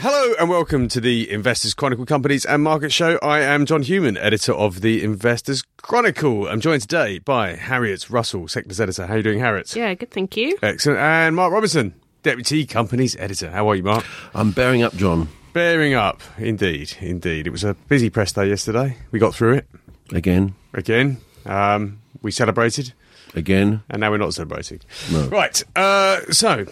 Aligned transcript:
Hello 0.00 0.32
and 0.38 0.48
welcome 0.48 0.86
to 0.88 1.00
the 1.00 1.28
Investors 1.28 1.74
Chronicle 1.74 2.06
Companies 2.06 2.44
and 2.44 2.62
Market 2.62 2.92
Show. 2.92 3.18
I 3.20 3.40
am 3.40 3.66
John 3.66 3.82
Hughman, 3.82 4.16
editor 4.16 4.52
of 4.52 4.80
the 4.80 5.02
Investors 5.02 5.64
Chronicle. 5.78 6.46
I'm 6.46 6.60
joined 6.60 6.82
today 6.82 7.18
by 7.18 7.56
Harriet 7.56 8.08
Russell, 8.08 8.46
Sectors 8.46 8.80
Editor. 8.80 9.06
How 9.06 9.14
are 9.14 9.16
you 9.16 9.22
doing, 9.24 9.40
Harriet? 9.40 9.74
Yeah, 9.74 9.92
good, 9.94 10.12
thank 10.12 10.36
you. 10.36 10.56
Excellent. 10.62 11.00
And 11.00 11.34
Mark 11.34 11.52
Robinson, 11.52 11.94
Deputy 12.22 12.64
Companies 12.64 13.16
Editor. 13.18 13.50
How 13.50 13.68
are 13.68 13.74
you, 13.74 13.82
Mark? 13.82 14.04
I'm 14.34 14.52
bearing 14.52 14.82
up, 14.84 14.94
John. 14.94 15.28
Bearing 15.52 15.94
up, 15.94 16.20
indeed, 16.38 16.96
indeed. 17.00 17.48
It 17.48 17.50
was 17.50 17.64
a 17.64 17.74
busy 17.74 18.08
press 18.08 18.32
day 18.32 18.48
yesterday. 18.48 18.96
We 19.10 19.18
got 19.18 19.34
through 19.34 19.54
it 19.54 19.66
Again, 20.12 20.54
again. 20.74 21.18
Um, 21.44 22.00
we 22.22 22.30
celebrated, 22.30 22.92
again. 23.34 23.82
and 23.90 24.00
now 24.00 24.12
we're 24.12 24.18
not 24.18 24.32
celebrating. 24.32 24.80
No. 25.10 25.26
Right. 25.26 25.60
Uh, 25.74 26.20
so, 26.30 26.66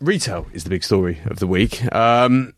retail 0.00 0.46
is 0.52 0.64
the 0.64 0.70
big 0.70 0.84
story 0.84 1.18
of 1.24 1.38
the 1.38 1.46
week. 1.46 1.82
Um, 1.94 2.52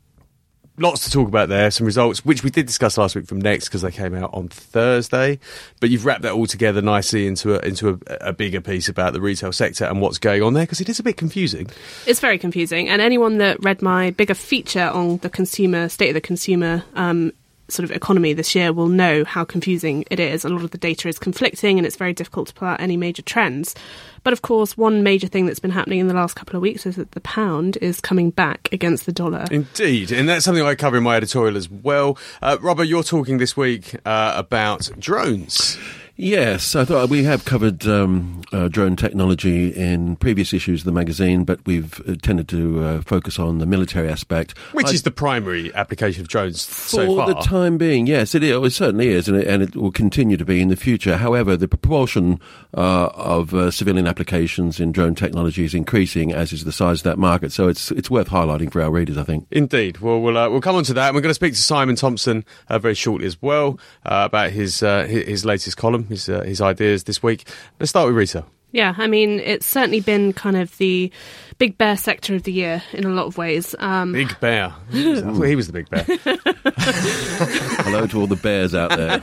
lots 0.80 1.04
to 1.04 1.10
talk 1.10 1.28
about 1.28 1.48
there. 1.48 1.70
Some 1.70 1.86
results, 1.86 2.24
which 2.24 2.42
we 2.42 2.50
did 2.50 2.66
discuss 2.66 2.98
last 2.98 3.14
week 3.14 3.26
from 3.26 3.40
Next 3.40 3.66
because 3.66 3.82
they 3.82 3.90
came 3.90 4.14
out 4.14 4.30
on 4.32 4.48
Thursday. 4.48 5.38
But 5.78 5.90
you've 5.90 6.04
wrapped 6.04 6.22
that 6.22 6.32
all 6.32 6.46
together 6.46 6.82
nicely 6.82 7.26
into 7.26 7.54
a, 7.54 7.58
into 7.60 8.00
a, 8.06 8.28
a 8.28 8.32
bigger 8.32 8.60
piece 8.60 8.88
about 8.88 9.12
the 9.12 9.20
retail 9.20 9.52
sector 9.52 9.84
and 9.84 10.00
what's 10.00 10.18
going 10.18 10.42
on 10.42 10.54
there 10.54 10.64
because 10.64 10.80
it 10.80 10.88
is 10.88 10.98
a 10.98 11.02
bit 11.02 11.16
confusing. 11.16 11.68
It's 12.06 12.20
very 12.20 12.38
confusing, 12.38 12.88
and 12.88 13.00
anyone 13.00 13.38
that 13.38 13.62
read 13.62 13.82
my 13.82 14.10
bigger 14.10 14.34
feature 14.34 14.88
on 14.88 15.18
the 15.18 15.30
consumer 15.30 15.88
state 15.88 16.08
of 16.08 16.14
the 16.14 16.20
consumer 16.20 16.84
um, 16.94 17.32
sort 17.70 17.88
of 17.88 17.94
economy 17.94 18.32
this 18.32 18.54
year 18.54 18.72
will 18.72 18.88
know 18.88 19.24
how 19.24 19.44
confusing 19.44 20.04
it 20.10 20.20
is. 20.20 20.44
A 20.44 20.48
lot 20.48 20.64
of 20.64 20.70
the 20.70 20.78
data 20.78 21.08
is 21.08 21.18
conflicting, 21.18 21.78
and 21.78 21.86
it's 21.86 21.96
very 21.96 22.12
difficult 22.12 22.48
to 22.48 22.54
pull 22.54 22.68
out 22.68 22.80
any 22.80 22.96
major 22.96 23.22
trends. 23.22 23.74
But 24.22 24.32
of 24.32 24.42
course, 24.42 24.76
one 24.76 25.02
major 25.02 25.26
thing 25.26 25.46
that's 25.46 25.60
been 25.60 25.70
happening 25.70 25.98
in 25.98 26.08
the 26.08 26.14
last 26.14 26.34
couple 26.34 26.56
of 26.56 26.62
weeks 26.62 26.86
is 26.86 26.96
that 26.96 27.12
the 27.12 27.20
pound 27.20 27.78
is 27.80 28.00
coming 28.00 28.30
back 28.30 28.68
against 28.72 29.06
the 29.06 29.12
dollar. 29.12 29.46
Indeed, 29.50 30.12
and 30.12 30.28
that's 30.28 30.44
something 30.44 30.64
I 30.64 30.74
cover 30.74 30.98
in 30.98 31.02
my 31.02 31.16
editorial 31.16 31.56
as 31.56 31.70
well. 31.70 32.18
Uh, 32.42 32.58
Robert, 32.60 32.84
you're 32.84 33.02
talking 33.02 33.38
this 33.38 33.56
week 33.56 33.94
uh, 34.04 34.34
about 34.36 34.90
drones. 34.98 35.78
Yes, 36.22 36.76
I 36.76 36.84
thought 36.84 37.08
we 37.08 37.24
have 37.24 37.46
covered 37.46 37.86
um, 37.86 38.42
uh, 38.52 38.68
drone 38.68 38.94
technology 38.94 39.70
in 39.70 40.16
previous 40.16 40.52
issues 40.52 40.82
of 40.82 40.84
the 40.84 40.92
magazine, 40.92 41.44
but 41.44 41.64
we've 41.64 41.98
uh, 42.06 42.14
tended 42.20 42.46
to 42.50 42.84
uh, 42.84 43.00
focus 43.00 43.38
on 43.38 43.56
the 43.56 43.64
military 43.64 44.06
aspect. 44.06 44.56
Which 44.72 44.88
I- 44.88 44.90
is 44.90 45.02
the 45.02 45.10
primary 45.10 45.72
application 45.74 46.20
of 46.20 46.28
drones 46.28 46.66
for 46.66 46.74
so 46.74 47.16
far. 47.16 47.26
the 47.26 47.34
time 47.36 47.78
being, 47.78 48.06
yes, 48.06 48.34
it, 48.34 48.42
is, 48.42 48.50
it 48.54 48.70
certainly 48.72 49.08
is, 49.08 49.28
and 49.28 49.38
it, 49.38 49.46
and 49.46 49.62
it 49.62 49.74
will 49.74 49.90
continue 49.90 50.36
to 50.36 50.44
be 50.44 50.60
in 50.60 50.68
the 50.68 50.76
future. 50.76 51.16
However, 51.16 51.56
the 51.56 51.66
proportion 51.66 52.38
uh, 52.76 53.06
of 53.14 53.54
uh, 53.54 53.70
civilian 53.70 54.06
applications 54.06 54.78
in 54.78 54.92
drone 54.92 55.14
technology 55.14 55.64
is 55.64 55.72
increasing, 55.72 56.34
as 56.34 56.52
is 56.52 56.64
the 56.64 56.72
size 56.72 57.00
of 57.00 57.04
that 57.04 57.18
market. 57.18 57.50
So 57.50 57.68
it's 57.68 57.90
it's 57.92 58.10
worth 58.10 58.28
highlighting 58.28 58.70
for 58.70 58.82
our 58.82 58.90
readers, 58.90 59.16
I 59.16 59.24
think. 59.24 59.46
Indeed. 59.50 60.00
Well, 60.00 60.20
we'll 60.20 60.36
uh, 60.36 60.50
we'll 60.50 60.60
come 60.60 60.76
on 60.76 60.84
to 60.84 60.92
that. 60.92 61.06
And 61.06 61.14
we're 61.14 61.22
going 61.22 61.30
to 61.30 61.34
speak 61.34 61.54
to 61.54 61.62
Simon 61.62 61.96
Thompson 61.96 62.44
uh, 62.68 62.78
very 62.78 62.94
shortly 62.94 63.26
as 63.26 63.40
well 63.40 63.78
uh, 64.04 64.24
about 64.26 64.50
his 64.50 64.82
uh, 64.82 65.04
his, 65.06 65.24
his 65.26 65.44
latest 65.46 65.78
column, 65.78 66.09
his 66.10 66.28
uh, 66.28 66.42
his 66.42 66.60
ideas 66.60 67.04
this 67.04 67.22
week. 67.22 67.48
Let's 67.78 67.90
start 67.90 68.06
with 68.06 68.16
retail. 68.16 68.46
Yeah, 68.72 68.94
I 68.98 69.06
mean, 69.06 69.40
it's 69.40 69.66
certainly 69.66 70.00
been 70.00 70.32
kind 70.32 70.56
of 70.56 70.76
the 70.78 71.10
big 71.60 71.76
bear 71.76 71.94
sector 71.94 72.34
of 72.34 72.42
the 72.44 72.52
year 72.52 72.82
in 72.94 73.04
a 73.04 73.10
lot 73.10 73.26
of 73.26 73.36
ways. 73.36 73.74
Um, 73.78 74.12
Big 74.12 74.40
Bear. 74.40 74.74
He 74.90 75.56
was 75.56 75.66
the 75.66 75.72
big 75.72 75.90
bear. 75.90 76.04
Hello 77.84 78.06
to 78.06 78.20
all 78.20 78.26
the 78.26 78.36
bears 78.36 78.74
out 78.74 78.90
there. 78.90 79.22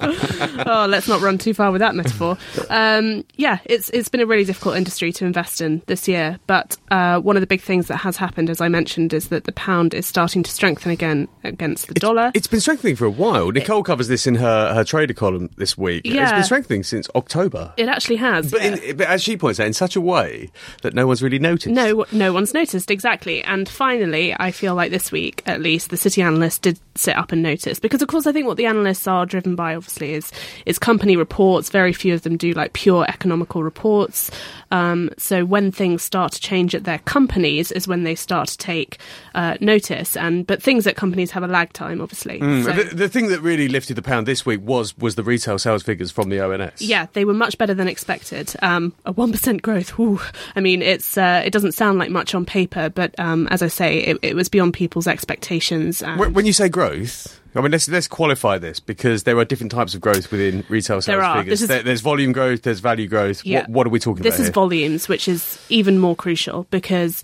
oh, 0.66 0.86
let's 0.88 1.06
not 1.08 1.20
run 1.20 1.38
too 1.38 1.52
far 1.54 1.70
with 1.72 1.80
that 1.80 1.94
metaphor. 1.94 2.38
Um, 2.70 3.24
yeah, 3.34 3.58
it's 3.64 3.90
it's 3.90 4.08
been 4.08 4.20
a 4.20 4.26
really 4.26 4.44
difficult 4.44 4.76
industry 4.76 5.12
to 5.12 5.24
invest 5.24 5.60
in 5.60 5.82
this 5.86 6.08
year. 6.08 6.38
But 6.46 6.76
uh, 6.90 7.20
one 7.20 7.36
of 7.36 7.40
the 7.40 7.46
big 7.46 7.60
things 7.60 7.88
that 7.88 7.96
has 7.98 8.16
happened, 8.16 8.48
as 8.48 8.60
I 8.60 8.68
mentioned, 8.68 9.12
is 9.12 9.28
that 9.28 9.44
the 9.44 9.52
pound 9.52 9.92
is 9.92 10.06
starting 10.06 10.42
to 10.44 10.50
strengthen 10.50 10.90
again 10.90 11.28
against 11.44 11.88
the 11.88 11.94
dollar. 11.94 12.30
It's 12.34 12.46
been 12.46 12.60
strengthening 12.60 12.96
for 12.96 13.04
a 13.04 13.10
while. 13.10 13.50
Nicole 13.50 13.82
covers 13.82 14.08
this 14.08 14.26
in 14.26 14.36
her, 14.36 14.74
her 14.74 14.84
trader 14.84 15.14
column 15.14 15.50
this 15.56 15.76
week. 15.76 16.02
Yeah. 16.04 16.24
It's 16.24 16.32
been 16.32 16.44
strengthening 16.44 16.82
since 16.84 17.08
October. 17.14 17.72
It 17.76 17.88
actually 17.88 18.16
has. 18.16 18.50
But, 18.50 18.62
yeah. 18.62 18.76
in, 18.76 18.96
but 18.96 19.08
as 19.08 19.22
she 19.22 19.36
points 19.36 19.60
out, 19.60 19.66
in 19.66 19.72
such 19.72 19.96
a 19.96 20.00
way 20.00 20.50
that 20.82 20.94
no 20.94 21.06
one's 21.06 21.22
really 21.22 21.38
noticed. 21.38 21.65
No, 21.66 22.04
no 22.12 22.32
one's 22.32 22.54
noticed 22.54 22.90
exactly. 22.90 23.42
And 23.44 23.68
finally, 23.68 24.34
I 24.38 24.50
feel 24.50 24.74
like 24.74 24.90
this 24.90 25.10
week, 25.12 25.42
at 25.46 25.60
least, 25.60 25.90
the 25.90 25.96
city 25.96 26.22
analysts 26.22 26.58
did 26.58 26.78
sit 26.94 27.16
up 27.16 27.32
and 27.32 27.42
notice 27.42 27.78
because, 27.78 28.00
of 28.02 28.08
course, 28.08 28.26
I 28.26 28.32
think 28.32 28.46
what 28.46 28.56
the 28.56 28.66
analysts 28.66 29.06
are 29.06 29.26
driven 29.26 29.54
by, 29.56 29.74
obviously, 29.76 30.14
is 30.14 30.32
is 30.64 30.78
company 30.78 31.16
reports. 31.16 31.68
Very 31.70 31.92
few 31.92 32.14
of 32.14 32.22
them 32.22 32.36
do 32.36 32.52
like 32.52 32.72
pure 32.72 33.04
economical 33.08 33.62
reports. 33.62 34.30
Um, 34.70 35.10
so 35.18 35.44
when 35.44 35.70
things 35.72 36.02
start 36.02 36.32
to 36.32 36.40
change 36.40 36.74
at 36.74 36.84
their 36.84 36.98
companies, 37.00 37.70
is 37.72 37.86
when 37.86 38.02
they 38.04 38.14
start 38.14 38.48
to 38.48 38.58
take 38.58 38.98
uh, 39.34 39.56
notice. 39.60 40.16
And 40.16 40.46
but 40.46 40.62
things 40.62 40.86
at 40.86 40.96
companies 40.96 41.30
have 41.32 41.42
a 41.42 41.48
lag 41.48 41.72
time, 41.72 42.00
obviously. 42.00 42.40
So- 42.40 42.72
The, 42.72 42.94
the 42.94 43.08
thing 43.08 43.28
that 43.28 43.40
really 43.40 43.68
lifted 43.68 43.96
the 43.96 44.02
pound 44.02 44.26
this 44.26 44.44
week 44.46 44.60
was 44.62 44.96
was 44.98 45.14
the 45.14 45.22
retail 45.22 45.58
sales 45.58 45.82
figures 45.82 46.10
from 46.10 46.28
the 46.30 46.40
ONS. 46.40 46.82
Yeah, 46.82 47.06
they 47.12 47.24
were 47.24 47.34
much 47.34 47.58
better 47.58 47.74
than 47.74 47.88
expected. 47.88 48.52
Um, 48.62 48.92
a 49.04 49.12
one 49.12 49.32
percent 49.32 49.62
growth. 49.62 49.90
Whew. 49.90 50.20
I 50.54 50.60
mean, 50.60 50.82
it's 50.82 51.16
uh, 51.16 51.42
it 51.44 51.50
doesn't 51.56 51.72
sound 51.72 51.98
like 51.98 52.10
much 52.10 52.34
on 52.34 52.44
paper, 52.44 52.90
but 52.90 53.18
um, 53.18 53.46
as 53.48 53.62
I 53.62 53.68
say, 53.68 53.98
it, 54.00 54.18
it 54.20 54.36
was 54.36 54.48
beyond 54.50 54.74
people's 54.74 55.06
expectations. 55.06 56.02
When 56.02 56.44
you 56.44 56.52
say 56.52 56.68
growth, 56.68 57.40
I 57.54 57.62
mean 57.62 57.70
let's 57.72 57.88
let's 57.88 58.06
qualify 58.08 58.58
this 58.58 58.78
because 58.80 59.22
there 59.22 59.38
are 59.38 59.44
different 59.46 59.72
types 59.72 59.94
of 59.94 60.02
growth 60.02 60.30
within 60.30 60.64
retail 60.68 61.00
sales 61.00 61.06
There 61.06 61.22
are. 61.22 61.38
figures. 61.38 61.62
Is- 61.62 61.68
There- 61.68 61.82
there's 61.82 62.02
volume 62.02 62.32
growth, 62.32 62.60
there's 62.62 62.80
value 62.80 63.08
growth. 63.08 63.42
Yeah. 63.46 63.60
What, 63.60 63.70
what 63.70 63.86
are 63.86 63.90
we 63.90 63.98
talking 63.98 64.22
this 64.22 64.34
about? 64.34 64.36
This 64.36 64.40
is 64.40 64.46
here? 64.48 64.52
volumes, 64.52 65.08
which 65.08 65.26
is 65.28 65.58
even 65.70 65.98
more 65.98 66.14
crucial 66.14 66.66
because 66.70 67.22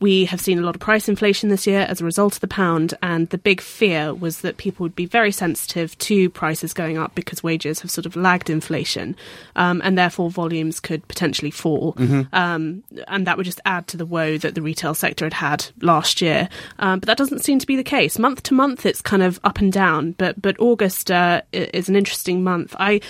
we 0.00 0.24
have 0.26 0.40
seen 0.40 0.58
a 0.58 0.62
lot 0.62 0.74
of 0.74 0.80
price 0.80 1.08
inflation 1.08 1.48
this 1.48 1.66
year 1.66 1.86
as 1.88 2.00
a 2.00 2.04
result 2.04 2.34
of 2.34 2.40
the 2.40 2.48
pound, 2.48 2.94
and 3.02 3.28
the 3.30 3.38
big 3.38 3.60
fear 3.60 4.12
was 4.12 4.40
that 4.40 4.56
people 4.56 4.84
would 4.84 4.96
be 4.96 5.06
very 5.06 5.32
sensitive 5.32 5.96
to 5.98 6.28
prices 6.30 6.74
going 6.74 6.98
up 6.98 7.14
because 7.14 7.42
wages 7.42 7.80
have 7.80 7.90
sort 7.90 8.04
of 8.04 8.16
lagged 8.16 8.50
inflation, 8.50 9.16
um, 9.56 9.80
and 9.84 9.96
therefore 9.96 10.30
volumes 10.30 10.80
could 10.80 11.06
potentially 11.08 11.50
fall, 11.50 11.94
um, 12.32 12.82
and 13.08 13.26
that 13.26 13.36
would 13.36 13.46
just 13.46 13.60
add 13.64 13.86
to 13.88 13.96
the 13.96 14.06
woe 14.06 14.36
that 14.38 14.54
the 14.54 14.62
retail 14.62 14.94
sector 14.94 15.24
had 15.24 15.32
had 15.32 15.66
last 15.80 16.20
year. 16.20 16.48
Um, 16.78 16.98
but 17.00 17.06
that 17.06 17.18
doesn't 17.18 17.44
seem 17.44 17.58
to 17.58 17.66
be 17.66 17.76
the 17.76 17.84
case. 17.84 18.18
Month 18.18 18.42
to 18.44 18.54
month, 18.54 18.84
it's 18.84 19.00
kind 19.00 19.22
of 19.22 19.38
up 19.44 19.58
and 19.58 19.72
down, 19.72 20.12
but 20.12 20.40
but 20.40 20.58
August 20.58 21.10
uh, 21.10 21.42
is 21.52 21.88
an 21.88 21.96
interesting 21.96 22.42
month. 22.42 22.74
I. 22.78 23.00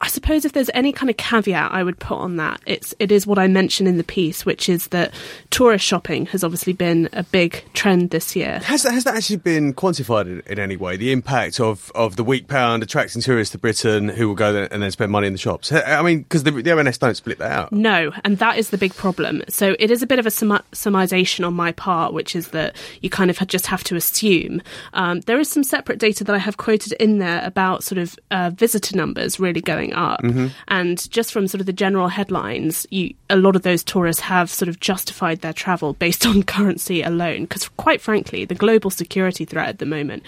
I 0.00 0.08
suppose 0.08 0.44
if 0.44 0.52
there's 0.52 0.70
any 0.74 0.92
kind 0.92 1.10
of 1.10 1.16
caveat 1.16 1.72
I 1.72 1.82
would 1.82 1.98
put 1.98 2.18
on 2.18 2.36
that, 2.36 2.60
it's 2.66 2.94
it 2.98 3.10
is 3.10 3.26
what 3.26 3.38
I 3.38 3.48
mentioned 3.48 3.88
in 3.88 3.96
the 3.96 4.04
piece, 4.04 4.46
which 4.46 4.68
is 4.68 4.88
that 4.88 5.12
tourist 5.50 5.84
shopping 5.84 6.26
has 6.26 6.44
obviously 6.44 6.72
been 6.72 7.08
a 7.12 7.24
big 7.24 7.64
trend 7.74 8.10
this 8.10 8.36
year. 8.36 8.60
Has 8.60 8.84
that, 8.84 8.92
has 8.92 9.04
that 9.04 9.16
actually 9.16 9.36
been 9.36 9.74
quantified 9.74 10.26
in, 10.26 10.42
in 10.46 10.58
any 10.60 10.76
way? 10.76 10.96
The 10.96 11.10
impact 11.10 11.58
of, 11.58 11.90
of 11.94 12.14
the 12.14 12.22
weak 12.22 12.46
pound 12.46 12.84
attracting 12.84 13.22
tourists 13.22 13.52
to 13.52 13.58
Britain 13.58 14.08
who 14.08 14.28
will 14.28 14.36
go 14.36 14.52
there 14.52 14.72
and 14.72 14.82
then 14.82 14.90
spend 14.92 15.10
money 15.10 15.26
in 15.26 15.32
the 15.32 15.38
shops? 15.38 15.72
I 15.72 16.00
mean, 16.02 16.20
because 16.20 16.44
the, 16.44 16.52
the 16.52 16.78
ONS 16.78 16.98
don't 16.98 17.16
split 17.16 17.38
that 17.38 17.50
out. 17.50 17.72
No, 17.72 18.12
and 18.24 18.38
that 18.38 18.56
is 18.56 18.70
the 18.70 18.78
big 18.78 18.94
problem. 18.94 19.42
So 19.48 19.74
it 19.80 19.90
is 19.90 20.02
a 20.02 20.06
bit 20.06 20.20
of 20.20 20.26
a 20.26 20.30
summarization 20.30 21.44
on 21.44 21.54
my 21.54 21.72
part, 21.72 22.12
which 22.12 22.36
is 22.36 22.48
that 22.48 22.76
you 23.00 23.10
kind 23.10 23.30
of 23.30 23.38
just 23.48 23.66
have 23.66 23.82
to 23.84 23.96
assume. 23.96 24.62
Um, 24.92 25.20
there 25.22 25.40
is 25.40 25.50
some 25.50 25.64
separate 25.64 25.98
data 25.98 26.22
that 26.24 26.34
I 26.34 26.38
have 26.38 26.56
quoted 26.56 26.92
in 26.94 27.18
there 27.18 27.44
about 27.44 27.82
sort 27.82 27.98
of 27.98 28.16
uh, 28.30 28.50
visitor 28.54 28.96
numbers 28.96 29.40
really 29.40 29.60
going 29.60 29.87
up, 29.92 30.22
mm-hmm. 30.22 30.48
and 30.68 31.10
just 31.10 31.32
from 31.32 31.46
sort 31.48 31.60
of 31.60 31.66
the 31.66 31.72
general 31.72 32.08
headlines, 32.08 32.86
you 32.90 33.14
a 33.30 33.36
lot 33.36 33.56
of 33.56 33.62
those 33.62 33.84
tourists 33.84 34.22
have 34.22 34.50
sort 34.50 34.68
of 34.68 34.80
justified 34.80 35.40
their 35.40 35.52
travel 35.52 35.94
based 35.94 36.26
on 36.26 36.42
currency 36.42 37.02
alone. 37.02 37.42
Because 37.42 37.68
quite 37.70 38.00
frankly, 38.00 38.44
the 38.44 38.54
global 38.54 38.90
security 38.90 39.44
threat 39.44 39.68
at 39.68 39.78
the 39.78 39.86
moment 39.86 40.22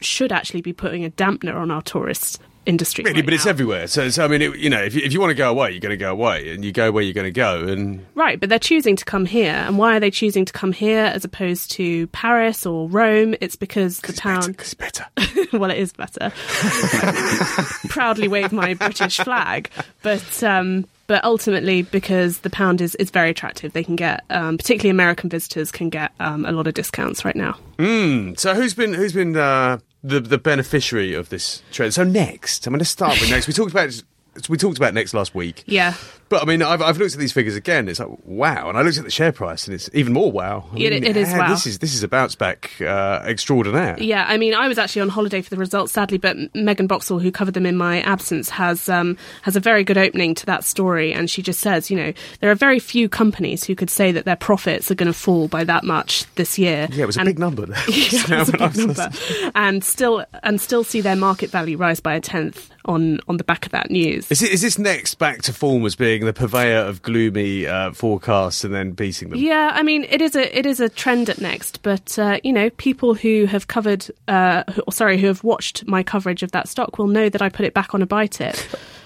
should 0.00 0.32
actually 0.32 0.62
be 0.62 0.72
putting 0.72 1.04
a 1.04 1.10
dampener 1.10 1.54
on 1.54 1.70
our 1.70 1.82
tourist 1.82 2.40
industry. 2.66 3.04
Really, 3.04 3.16
right 3.16 3.24
but 3.24 3.34
it's 3.34 3.46
everywhere. 3.46 3.86
So, 3.86 4.08
so 4.10 4.24
I 4.24 4.28
mean, 4.28 4.42
it, 4.42 4.58
you 4.58 4.68
know, 4.68 4.82
if 4.82 4.94
you, 4.94 5.02
if 5.02 5.12
you 5.12 5.20
want 5.20 5.30
to 5.30 5.34
go 5.34 5.50
away, 5.50 5.70
you're 5.70 5.80
going 5.80 5.90
to 5.90 5.96
go 5.96 6.10
away, 6.10 6.50
and 6.50 6.64
you 6.64 6.72
go 6.72 6.92
where 6.92 7.02
you're 7.02 7.14
going 7.14 7.26
to 7.26 7.30
go. 7.30 7.64
And 7.66 8.04
Right, 8.14 8.38
but 8.38 8.48
they're 8.48 8.58
choosing 8.58 8.96
to 8.96 9.04
come 9.04 9.24
here. 9.24 9.52
And 9.52 9.78
why 9.78 9.96
are 9.96 10.00
they 10.00 10.10
choosing 10.10 10.44
to 10.44 10.52
come 10.52 10.72
here 10.72 11.04
as 11.04 11.24
opposed 11.24 11.70
to 11.72 12.06
Paris 12.08 12.66
or 12.66 12.88
Rome? 12.88 13.34
It's 13.40 13.56
because 13.56 14.00
the 14.00 14.12
it's 14.12 14.20
better. 14.20 14.50
it's 14.58 14.74
better. 14.74 15.06
well, 15.58 15.70
it 15.70 15.78
is 15.78 15.92
better. 15.92 16.32
Proudly 17.88 18.28
wave 18.28 18.52
my 18.52 18.74
British 18.74 19.18
flag, 19.18 19.70
but 20.02 20.42
um, 20.42 20.86
but 21.06 21.24
ultimately 21.24 21.82
because 21.82 22.38
the 22.38 22.50
pound 22.50 22.80
is, 22.80 22.94
is 22.96 23.10
very 23.10 23.30
attractive, 23.30 23.72
they 23.72 23.84
can 23.84 23.96
get 23.96 24.24
um, 24.30 24.58
particularly 24.58 24.90
American 24.90 25.30
visitors 25.30 25.70
can 25.70 25.88
get 25.88 26.12
um, 26.20 26.44
a 26.44 26.52
lot 26.52 26.66
of 26.66 26.74
discounts 26.74 27.24
right 27.24 27.36
now. 27.36 27.56
Mm. 27.78 28.38
So 28.38 28.54
who's 28.54 28.74
been 28.74 28.94
who's 28.94 29.12
been 29.12 29.36
uh, 29.36 29.78
the 30.02 30.20
the 30.20 30.38
beneficiary 30.38 31.14
of 31.14 31.28
this 31.28 31.62
trend? 31.72 31.94
So 31.94 32.04
next, 32.04 32.66
I'm 32.66 32.72
going 32.72 32.78
to 32.78 32.84
start 32.84 33.20
with 33.20 33.30
next. 33.30 33.46
We 33.46 33.52
talked 33.52 33.70
about 33.72 34.02
we 34.48 34.56
talked 34.56 34.76
about 34.76 34.94
next 34.94 35.14
last 35.14 35.34
week. 35.34 35.64
Yeah, 35.66 35.94
But 36.28 36.42
I 36.42 36.46
mean, 36.46 36.60
I've, 36.60 36.82
I've 36.82 36.98
looked 36.98 37.14
at 37.14 37.20
these 37.20 37.32
figures 37.32 37.54
again. 37.54 37.88
It's 37.88 38.00
like 38.00 38.08
wow, 38.24 38.68
and 38.68 38.76
I 38.76 38.82
looked 38.82 38.98
at 38.98 39.04
the 39.04 39.10
share 39.10 39.30
price, 39.32 39.66
and 39.66 39.74
it's 39.74 39.88
even 39.92 40.12
more 40.12 40.32
wow. 40.32 40.64
I 40.72 40.76
It- 40.78 41.04
it 41.04 41.16
is 41.16 41.28
yeah, 41.30 41.38
wow. 41.38 41.48
This 41.50 41.66
is 41.66 41.78
this 41.78 41.94
is 41.94 42.02
a 42.02 42.08
bounce 42.08 42.34
back 42.34 42.72
uh, 42.80 43.22
extraordinaire. 43.24 43.96
Yeah, 44.00 44.24
I 44.26 44.36
mean, 44.36 44.52
I 44.54 44.66
was 44.66 44.76
actually 44.78 45.02
on 45.02 45.08
holiday 45.08 45.40
for 45.40 45.50
the 45.50 45.56
results, 45.56 45.92
sadly, 45.92 46.18
but 46.18 46.36
Megan 46.54 46.86
Boxall, 46.88 47.20
who 47.20 47.30
covered 47.30 47.54
them 47.54 47.64
in 47.66 47.76
my 47.76 48.00
absence, 48.02 48.48
has 48.50 48.88
um, 48.88 49.16
has 49.42 49.54
a 49.56 49.60
very 49.60 49.84
good 49.84 49.98
opening 49.98 50.34
to 50.34 50.46
that 50.46 50.64
story, 50.64 51.12
and 51.12 51.30
she 51.30 51.42
just 51.42 51.60
says, 51.60 51.90
you 51.90 51.96
know, 51.96 52.12
there 52.40 52.50
are 52.50 52.54
very 52.56 52.78
few 52.80 53.08
companies 53.08 53.62
who 53.64 53.74
could 53.76 53.90
say 53.90 54.10
that 54.12 54.24
their 54.24 54.36
profits 54.36 54.90
are 54.90 54.94
going 54.96 55.06
to 55.12 55.12
fall 55.18 55.46
by 55.48 55.62
that 55.64 55.84
much 55.84 56.24
this 56.34 56.58
year. 56.58 56.88
Yeah, 56.90 57.04
it 57.04 57.06
was 57.06 57.16
a 57.16 57.20
And- 57.20 57.26
big 57.28 57.38
number. 57.38 57.66
yeah, 57.68 57.74
it 57.88 58.30
was 58.30 58.48
a 58.48 58.52
big 58.58 58.76
number. 58.76 59.10
and 59.54 59.84
still 59.84 60.24
and 60.42 60.60
still 60.60 60.82
see 60.82 61.00
their 61.00 61.16
market 61.16 61.50
value 61.50 61.76
rise 61.76 62.00
by 62.00 62.14
a 62.14 62.20
tenth 62.20 62.70
on 62.84 63.20
on 63.28 63.36
the 63.36 63.44
back 63.44 63.66
of 63.66 63.72
that 63.72 63.90
news. 63.90 64.30
Is, 64.30 64.42
it, 64.42 64.50
is 64.52 64.62
this 64.62 64.78
next 64.78 65.16
back 65.16 65.42
to 65.42 65.52
form 65.52 65.84
as 65.86 65.94
being 65.96 66.15
the 66.24 66.32
purveyor 66.32 66.78
of 66.78 67.02
gloomy 67.02 67.66
uh, 67.66 67.92
forecasts 67.92 68.64
and 68.64 68.74
then 68.74 68.92
beating 68.92 69.30
them? 69.30 69.38
Yeah, 69.38 69.72
I 69.74 69.82
mean 69.82 70.04
it 70.04 70.22
is 70.22 70.34
a 70.34 70.56
it 70.56 70.66
is 70.66 70.80
a 70.80 70.88
trend 70.88 71.28
at 71.28 71.40
Next, 71.40 71.82
but 71.82 72.18
uh, 72.18 72.40
you 72.42 72.52
know 72.52 72.70
people 72.70 73.14
who 73.14 73.44
have 73.44 73.68
covered, 73.68 74.10
uh, 74.26 74.64
who, 74.72 74.82
sorry, 74.90 75.18
who 75.18 75.26
have 75.26 75.44
watched 75.44 75.86
my 75.86 76.02
coverage 76.02 76.42
of 76.42 76.52
that 76.52 76.68
stock 76.68 76.98
will 76.98 77.06
know 77.06 77.28
that 77.28 77.42
I 77.42 77.48
put 77.48 77.66
it 77.66 77.74
back 77.74 77.94
on 77.94 78.02
a 78.02 78.06
buy 78.06 78.26
tip. 78.26 78.56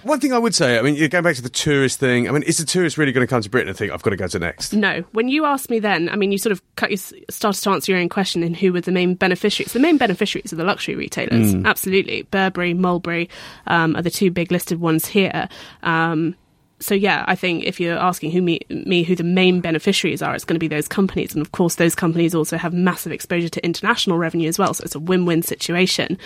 One 0.03 0.19
thing 0.19 0.33
I 0.33 0.39
would 0.39 0.55
say, 0.55 0.79
I 0.79 0.83
mean, 0.83 0.95
you're 0.95 1.09
going 1.09 1.25
back 1.25 1.37
to 1.37 1.43
the 1.43 1.51
tourist 1.51 2.01
thing. 2.01 2.27
I 2.27 2.33
mean, 2.33 2.43
is 2.45 2.57
the 2.57 2.65
tourist 2.65 2.97
really 2.97 3.13
going 3.13 3.27
to 3.27 3.31
come 3.31 3.43
to 3.43 3.51
Britain 3.51 3.69
and 3.69 3.77
think 3.77 3.93
I've 3.93 4.03
got 4.03 4.11
to 4.11 4.17
go 4.17 4.27
to 4.29 4.39
next? 4.39 4.73
No, 4.73 5.05
when 5.13 5.29
you 5.29 5.45
asked 5.45 5.69
me 5.69 5.79
then, 5.79 6.09
I 6.09 6.17
mean 6.17 6.33
you 6.33 6.39
sort 6.39 6.53
of 6.53 6.63
cut 6.77 6.91
your, 6.91 6.99
started 7.29 7.63
to 7.63 7.71
answer 7.71 7.93
your 7.93 8.01
own 8.01 8.09
question 8.09 8.43
in 8.43 8.55
who 8.55 8.73
were 8.73 8.81
the 8.81 8.93
main 8.93 9.15
beneficiaries. 9.15 9.73
The 9.73 9.81
main 9.81 9.99
beneficiaries 9.99 10.53
are 10.53 10.57
the 10.57 10.65
luxury 10.65 10.95
retailers, 10.95 11.55
absolutely. 11.67 12.23
Burberry, 12.23 12.73
Mulberry 12.73 13.29
um, 13.67 13.95
are 13.97 14.03
the 14.03 14.11
two 14.11 14.31
big 14.31 14.51
listed 14.51 14.81
ones 14.81 15.07
here. 15.07 15.49
Um, 15.83 16.35
so 16.81 16.95
yeah, 16.95 17.25
I 17.29 17.35
think 17.35 17.65
if 17.65 17.79
you're 17.79 17.99
asking 17.99 18.31
who 18.31 18.41
me, 18.41 18.61
me 18.71 19.03
who 19.03 19.15
the 19.15 19.25
main 19.25 19.61
beneficiaries 19.61 20.23
are, 20.23 20.35
it's 20.35 20.45
going 20.45 20.57
to 20.57 20.61
be 20.61 20.69
those 20.69 20.89
companies, 20.89 21.35
and 21.35 21.43
of 21.43 21.53
course 21.53 21.75
those 21.75 21.95
companies 21.95 22.35
also 22.35 22.57
have 22.57 22.73
massive 22.73 23.13
exposure 23.13 23.51
to 23.51 23.65
international 23.65 24.19
revenue 24.19 24.49
as 24.49 24.59
well. 24.59 24.73
So 24.73 24.85
it's 24.85 24.95
a 24.95 25.01
win-win 25.01 25.43
situation. 25.43 26.19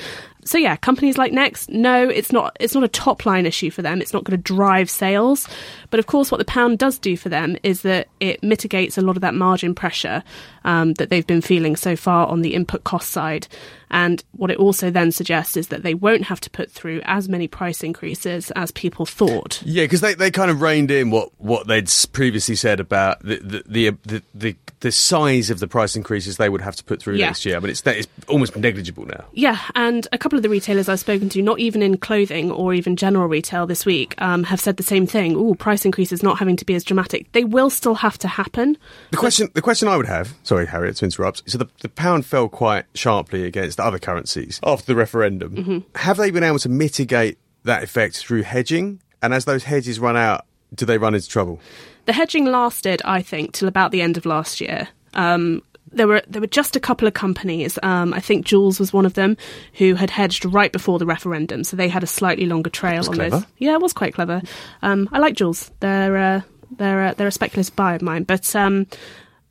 So 0.44 0.58
yeah, 0.58 0.76
companies 0.76 1.18
like 1.18 1.32
Next, 1.32 1.68
no, 1.68 2.08
it's 2.08 2.32
not. 2.32 2.56
It's 2.60 2.74
not 2.74 2.84
a 2.84 2.88
top 2.88 3.26
line 3.26 3.46
issue 3.46 3.70
for 3.70 3.82
them. 3.82 4.00
It's 4.00 4.12
not 4.12 4.24
going 4.24 4.38
to 4.38 4.42
drive 4.42 4.88
sales, 4.88 5.48
but 5.90 5.98
of 5.98 6.06
course, 6.06 6.30
what 6.30 6.38
the 6.38 6.44
pound 6.44 6.78
does 6.78 6.98
do 6.98 7.16
for 7.16 7.28
them 7.28 7.56
is 7.62 7.82
that 7.82 8.08
it 8.20 8.42
mitigates 8.42 8.96
a 8.96 9.02
lot 9.02 9.16
of 9.16 9.22
that 9.22 9.34
margin 9.34 9.74
pressure 9.74 10.22
um, 10.64 10.94
that 10.94 11.10
they've 11.10 11.26
been 11.26 11.40
feeling 11.40 11.76
so 11.76 11.96
far 11.96 12.26
on 12.26 12.42
the 12.42 12.54
input 12.54 12.84
cost 12.84 13.10
side. 13.10 13.48
And 13.90 14.24
what 14.32 14.50
it 14.50 14.58
also 14.58 14.90
then 14.90 15.12
suggests 15.12 15.56
is 15.56 15.68
that 15.68 15.82
they 15.84 15.94
won't 15.94 16.24
have 16.24 16.40
to 16.40 16.50
put 16.50 16.70
through 16.70 17.00
as 17.04 17.28
many 17.28 17.46
price 17.46 17.84
increases 17.84 18.50
as 18.52 18.72
people 18.72 19.06
thought. 19.06 19.62
Yeah, 19.64 19.84
because 19.84 20.00
they, 20.00 20.14
they 20.14 20.30
kind 20.30 20.50
of 20.50 20.60
reined 20.60 20.90
in 20.90 21.10
what, 21.10 21.30
what 21.38 21.68
they'd 21.68 21.88
previously 22.12 22.56
said 22.56 22.80
about 22.80 23.20
the 23.20 23.36
the, 23.36 23.62
the 23.66 23.90
the 24.04 24.22
the 24.34 24.56
the 24.84 24.92
size 24.92 25.48
of 25.48 25.60
the 25.60 25.66
price 25.66 25.96
increases 25.96 26.36
they 26.36 26.50
would 26.50 26.60
have 26.60 26.76
to 26.76 26.84
put 26.84 27.00
through 27.00 27.14
Yeah. 27.16 27.28
next 27.28 27.46
year. 27.46 27.58
But 27.58 27.70
it's 27.70 27.80
that 27.80 27.96
it's 27.96 28.06
almost 28.28 28.54
negligible 28.54 29.06
now. 29.06 29.24
Yeah, 29.32 29.58
and 29.74 30.06
a 30.12 30.18
couple 30.18 30.36
of 30.36 30.42
the 30.42 30.50
retailers 30.50 30.90
I've 30.90 31.00
spoken 31.00 31.30
to, 31.30 31.40
not 31.40 31.58
even 31.58 31.80
in 31.82 31.96
clothing 31.96 32.50
or 32.50 32.74
even 32.74 32.94
general 32.94 33.26
retail 33.26 33.66
this 33.66 33.86
week, 33.86 34.14
um, 34.18 34.44
have 34.44 34.60
said 34.60 34.76
the 34.76 34.82
same 34.82 35.06
thing. 35.06 35.36
Oh, 35.36 35.54
price 35.54 35.86
increases 35.86 36.22
not 36.22 36.38
having 36.38 36.56
to 36.56 36.66
be 36.66 36.74
as 36.74 36.84
dramatic. 36.84 37.32
They 37.32 37.44
will 37.44 37.70
still 37.70 37.94
have 37.94 38.18
to 38.18 38.28
happen. 38.28 38.76
The 39.10 39.16
question, 39.16 39.48
the 39.54 39.62
question 39.62 39.88
I 39.88 39.96
would 39.96 40.06
have, 40.06 40.34
sorry, 40.42 40.66
Harriet, 40.66 40.96
to 40.96 41.06
interrupt. 41.06 41.42
So 41.46 41.56
the, 41.56 41.68
the 41.80 41.88
pound 41.88 42.26
fell 42.26 42.50
quite 42.50 42.84
sharply 42.94 43.44
against 43.44 43.80
other 43.80 43.98
currencies 43.98 44.60
after 44.62 44.84
the 44.84 44.94
referendum. 44.96 45.56
Mm-hmm. 45.56 45.78
Have 45.96 46.18
they 46.18 46.30
been 46.30 46.44
able 46.44 46.58
to 46.58 46.68
mitigate 46.68 47.38
that 47.64 47.82
effect 47.82 48.18
through 48.18 48.42
hedging? 48.42 49.00
And 49.22 49.32
as 49.32 49.46
those 49.46 49.64
hedges 49.64 49.98
run 49.98 50.18
out, 50.18 50.44
do 50.74 50.84
they 50.84 50.98
run 50.98 51.14
into 51.14 51.28
trouble? 51.28 51.58
The 52.06 52.12
hedging 52.12 52.46
lasted, 52.46 53.00
I 53.04 53.22
think, 53.22 53.52
till 53.52 53.68
about 53.68 53.90
the 53.90 54.02
end 54.02 54.16
of 54.16 54.26
last 54.26 54.60
year. 54.60 54.88
Um, 55.14 55.62
there 55.92 56.08
were 56.08 56.22
there 56.26 56.40
were 56.40 56.46
just 56.48 56.76
a 56.76 56.80
couple 56.80 57.06
of 57.06 57.14
companies. 57.14 57.78
Um, 57.82 58.12
I 58.12 58.20
think 58.20 58.46
Joules 58.46 58.80
was 58.80 58.92
one 58.92 59.06
of 59.06 59.14
them 59.14 59.36
who 59.74 59.94
had 59.94 60.10
hedged 60.10 60.44
right 60.44 60.72
before 60.72 60.98
the 60.98 61.06
referendum, 61.06 61.64
so 61.64 61.76
they 61.76 61.88
had 61.88 62.02
a 62.02 62.06
slightly 62.06 62.46
longer 62.46 62.70
trail 62.70 63.06
on 63.06 63.14
clever. 63.14 63.36
those. 63.38 63.46
Yeah, 63.58 63.74
it 63.74 63.80
was 63.80 63.92
quite 63.92 64.14
clever. 64.14 64.42
Um, 64.82 65.08
I 65.12 65.18
like 65.18 65.34
Joules. 65.36 65.70
They're 65.80 66.16
uh, 66.16 66.40
they're 66.76 67.04
uh, 67.06 67.14
they're 67.14 67.28
a 67.28 67.32
speculative 67.32 67.74
buy 67.76 67.94
of 67.94 68.02
mine, 68.02 68.24
but. 68.24 68.54
Um, 68.54 68.86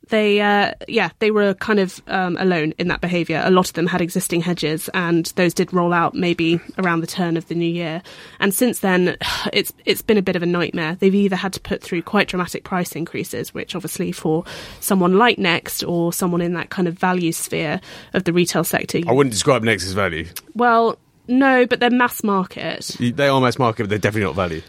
they, 0.08 0.40
uh, 0.40 0.72
yeah, 0.88 1.10
they 1.18 1.30
were 1.30 1.54
kind 1.54 1.78
of 1.78 2.02
um, 2.06 2.36
alone 2.38 2.74
in 2.78 2.88
that 2.88 3.00
behaviour. 3.00 3.42
A 3.44 3.50
lot 3.50 3.68
of 3.68 3.74
them 3.74 3.86
had 3.86 4.00
existing 4.00 4.40
hedges, 4.40 4.88
and 4.94 5.26
those 5.36 5.54
did 5.54 5.72
roll 5.72 5.92
out 5.92 6.14
maybe 6.14 6.60
around 6.78 7.00
the 7.00 7.06
turn 7.06 7.36
of 7.36 7.48
the 7.48 7.54
new 7.54 7.70
year. 7.70 8.02
And 8.40 8.52
since 8.52 8.80
then, 8.80 9.16
it's 9.52 9.72
it's 9.84 10.02
been 10.02 10.18
a 10.18 10.22
bit 10.22 10.36
of 10.36 10.42
a 10.42 10.46
nightmare. 10.46 10.96
They've 10.96 11.14
either 11.14 11.36
had 11.36 11.52
to 11.54 11.60
put 11.60 11.82
through 11.82 12.02
quite 12.02 12.28
dramatic 12.28 12.64
price 12.64 12.92
increases, 12.92 13.54
which 13.54 13.74
obviously 13.74 14.12
for 14.12 14.44
someone 14.80 15.18
like 15.18 15.38
Next 15.38 15.82
or 15.82 16.12
someone 16.12 16.40
in 16.40 16.54
that 16.54 16.70
kind 16.70 16.88
of 16.88 16.94
value 16.94 17.32
sphere 17.32 17.80
of 18.12 18.24
the 18.24 18.32
retail 18.32 18.64
sector, 18.64 19.00
I 19.06 19.12
wouldn't 19.12 19.32
describe 19.32 19.62
Next 19.62 19.84
as 19.84 19.92
value. 19.92 20.26
well, 20.54 20.98
no, 21.26 21.66
but 21.66 21.80
they're 21.80 21.90
mass 21.90 22.22
market. 22.22 22.96
They 22.98 23.28
are 23.28 23.40
mass 23.40 23.58
market, 23.58 23.84
but 23.84 23.90
they're 23.90 23.98
definitely 23.98 24.26
not 24.26 24.34
value. 24.34 24.62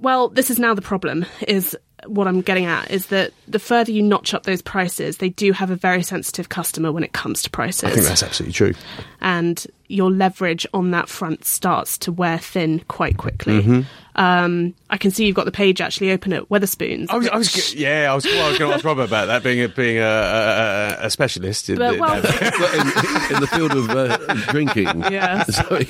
Well, 0.00 0.28
this 0.28 0.50
is 0.50 0.58
now 0.58 0.74
the 0.74 0.82
problem. 0.82 1.26
Is 1.46 1.76
what 2.06 2.28
I'm 2.28 2.40
getting 2.40 2.66
at 2.66 2.90
is 2.90 3.06
that 3.06 3.32
the 3.46 3.58
further 3.58 3.92
you 3.92 4.02
notch 4.02 4.34
up 4.34 4.44
those 4.44 4.62
prices, 4.62 5.18
they 5.18 5.30
do 5.30 5.52
have 5.52 5.70
a 5.70 5.76
very 5.76 6.02
sensitive 6.02 6.48
customer 6.48 6.92
when 6.92 7.04
it 7.04 7.12
comes 7.12 7.42
to 7.42 7.50
prices. 7.50 7.84
I 7.84 7.90
think 7.90 8.06
that's 8.06 8.22
absolutely 8.22 8.52
true. 8.52 8.74
and 9.20 9.66
your 9.88 10.10
leverage 10.10 10.66
on 10.72 10.90
that 10.92 11.08
front 11.08 11.44
starts 11.44 11.98
to 11.98 12.12
wear 12.12 12.38
thin 12.38 12.80
quite 12.88 13.16
quickly. 13.16 13.60
Mm-hmm. 13.62 13.80
Um, 14.18 14.74
I 14.90 14.96
can 14.96 15.12
see 15.12 15.26
you've 15.26 15.36
got 15.36 15.44
the 15.44 15.52
page 15.52 15.80
actually 15.80 16.10
open 16.10 16.32
at 16.32 16.48
Wetherspoons. 16.48 17.06
I 17.08 17.16
was, 17.18 17.28
I 17.28 17.36
was, 17.36 17.74
yeah, 17.74 18.10
I 18.10 18.16
was, 18.16 18.24
well, 18.24 18.46
I 18.46 18.48
was 18.50 18.58
going 18.58 18.70
to 18.72 18.74
ask 18.74 18.84
Robert 18.84 19.04
about 19.04 19.26
that 19.26 19.44
being 19.44 19.62
a 19.62 19.68
being 19.68 19.98
a, 19.98 20.02
a, 20.02 21.06
a 21.06 21.10
specialist. 21.10 21.68
in 21.70 21.78
But, 21.78 21.92
the- 21.92 22.00
well, 22.00 22.20
Well, 22.58 22.80
in, 22.80 23.34
in 23.36 23.40
the 23.40 23.46
field 23.46 23.70
of 23.72 23.90
uh, 23.90 24.16
drinking. 24.50 25.02
Yeah. 25.12 25.44
So, 25.58 25.78
you 25.78 25.86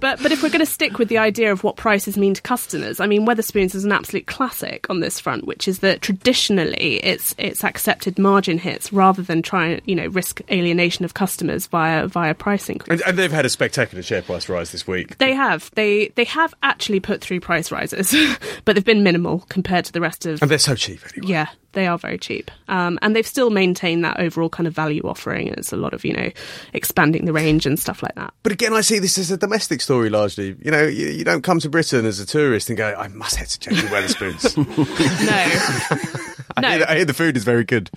but 0.00 0.20
but 0.22 0.32
if 0.32 0.42
we're 0.42 0.50
going 0.50 0.64
to 0.64 0.66
stick 0.66 0.98
with 0.98 1.08
the 1.08 1.18
idea 1.18 1.52
of 1.52 1.62
what 1.62 1.76
prices 1.76 2.16
mean 2.16 2.34
to 2.34 2.42
customers, 2.42 2.98
I 3.00 3.06
mean 3.06 3.26
Wetherspoons 3.26 3.74
is 3.74 3.84
an 3.84 3.92
absolute 3.92 4.26
classic 4.26 4.88
on 4.90 5.00
this 5.00 5.20
front, 5.20 5.46
which 5.46 5.68
is 5.68 5.78
that 5.80 6.02
traditionally 6.02 6.96
it's 7.02 7.34
it's 7.38 7.62
accepted 7.64 8.18
margin 8.18 8.58
hits 8.58 8.92
rather 8.92 9.22
than 9.22 9.40
try 9.42 9.66
and 9.66 9.82
you 9.84 9.94
know 9.94 10.06
risk 10.08 10.40
alienation 10.50 11.04
of 11.04 11.14
customers 11.14 11.66
via 11.68 12.06
via 12.08 12.34
price 12.34 12.68
increase. 12.68 12.89
And, 12.90 13.00
and 13.06 13.16
they've 13.16 13.30
had 13.30 13.46
a 13.46 13.48
spectacular 13.48 14.02
share 14.02 14.20
price 14.20 14.48
rise 14.48 14.72
this 14.72 14.84
week. 14.84 15.18
They 15.18 15.32
have. 15.32 15.70
They 15.76 16.08
they 16.16 16.24
have 16.24 16.52
actually 16.64 16.98
put 16.98 17.20
through 17.20 17.38
price 17.38 17.70
rises, 17.70 18.12
but 18.64 18.74
they've 18.74 18.84
been 18.84 19.04
minimal 19.04 19.44
compared 19.48 19.84
to 19.84 19.92
the 19.92 20.00
rest 20.00 20.26
of. 20.26 20.42
And 20.42 20.50
they're 20.50 20.58
so 20.58 20.74
cheap 20.74 21.00
anyway. 21.14 21.30
Yeah, 21.32 21.46
they 21.72 21.86
are 21.86 21.96
very 21.96 22.18
cheap, 22.18 22.50
um, 22.66 22.98
and 23.00 23.14
they've 23.14 23.26
still 23.26 23.50
maintained 23.50 24.04
that 24.04 24.18
overall 24.18 24.48
kind 24.48 24.66
of 24.66 24.74
value 24.74 25.02
offering. 25.04 25.46
It's 25.46 25.72
a 25.72 25.76
lot 25.76 25.94
of 25.94 26.04
you 26.04 26.12
know 26.12 26.30
expanding 26.72 27.26
the 27.26 27.32
range 27.32 27.64
and 27.64 27.78
stuff 27.78 28.02
like 28.02 28.16
that. 28.16 28.34
But 28.42 28.50
again, 28.50 28.72
I 28.72 28.80
see 28.80 28.98
this 28.98 29.18
as 29.18 29.30
a 29.30 29.36
domestic 29.36 29.80
story 29.80 30.10
largely. 30.10 30.56
You 30.60 30.72
know, 30.72 30.84
you, 30.84 31.06
you 31.06 31.22
don't 31.22 31.42
come 31.42 31.60
to 31.60 31.70
Britain 31.70 32.04
as 32.06 32.18
a 32.18 32.26
tourist 32.26 32.70
and 32.70 32.76
go, 32.76 32.92
I 32.98 33.06
must 33.06 33.36
head 33.36 33.48
to 33.48 33.70
JD 33.70 33.88
Wetherspoons. 33.88 34.56
No, 35.20 36.26
I, 36.64 36.76
hear, 36.76 36.86
I 36.88 36.96
hear 36.96 37.04
the 37.04 37.14
food 37.14 37.36
is 37.36 37.44
very 37.44 37.64
good, 37.64 37.90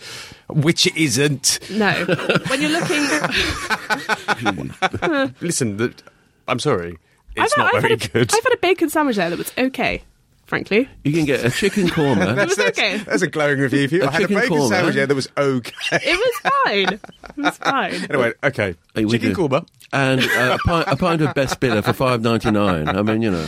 which 0.49 0.85
it 0.87 0.95
isn't. 0.97 1.59
no. 1.71 1.91
When 2.47 2.61
you're 2.61 2.71
looking, 2.71 3.03
Listen, 5.41 5.77
the, 5.77 5.93
I'm 6.47 6.59
sorry. 6.59 6.97
It's 7.35 7.53
I've, 7.53 7.57
not 7.57 7.75
I've 7.75 7.81
very 7.81 7.93
had 7.95 8.05
a, 8.05 8.09
good. 8.09 8.33
I've 8.33 8.43
had 8.43 8.53
a 8.53 8.57
bacon 8.57 8.89
sandwich 8.89 9.15
there 9.15 9.29
that 9.29 9.37
was 9.37 9.51
okay, 9.57 10.03
frankly. 10.53 10.87
you 11.03 11.11
can 11.11 11.25
get 11.25 11.43
a 11.43 11.49
chicken 11.49 11.87
korma. 11.87 12.37
It 12.43 12.47
was 12.47 12.55
that's, 12.55 12.77
okay. 12.79 12.97
that's 12.97 13.21
a 13.23 13.27
glowing 13.27 13.57
review 13.59 13.87
for 13.87 13.95
you. 13.95 14.03
A 14.03 14.07
I 14.07 14.11
had 14.11 14.21
a 14.21 14.23
chicken 14.27 14.35
bacon 14.41 14.57
korma. 14.57 14.69
sandwich 14.69 14.95
yeah, 14.95 15.05
that 15.07 15.15
was 15.15 15.27
okay. 15.35 15.73
It 15.91 16.17
was 16.43 16.51
fine. 16.51 16.93
It 16.93 17.37
was 17.37 17.57
fine. 17.71 17.93
Anyway, 18.09 18.33
okay. 18.43 18.75
Hey, 18.93 19.05
Chicken 19.05 19.29
do. 19.33 19.35
korma. 19.35 19.67
and 19.91 20.21
uh, 20.21 20.57
a, 20.63 20.67
pint, 20.67 20.87
a 20.89 20.95
pint 20.95 21.21
of 21.23 21.33
best 21.33 21.59
bitter 21.59 21.81
for 21.81 21.93
five 21.93 22.21
ninety 22.21 22.51
nine. 22.51 22.87
I 22.87 23.01
mean, 23.01 23.21
you 23.23 23.31
know, 23.31 23.47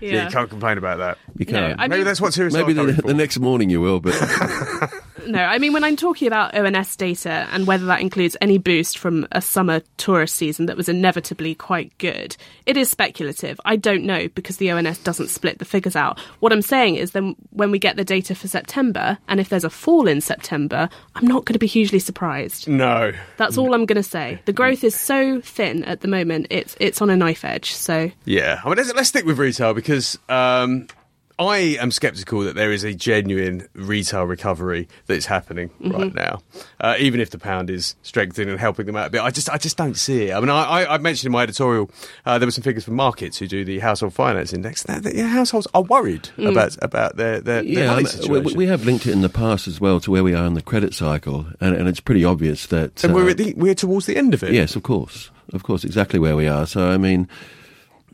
Yeah. 0.00 0.26
you 0.26 0.30
can't 0.30 0.48
complain 0.48 0.78
about 0.78 0.98
that. 0.98 1.18
you 1.36 1.44
can't. 1.46 1.80
I 1.80 1.88
Maybe 1.88 1.98
mean- 2.00 2.04
that's 2.06 2.20
what 2.20 2.32
tourists 2.34 2.56
Maybe 2.56 2.72
the, 2.72 2.94
for. 2.94 3.02
the 3.02 3.14
next 3.14 3.38
morning 3.40 3.68
you 3.70 3.80
will, 3.80 3.98
but 4.00 4.14
No, 5.26 5.40
I 5.40 5.58
mean, 5.58 5.72
when 5.72 5.84
I'm 5.84 5.96
talking 5.96 6.26
about 6.26 6.54
ONS 6.54 6.96
data 6.96 7.48
and 7.52 7.66
whether 7.66 7.86
that 7.86 8.00
includes 8.00 8.36
any 8.40 8.58
boost 8.58 8.98
from 8.98 9.26
a 9.32 9.40
summer 9.40 9.82
tourist 9.96 10.36
season 10.36 10.66
that 10.66 10.76
was 10.76 10.88
inevitably 10.88 11.54
quite 11.54 11.96
good, 11.98 12.36
it 12.66 12.76
is 12.76 12.90
speculative. 12.90 13.60
I 13.64 13.76
don't 13.76 14.04
know 14.04 14.28
because 14.28 14.56
the 14.58 14.70
ONS 14.70 14.98
doesn't 14.98 15.28
split 15.28 15.58
the 15.58 15.64
figures 15.64 15.96
out. 15.96 16.18
What 16.40 16.52
I'm 16.52 16.62
saying 16.62 16.96
is 16.96 17.12
then 17.12 17.36
when 17.50 17.70
we 17.70 17.78
get 17.78 17.96
the 17.96 18.04
data 18.04 18.34
for 18.34 18.48
September, 18.48 19.18
and 19.28 19.40
if 19.40 19.48
there's 19.48 19.64
a 19.64 19.70
fall 19.70 20.08
in 20.08 20.20
September, 20.20 20.88
I'm 21.14 21.26
not 21.26 21.44
going 21.44 21.54
to 21.54 21.58
be 21.58 21.66
hugely 21.66 21.98
surprised. 21.98 22.68
No. 22.68 23.12
That's 23.36 23.58
all 23.58 23.74
I'm 23.74 23.86
going 23.86 23.96
to 23.96 24.02
say. 24.02 24.40
The 24.44 24.52
growth 24.52 24.84
is 24.84 24.94
so 24.94 25.40
thin 25.40 25.84
at 25.84 26.00
the 26.00 26.08
moment; 26.08 26.46
it's 26.50 26.76
it's 26.80 27.00
on 27.00 27.10
a 27.10 27.16
knife 27.16 27.44
edge. 27.44 27.72
So 27.72 28.10
Yeah, 28.24 28.60
I 28.64 28.68
mean, 28.68 28.76
let's, 28.76 28.94
let's 28.94 29.08
stick 29.08 29.24
with 29.24 29.38
retail 29.38 29.74
because 29.74 30.18
um, 30.28 30.88
I 31.38 31.56
am 31.80 31.90
sceptical 31.90 32.40
that 32.42 32.54
there 32.54 32.70
is 32.70 32.84
a 32.84 32.94
genuine 32.94 33.68
retail 33.74 34.24
recovery 34.24 34.88
that's 35.06 35.26
happening 35.26 35.70
Mm-hmm. 35.80 35.90
right 35.90 36.14
now, 36.14 36.42
uh, 36.80 36.94
even 36.98 37.20
if 37.20 37.30
the 37.30 37.38
pound 37.38 37.70
is 37.70 37.96
strengthening 38.02 38.50
and 38.50 38.60
helping 38.60 38.86
them 38.86 38.96
out 38.96 39.08
a 39.08 39.10
bit. 39.10 39.20
I 39.20 39.30
just, 39.30 39.50
I 39.50 39.58
just 39.58 39.76
don't 39.76 39.96
see 39.96 40.28
it. 40.28 40.34
I 40.34 40.40
mean, 40.40 40.48
I, 40.50 40.62
I, 40.84 40.94
I 40.94 40.98
mentioned 40.98 41.26
in 41.26 41.32
my 41.32 41.42
editorial 41.42 41.90
uh, 42.24 42.38
there 42.38 42.46
were 42.46 42.52
some 42.52 42.62
figures 42.62 42.84
from 42.84 42.94
Markit 42.96 43.36
who 43.38 43.46
do 43.48 43.64
the 43.64 43.80
household 43.80 44.14
finance 44.14 44.52
index. 44.52 44.84
That, 44.84 45.02
that, 45.02 45.14
yeah, 45.14 45.26
households 45.26 45.66
are 45.74 45.82
worried 45.82 46.28
Mm. 46.36 46.50
about 46.50 46.76
about 46.82 47.16
their 47.16 47.40
their, 47.40 47.62
their 47.62 47.64
Yeah, 47.64 47.86
money 47.88 48.02
um, 48.04 48.06
situation. 48.06 48.44
we, 48.44 48.54
we 48.54 48.66
have 48.66 48.84
linked 48.84 49.06
it 49.06 49.12
in 49.12 49.22
the 49.22 49.28
past 49.28 49.66
as 49.66 49.80
well 49.80 49.98
to 50.00 50.10
where 50.10 50.22
we 50.24 50.34
are 50.34 50.46
in 50.46 50.54
the 50.54 50.62
credit 50.62 50.94
cycle, 50.94 51.46
and, 51.60 51.74
and 51.76 51.88
it's 51.88 52.00
pretty 52.00 52.24
obvious 52.24 52.66
that. 52.68 53.02
and 53.04 53.12
uh, 53.12 53.16
we're 53.16 53.30
at 53.30 53.36
the, 53.38 53.54
we're 53.56 53.74
towards 53.74 54.06
the 54.06 54.16
end 54.16 54.34
of 54.34 54.42
it. 54.42 54.52
Yes, 54.52 54.76
of 54.76 54.82
course. 54.84 55.30
Of 55.52 55.62
course, 55.64 55.84
exactly 55.84 56.18
where 56.18 56.36
we 56.36 56.48
are. 56.48 56.66
So, 56.66 56.88
I 56.90 56.96
mean, 56.96 57.28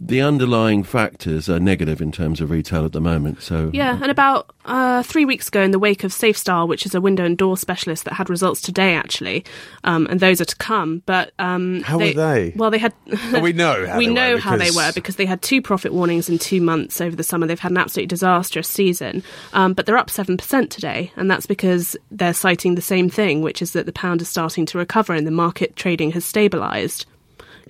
the 0.03 0.23
underlying 0.23 0.83
factors 0.83 1.49
are 1.51 1.61
negative 1.61 2.01
in 2.01 2.11
terms 2.11 2.41
of 2.41 2.51
retail 2.51 2.87
at 2.87 2.93
the 2.93 3.01
moment. 3.03 3.43
So, 3.43 3.71
Yeah, 3.75 3.99
and 4.01 4.11
about 4.11 4.49
uh, 4.65 5.03
three 5.03 5.27
weeks 5.27 5.49
ago, 5.49 5.61
in 5.61 5.73
the 5.73 5.79
wake 5.79 6.05
of 6.05 6.11
SafeStyle, 6.13 6.67
which 6.69 6.87
is 6.87 6.95
a 6.95 7.01
window 7.03 7.25
and 7.25 7.37
door 7.37 7.57
specialist 7.59 8.05
that 8.07 8.15
had 8.15 8.31
results 8.31 8.63
today, 8.63 8.95
actually, 8.95 9.45
um, 9.85 10.07
and 10.09 10.19
those 10.19 10.41
are 10.41 10.47
to 10.47 10.57
come. 10.57 11.03
But 11.05 11.33
um, 11.39 11.83
How 11.83 11.99
were 11.99 12.13
they? 12.15 12.53
Well, 12.57 12.71
they 12.71 12.79
had. 12.79 12.95
Well, 13.31 13.43
we 13.43 13.53
know 13.53 13.87
how 13.89 13.99
we 13.99 14.07
they 14.07 14.13
know 14.15 14.33
were 14.35 14.39
how 14.41 14.53
they 14.57 14.65
because- 14.71 14.77
were 14.77 14.93
because 14.95 15.17
they 15.17 15.27
had 15.27 15.43
two 15.43 15.61
profit 15.61 15.93
warnings 15.93 16.29
in 16.31 16.39
two 16.39 16.63
months 16.63 17.01
over 17.03 17.15
the 17.15 17.23
summer. 17.25 17.47
They've 17.47 17.61
had 17.61 17.73
an 17.73 17.77
absolutely 17.79 18.07
disastrous 18.09 18.69
season, 18.69 19.23
um, 19.53 19.75
but 19.75 19.85
they're 19.85 19.99
up 19.99 20.09
seven 20.09 20.37
percent 20.39 20.71
today, 20.71 21.13
and 21.17 21.31
that's 21.31 21.47
because 21.47 21.95
they're 22.11 22.33
citing 22.35 22.75
the 22.75 22.81
same 22.83 23.11
thing, 23.11 23.43
which 23.43 23.61
is 23.61 23.73
that 23.73 23.85
the 23.85 23.93
pound 23.93 24.23
is 24.23 24.29
starting 24.29 24.65
to 24.67 24.79
recover 24.79 25.13
and 25.13 25.27
the 25.27 25.31
market 25.31 25.77
trading 25.77 26.13
has 26.13 26.25
stabilised. 26.25 27.05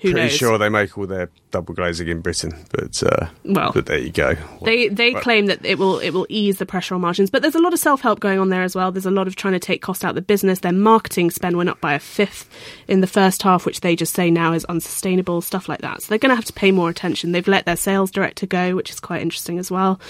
Who 0.02 0.12
Pretty 0.12 0.28
knows? 0.28 0.32
sure 0.32 0.56
they 0.56 0.70
make 0.70 0.96
all 0.96 1.06
their 1.06 1.28
double 1.50 1.74
glazing 1.74 2.08
in 2.08 2.20
Britain, 2.20 2.54
but 2.70 3.02
uh, 3.02 3.26
Well, 3.44 3.72
but 3.72 3.86
there 3.86 3.98
you 3.98 4.10
go. 4.12 4.34
They 4.62 4.88
they 4.88 5.12
Well- 5.12 5.22
claim 5.22 5.46
that 5.46 5.64
it 5.64 5.78
will 5.78 5.98
it 5.98 6.10
will 6.10 6.26
ease 6.28 6.58
the 6.58 6.66
pressure 6.66 6.94
on 6.94 7.00
margins, 7.00 7.30
but 7.30 7.42
there's 7.42 7.54
a 7.54 7.60
lot 7.60 7.72
of 7.72 7.78
self 7.78 8.00
help 8.00 8.20
going 8.20 8.38
on 8.38 8.48
there 8.48 8.62
as 8.62 8.74
well. 8.74 8.92
There's 8.92 9.06
a 9.06 9.10
lot 9.10 9.26
of 9.26 9.36
trying 9.36 9.54
to 9.54 9.58
take 9.60 9.82
cost 9.82 10.04
out 10.04 10.10
of 10.10 10.14
the 10.14 10.22
business. 10.22 10.60
Their 10.60 10.72
marketing 10.72 11.30
spend 11.30 11.56
went 11.56 11.68
up 11.68 11.80
by 11.80 11.94
a 11.94 11.98
fifth 11.98 12.48
in 12.88 13.00
the 13.00 13.06
first 13.06 13.42
half, 13.42 13.66
which 13.66 13.80
they 13.80 13.96
just 13.96 14.14
say 14.14 14.30
now 14.30 14.52
is 14.52 14.64
unsustainable. 14.66 15.40
Stuff 15.40 15.68
like 15.68 15.80
that. 15.80 16.02
So 16.02 16.08
they're 16.08 16.18
going 16.18 16.30
to 16.30 16.36
have 16.36 16.44
to 16.46 16.52
pay 16.52 16.72
more 16.72 16.88
attention. 16.90 17.32
They've 17.32 17.46
let 17.46 17.66
their 17.66 17.76
sales 17.76 18.10
director 18.10 18.46
go, 18.46 18.74
which 18.76 18.90
is 18.90 19.00
quite 19.00 19.22
interesting 19.22 19.58
as 19.58 19.70
well. 19.70 20.00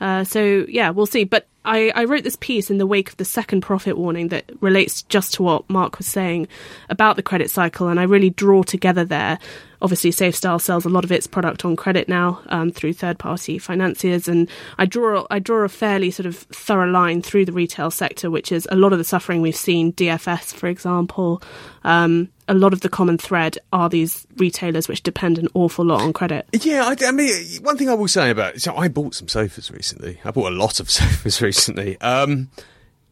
Uh, 0.00 0.24
so 0.24 0.64
yeah, 0.68 0.90
we'll 0.90 1.06
see. 1.06 1.24
But 1.24 1.46
I, 1.64 1.90
I 1.94 2.04
wrote 2.04 2.24
this 2.24 2.36
piece 2.36 2.70
in 2.70 2.76
the 2.78 2.86
wake 2.86 3.08
of 3.08 3.16
the 3.16 3.24
second 3.24 3.62
profit 3.62 3.96
warning 3.96 4.28
that 4.28 4.44
relates 4.60 5.02
just 5.02 5.32
to 5.34 5.42
what 5.42 5.68
Mark 5.70 5.96
was 5.96 6.06
saying 6.06 6.46
about 6.90 7.16
the 7.16 7.22
credit 7.22 7.50
cycle, 7.50 7.88
and 7.88 7.98
I 7.98 8.02
really 8.02 8.30
draw 8.30 8.62
together 8.62 9.04
there. 9.04 9.38
Obviously, 9.82 10.10
SafeStyle 10.10 10.60
sells 10.60 10.84
a 10.84 10.88
lot 10.88 11.04
of 11.04 11.12
its 11.12 11.26
product 11.26 11.64
on 11.64 11.76
credit 11.76 12.08
now 12.08 12.40
um, 12.46 12.70
through 12.70 12.94
third-party 12.94 13.58
financiers, 13.58 14.28
and 14.28 14.48
I 14.78 14.86
draw 14.86 15.26
I 15.30 15.38
draw 15.38 15.64
a 15.64 15.68
fairly 15.68 16.10
sort 16.10 16.26
of 16.26 16.36
thorough 16.36 16.90
line 16.90 17.22
through 17.22 17.44
the 17.46 17.52
retail 17.52 17.90
sector, 17.90 18.30
which 18.30 18.52
is 18.52 18.68
a 18.70 18.76
lot 18.76 18.92
of 18.92 18.98
the 18.98 19.04
suffering 19.04 19.40
we've 19.40 19.56
seen. 19.56 19.92
DFS, 19.92 20.54
for 20.54 20.68
example, 20.68 21.42
um, 21.84 22.28
a 22.48 22.54
lot 22.54 22.72
of 22.72 22.80
the 22.80 22.88
common 22.88 23.18
thread 23.18 23.58
are 23.72 23.88
these 23.88 24.26
retailers 24.36 24.88
which 24.88 25.02
depend 25.02 25.38
an 25.38 25.48
awful 25.54 25.84
lot 25.84 26.00
on 26.00 26.12
credit. 26.12 26.46
Yeah, 26.52 26.84
I, 26.84 26.96
I 27.06 27.10
mean, 27.12 27.32
one 27.62 27.76
thing 27.76 27.88
I 27.88 27.94
will 27.94 28.08
say 28.08 28.30
about 28.30 28.60
so 28.60 28.76
I 28.76 28.88
bought 28.88 29.14
some 29.14 29.28
sofas 29.28 29.70
recently. 29.70 30.18
I 30.24 30.30
bought 30.30 30.52
a 30.52 30.56
lot 30.56 30.80
of 30.80 30.90
sofas 30.90 31.40
recently, 31.40 32.00
um, 32.00 32.50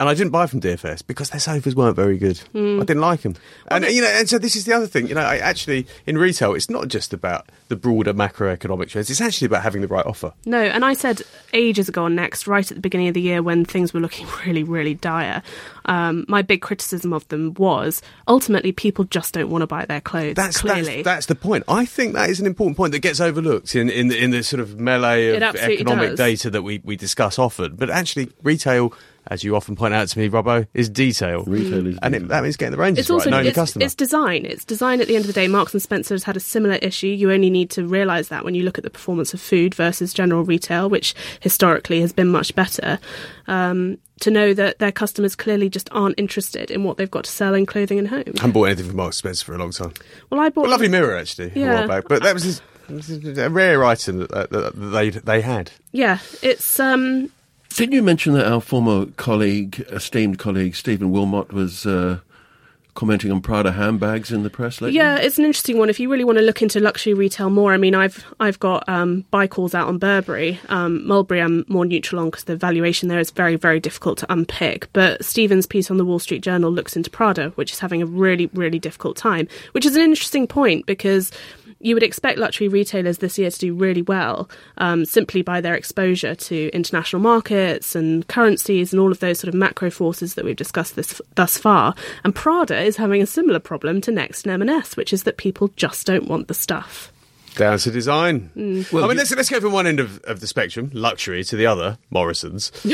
and 0.00 0.08
I 0.08 0.14
didn't 0.14 0.32
buy 0.32 0.46
from 0.46 0.60
DFS 0.60 1.06
because 1.06 1.30
their 1.30 1.40
sofas 1.40 1.76
weren't 1.76 1.96
very 1.96 2.18
good. 2.18 2.38
Hmm. 2.52 2.80
I 2.80 2.84
didn't 2.84 3.02
like 3.02 3.22
them, 3.22 3.36
and 3.68 3.84
you 3.84 4.02
know, 4.02 4.08
and 4.08 4.28
so 4.28 4.38
this 4.38 4.56
is 4.56 4.64
the 4.64 4.72
other 4.72 4.86
thing. 4.86 5.06
You 5.08 5.14
know, 5.14 5.20
I 5.22 5.38
actually 5.38 5.86
in 6.06 6.18
retail, 6.18 6.54
it's 6.54 6.70
not 6.70 6.88
just 6.88 7.12
about 7.12 7.48
the 7.68 7.76
broader 7.76 8.14
macroeconomic 8.14 8.88
trends. 8.88 9.10
It's 9.10 9.20
actually 9.20 9.46
about 9.46 9.62
having 9.62 9.80
the 9.80 9.88
right 9.88 10.04
offer. 10.04 10.32
No, 10.46 10.60
and 10.60 10.84
I 10.84 10.94
said 10.94 11.22
ages 11.52 11.88
ago 11.88 12.04
on 12.04 12.14
Next, 12.14 12.46
right 12.46 12.68
at 12.70 12.74
the 12.74 12.80
beginning 12.80 13.08
of 13.08 13.14
the 13.14 13.20
year 13.20 13.42
when 13.42 13.64
things 13.64 13.94
were 13.94 14.00
looking 14.00 14.26
really, 14.46 14.62
really 14.62 14.94
dire, 14.94 15.42
um, 15.86 16.24
my 16.28 16.42
big 16.42 16.62
criticism 16.62 17.12
of 17.12 17.26
them 17.28 17.54
was 17.54 18.02
ultimately 18.28 18.72
people 18.72 19.04
just 19.04 19.34
don't 19.34 19.50
want 19.50 19.62
to 19.62 19.66
buy 19.66 19.84
their 19.84 20.00
clothes. 20.00 20.34
That's 20.34 20.60
clearly. 20.60 21.02
That's, 21.02 21.04
that's 21.04 21.26
the 21.26 21.34
point. 21.34 21.64
I 21.68 21.84
think 21.84 22.14
that 22.14 22.30
is 22.30 22.40
an 22.40 22.46
important 22.46 22.76
point 22.76 22.92
that 22.92 23.00
gets 23.00 23.20
overlooked 23.20 23.74
in 23.74 23.88
in 23.88 24.08
the, 24.08 24.22
in 24.22 24.30
the 24.30 24.42
sort 24.42 24.60
of 24.60 24.78
melee 24.78 25.36
of 25.36 25.56
economic 25.56 26.10
does. 26.10 26.18
data 26.18 26.50
that 26.50 26.62
we, 26.62 26.80
we 26.84 26.96
discuss 26.96 27.38
often. 27.38 27.76
But 27.76 27.90
actually, 27.90 28.30
retail, 28.42 28.92
as 29.28 29.44
you 29.44 29.54
often 29.56 29.76
point 29.76 29.94
out 29.94 30.08
to 30.08 30.18
me, 30.18 30.28
Robbo, 30.28 30.66
is 30.74 30.88
detail. 30.88 31.44
Retail 31.44 31.86
is 31.86 31.98
and 32.02 32.14
it, 32.14 32.28
that 32.28 32.42
means 32.42 32.56
getting 32.56 32.72
the 32.72 32.78
ranges 32.78 33.04
it's 33.04 33.10
right, 33.10 33.14
also 33.16 33.30
knowing 33.30 33.46
it's, 33.46 33.54
the 33.54 33.60
customer. 33.60 33.84
it's 33.84 33.94
design. 33.94 34.44
It's 34.46 34.64
design. 34.64 35.00
At 35.00 35.08
the 35.08 35.16
end 35.16 35.24
of 35.24 35.26
the 35.28 35.32
day, 35.32 35.48
Marks 35.48 35.72
and 35.72 35.82
Spencer 35.82 36.14
has 36.14 36.24
had 36.24 36.36
a 36.36 36.40
similar 36.40 36.74
issue. 36.76 37.06
You 37.08 37.30
only 37.32 37.50
need 37.50 37.70
to 37.70 37.86
realise 37.86 38.28
that 38.28 38.44
when 38.44 38.54
you 38.54 38.62
look 38.62 38.78
at 38.78 38.84
the 38.84 38.90
performance 38.90 39.32
of 39.32 39.40
food 39.40 39.74
versus 39.74 40.12
general 40.12 40.44
retail, 40.44 40.88
which 40.90 41.14
historically 41.40 42.00
has 42.00 42.12
been 42.12 42.28
much 42.28 42.54
better. 42.54 42.98
Um, 43.46 43.98
to 44.20 44.30
know 44.30 44.54
that 44.54 44.78
their 44.78 44.92
customers 44.92 45.34
clearly 45.34 45.68
just 45.68 45.88
aren't 45.90 46.16
interested 46.16 46.70
in 46.70 46.84
what 46.84 46.96
they've 46.96 47.10
got 47.10 47.24
to 47.24 47.30
sell 47.30 47.54
in 47.54 47.66
clothing 47.66 47.98
and 47.98 48.06
home. 48.06 48.22
I 48.26 48.40
haven't 48.42 48.52
bought 48.52 48.66
anything 48.66 48.86
from 48.86 48.96
Marks 48.96 49.16
and 49.16 49.18
Spencer 49.18 49.44
for 49.46 49.54
a 49.54 49.58
long 49.58 49.72
time. 49.72 49.92
Well, 50.30 50.40
I 50.40 50.48
bought 50.48 50.66
A 50.66 50.70
lovely 50.70 50.88
mirror, 50.88 51.16
actually, 51.16 51.50
a 51.56 51.66
while 51.66 51.88
back. 51.88 52.04
But 52.08 52.22
that 52.22 52.32
was 52.32 52.44
just- 52.44 52.62
this 52.88 53.08
is 53.10 53.38
a 53.38 53.48
rare 53.48 53.84
item 53.84 54.18
that, 54.18 54.30
that, 54.30 54.50
that 54.50 54.70
they 54.74 55.10
they 55.10 55.40
had. 55.40 55.70
Yeah, 55.92 56.18
it's 56.42 56.78
um, 56.78 57.30
Didn't 57.76 57.92
you 57.92 58.02
mention 58.02 58.34
that 58.34 58.50
our 58.50 58.60
former 58.60 59.06
colleague, 59.16 59.84
esteemed 59.88 60.38
colleague 60.38 60.76
Stephen 60.76 61.10
Wilmot, 61.10 61.52
was 61.52 61.86
uh, 61.86 62.18
commenting 62.94 63.32
on 63.32 63.40
Prada 63.40 63.72
handbags 63.72 64.30
in 64.30 64.42
the 64.42 64.50
press 64.50 64.80
lately? 64.80 64.96
Yeah, 64.96 65.16
it's 65.16 65.38
an 65.38 65.44
interesting 65.44 65.78
one. 65.78 65.88
If 65.88 65.98
you 65.98 66.10
really 66.10 66.24
want 66.24 66.38
to 66.38 66.44
look 66.44 66.60
into 66.60 66.80
luxury 66.80 67.14
retail 67.14 67.50
more, 67.50 67.72
I 67.72 67.76
mean, 67.78 67.94
I've 67.94 68.24
I've 68.40 68.58
got 68.58 68.88
um, 68.88 69.24
buy 69.30 69.46
calls 69.46 69.74
out 69.74 69.88
on 69.88 69.98
Burberry. 69.98 70.60
Um, 70.68 71.06
Mulberry, 71.06 71.40
I'm 71.40 71.64
more 71.68 71.84
neutral 71.84 72.20
on 72.20 72.30
because 72.30 72.44
the 72.44 72.56
valuation 72.56 73.08
there 73.08 73.20
is 73.20 73.30
very 73.30 73.56
very 73.56 73.80
difficult 73.80 74.18
to 74.18 74.32
unpick. 74.32 74.88
But 74.92 75.24
Stephen's 75.24 75.66
piece 75.66 75.90
on 75.90 75.96
the 75.96 76.04
Wall 76.04 76.18
Street 76.18 76.42
Journal 76.42 76.70
looks 76.70 76.96
into 76.96 77.10
Prada, 77.10 77.50
which 77.50 77.72
is 77.72 77.78
having 77.78 78.02
a 78.02 78.06
really 78.06 78.46
really 78.54 78.78
difficult 78.78 79.16
time, 79.16 79.48
which 79.72 79.86
is 79.86 79.96
an 79.96 80.02
interesting 80.02 80.46
point 80.46 80.86
because. 80.86 81.30
You 81.82 81.96
would 81.96 82.02
expect 82.02 82.38
luxury 82.38 82.68
retailers 82.68 83.18
this 83.18 83.38
year 83.38 83.50
to 83.50 83.58
do 83.58 83.74
really 83.74 84.02
well 84.02 84.48
um, 84.78 85.04
simply 85.04 85.42
by 85.42 85.60
their 85.60 85.74
exposure 85.74 86.34
to 86.36 86.70
international 86.72 87.20
markets 87.20 87.96
and 87.96 88.26
currencies 88.28 88.92
and 88.92 89.00
all 89.00 89.10
of 89.10 89.18
those 89.18 89.40
sort 89.40 89.48
of 89.48 89.54
macro 89.54 89.90
forces 89.90 90.34
that 90.34 90.44
we've 90.44 90.56
discussed 90.56 90.94
this 90.94 91.20
thus 91.34 91.58
far. 91.58 91.94
And 92.22 92.34
Prada 92.34 92.80
is 92.80 92.96
having 92.96 93.20
a 93.20 93.26
similar 93.26 93.58
problem 93.58 94.00
to 94.02 94.12
Next 94.12 94.46
and 94.46 94.62
M&S, 94.62 94.96
which 94.96 95.12
is 95.12 95.24
that 95.24 95.36
people 95.36 95.68
just 95.74 96.06
don't 96.06 96.28
want 96.28 96.46
the 96.46 96.54
stuff. 96.54 97.12
Down 97.56 97.78
to 97.78 97.90
design. 97.90 98.50
Mm. 98.56 98.90
Well, 98.92 99.04
I 99.04 99.06
mean, 99.08 99.16
you- 99.16 99.18
let's 99.18 99.34
let's 99.36 99.50
go 99.50 99.60
from 99.60 99.72
one 99.72 99.86
end 99.86 100.00
of, 100.00 100.18
of 100.24 100.40
the 100.40 100.46
spectrum, 100.46 100.90
luxury, 100.94 101.44
to 101.44 101.56
the 101.56 101.66
other, 101.66 101.98
Morrison's. 102.10 102.72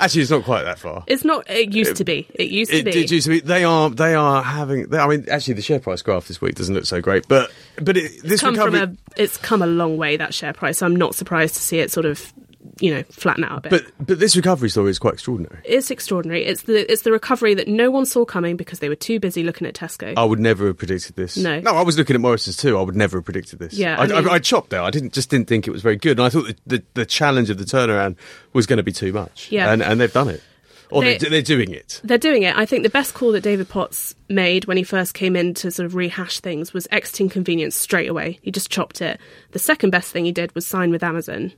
Actually, 0.00 0.22
it's 0.22 0.30
not 0.30 0.44
quite 0.44 0.64
that 0.64 0.78
far. 0.78 1.04
It's 1.06 1.24
not. 1.24 1.48
It 1.50 1.72
used 1.72 1.96
to 1.96 2.04
be. 2.04 2.28
It 2.34 2.48
used 2.50 2.70
to 2.70 2.78
It 2.78 2.84
be. 2.84 2.90
did 2.92 3.10
used 3.10 3.24
to 3.26 3.30
be. 3.30 3.40
They 3.40 3.64
are. 3.64 3.88
They 3.90 4.14
are 4.14 4.42
having. 4.42 4.88
They, 4.88 4.98
I 4.98 5.06
mean, 5.08 5.24
actually, 5.30 5.54
the 5.54 5.62
share 5.62 5.80
price 5.80 6.02
graph 6.02 6.28
this 6.28 6.40
week 6.40 6.54
doesn't 6.54 6.74
look 6.74 6.84
so 6.84 7.00
great, 7.00 7.26
but 7.28 7.50
but 7.82 7.96
it, 7.96 8.22
this 8.22 8.40
come 8.40 8.54
recovery. 8.54 8.80
from 8.80 8.98
a. 9.16 9.22
It's 9.22 9.36
come 9.38 9.62
a 9.62 9.66
long 9.66 9.96
way 9.96 10.16
that 10.18 10.34
share 10.34 10.52
price. 10.52 10.78
So 10.78 10.86
I'm 10.86 10.94
not 10.96 11.14
surprised 11.14 11.54
to 11.54 11.60
see 11.62 11.78
it 11.80 11.90
sort 11.90 12.06
of, 12.06 12.32
you 12.80 12.94
know, 12.94 13.02
flatten 13.10 13.44
out 13.44 13.58
a 13.58 13.60
bit. 13.68 13.70
but 13.98 14.06
but 14.06 14.18
this 14.18 14.36
recovery 14.36 14.68
story 14.70 14.90
is 14.90 14.98
quite 14.98 15.14
extraordinary. 15.14 15.60
it's 15.64 15.90
extraordinary. 15.90 16.44
It's 16.44 16.62
the 16.62 16.90
it's 16.90 17.02
the 17.02 17.12
recovery 17.12 17.54
that 17.54 17.68
no 17.68 17.90
one 17.90 18.06
saw 18.06 18.24
coming 18.24 18.56
because 18.56 18.78
they 18.78 18.88
were 18.88 18.94
too 18.96 19.18
busy 19.20 19.42
looking 19.42 19.66
at 19.66 19.74
Tesco. 19.74 20.14
I 20.16 20.24
would 20.24 20.40
never 20.40 20.66
have 20.68 20.78
predicted 20.78 21.16
this. 21.16 21.36
No. 21.36 21.60
no, 21.60 21.74
I 21.74 21.82
was 21.82 21.96
looking 21.98 22.14
at 22.14 22.20
Morrison's 22.20 22.56
too. 22.56 22.78
I 22.78 22.82
would 22.82 22.96
never 22.96 23.18
have 23.18 23.24
predicted 23.24 23.58
this. 23.58 23.74
Yeah, 23.74 23.98
I, 23.98 24.04
I 24.04 24.06
mean- 24.06 24.28
I, 24.28 24.32
I 24.34 24.38
chopped 24.38 24.70
there. 24.70 24.82
I 24.82 24.90
didn't 24.90 25.12
just 25.12 25.30
didn't 25.30 25.48
think 25.48 25.66
it 25.66 25.70
was 25.70 25.82
very 25.82 25.96
good, 25.96 26.18
and 26.18 26.26
I 26.26 26.28
thought 26.30 26.46
the, 26.46 26.56
the, 26.78 26.84
the 26.94 27.06
challenge 27.06 27.50
of 27.50 27.58
the 27.58 27.64
turnaround 27.64 28.16
was 28.52 28.66
going 28.66 28.76
to 28.78 28.82
be 28.82 28.92
too 28.92 29.12
much. 29.12 29.50
Yeah. 29.50 29.72
and 29.72 29.82
and 29.82 30.00
they've 30.00 30.12
done 30.12 30.28
it, 30.28 30.42
or 30.90 31.02
they, 31.02 31.18
they're 31.18 31.42
doing 31.42 31.72
it. 31.72 32.00
They're 32.04 32.18
doing 32.18 32.42
it. 32.44 32.56
I 32.56 32.64
think 32.66 32.82
the 32.82 32.90
best 32.90 33.14
call 33.14 33.32
that 33.32 33.42
David 33.42 33.68
Potts 33.68 34.14
made 34.28 34.66
when 34.66 34.76
he 34.76 34.82
first 34.84 35.14
came 35.14 35.36
in 35.36 35.54
to 35.54 35.70
sort 35.70 35.86
of 35.86 35.94
rehash 35.94 36.40
things 36.40 36.72
was 36.72 36.86
exiting 36.90 37.28
convenience 37.28 37.76
straight 37.76 38.08
away. 38.08 38.38
He 38.42 38.50
just 38.50 38.70
chopped 38.70 39.00
it. 39.02 39.18
The 39.52 39.58
second 39.58 39.90
best 39.90 40.12
thing 40.12 40.24
he 40.24 40.32
did 40.32 40.54
was 40.54 40.66
sign 40.66 40.90
with 40.90 41.02
Amazon. 41.02 41.52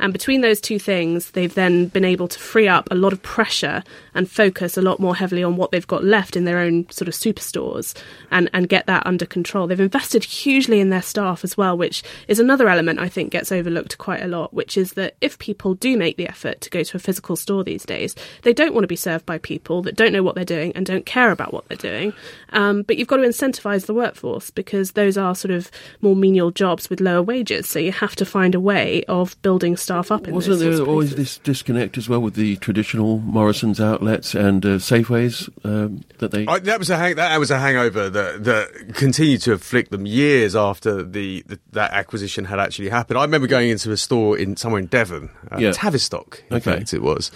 And 0.00 0.12
between 0.12 0.40
those 0.40 0.60
two 0.60 0.78
things, 0.78 1.32
they've 1.32 1.54
then 1.54 1.86
been 1.88 2.04
able 2.04 2.28
to 2.28 2.38
free 2.38 2.68
up 2.68 2.88
a 2.90 2.94
lot 2.94 3.12
of 3.12 3.22
pressure 3.22 3.82
and 4.14 4.30
focus 4.30 4.76
a 4.76 4.82
lot 4.82 5.00
more 5.00 5.16
heavily 5.16 5.42
on 5.42 5.56
what 5.56 5.70
they've 5.70 5.86
got 5.86 6.04
left 6.04 6.36
in 6.36 6.44
their 6.44 6.58
own 6.58 6.88
sort 6.90 7.08
of 7.08 7.14
superstores 7.14 7.94
and, 8.30 8.48
and 8.52 8.68
get 8.68 8.86
that 8.86 9.06
under 9.06 9.26
control. 9.26 9.66
They've 9.66 9.80
invested 9.80 10.24
hugely 10.24 10.80
in 10.80 10.90
their 10.90 11.02
staff 11.02 11.44
as 11.44 11.56
well, 11.56 11.76
which 11.76 12.02
is 12.28 12.38
another 12.38 12.68
element 12.68 12.98
I 12.98 13.08
think 13.08 13.32
gets 13.32 13.52
overlooked 13.52 13.98
quite 13.98 14.22
a 14.22 14.28
lot, 14.28 14.52
which 14.54 14.76
is 14.76 14.92
that 14.92 15.16
if 15.20 15.38
people 15.38 15.74
do 15.74 15.96
make 15.96 16.16
the 16.16 16.28
effort 16.28 16.60
to 16.62 16.70
go 16.70 16.82
to 16.82 16.96
a 16.96 17.00
physical 17.00 17.36
store 17.36 17.64
these 17.64 17.84
days, 17.84 18.14
they 18.42 18.52
don't 18.52 18.74
want 18.74 18.84
to 18.84 18.88
be 18.88 18.96
served 18.96 19.26
by 19.26 19.38
people 19.38 19.82
that 19.82 19.96
don't 19.96 20.12
know 20.12 20.22
what 20.22 20.34
they're 20.34 20.44
doing 20.44 20.72
and 20.74 20.86
don't 20.86 21.06
care 21.06 21.30
about 21.30 21.52
what 21.52 21.68
they're 21.68 21.76
doing. 21.76 22.12
Um, 22.50 22.82
but 22.82 22.96
you've 22.96 23.08
got 23.08 23.18
to 23.18 23.22
incentivize 23.22 23.86
the 23.86 23.94
workforce 23.94 24.50
because 24.50 24.92
those 24.92 25.16
are 25.16 25.34
sort 25.34 25.52
of 25.52 25.70
more 26.00 26.16
menial 26.16 26.50
jobs 26.50 26.88
with 26.88 27.00
lower 27.00 27.22
wages. 27.22 27.68
So 27.68 27.78
you 27.78 27.92
have 27.92 28.16
to 28.16 28.24
find 28.24 28.54
a 28.54 28.60
way 28.60 29.04
of 29.04 29.40
building 29.42 29.76
staff 29.88 30.10
up 30.12 30.28
in 30.28 30.34
Wasn't 30.34 30.58
those 30.58 30.62
sorts 30.62 30.78
there 30.78 30.86
always 30.86 31.14
places. 31.14 31.16
this 31.16 31.38
disconnect 31.38 31.96
as 31.96 32.08
well 32.10 32.20
with 32.20 32.34
the 32.34 32.56
traditional 32.56 33.18
Morrison's 33.20 33.80
outlets 33.80 34.34
and 34.34 34.64
uh, 34.66 34.68
Safeways 34.78 35.48
um, 35.64 36.04
that 36.18 36.30
they? 36.30 36.46
I, 36.46 36.58
that 36.58 36.78
was 36.78 36.90
a 36.90 36.96
hang, 36.98 37.16
that 37.16 37.38
was 37.40 37.50
a 37.50 37.58
hangover 37.58 38.10
that 38.10 38.44
that 38.44 38.94
continued 38.94 39.40
to 39.42 39.52
afflict 39.54 39.90
them 39.90 40.04
years 40.04 40.54
after 40.54 41.02
the, 41.02 41.42
the 41.46 41.58
that 41.72 41.92
acquisition 41.92 42.44
had 42.44 42.60
actually 42.60 42.90
happened. 42.90 43.18
I 43.18 43.22
remember 43.22 43.46
going 43.46 43.70
into 43.70 43.90
a 43.90 43.96
store 43.96 44.36
in 44.36 44.56
somewhere 44.56 44.80
in 44.80 44.86
Devon, 44.88 45.30
uh, 45.50 45.56
Yeah. 45.58 45.72
Tavistock, 45.72 46.42
in 46.50 46.56
Okay. 46.58 46.72
fact 46.76 46.92
it 46.92 47.00
was, 47.02 47.30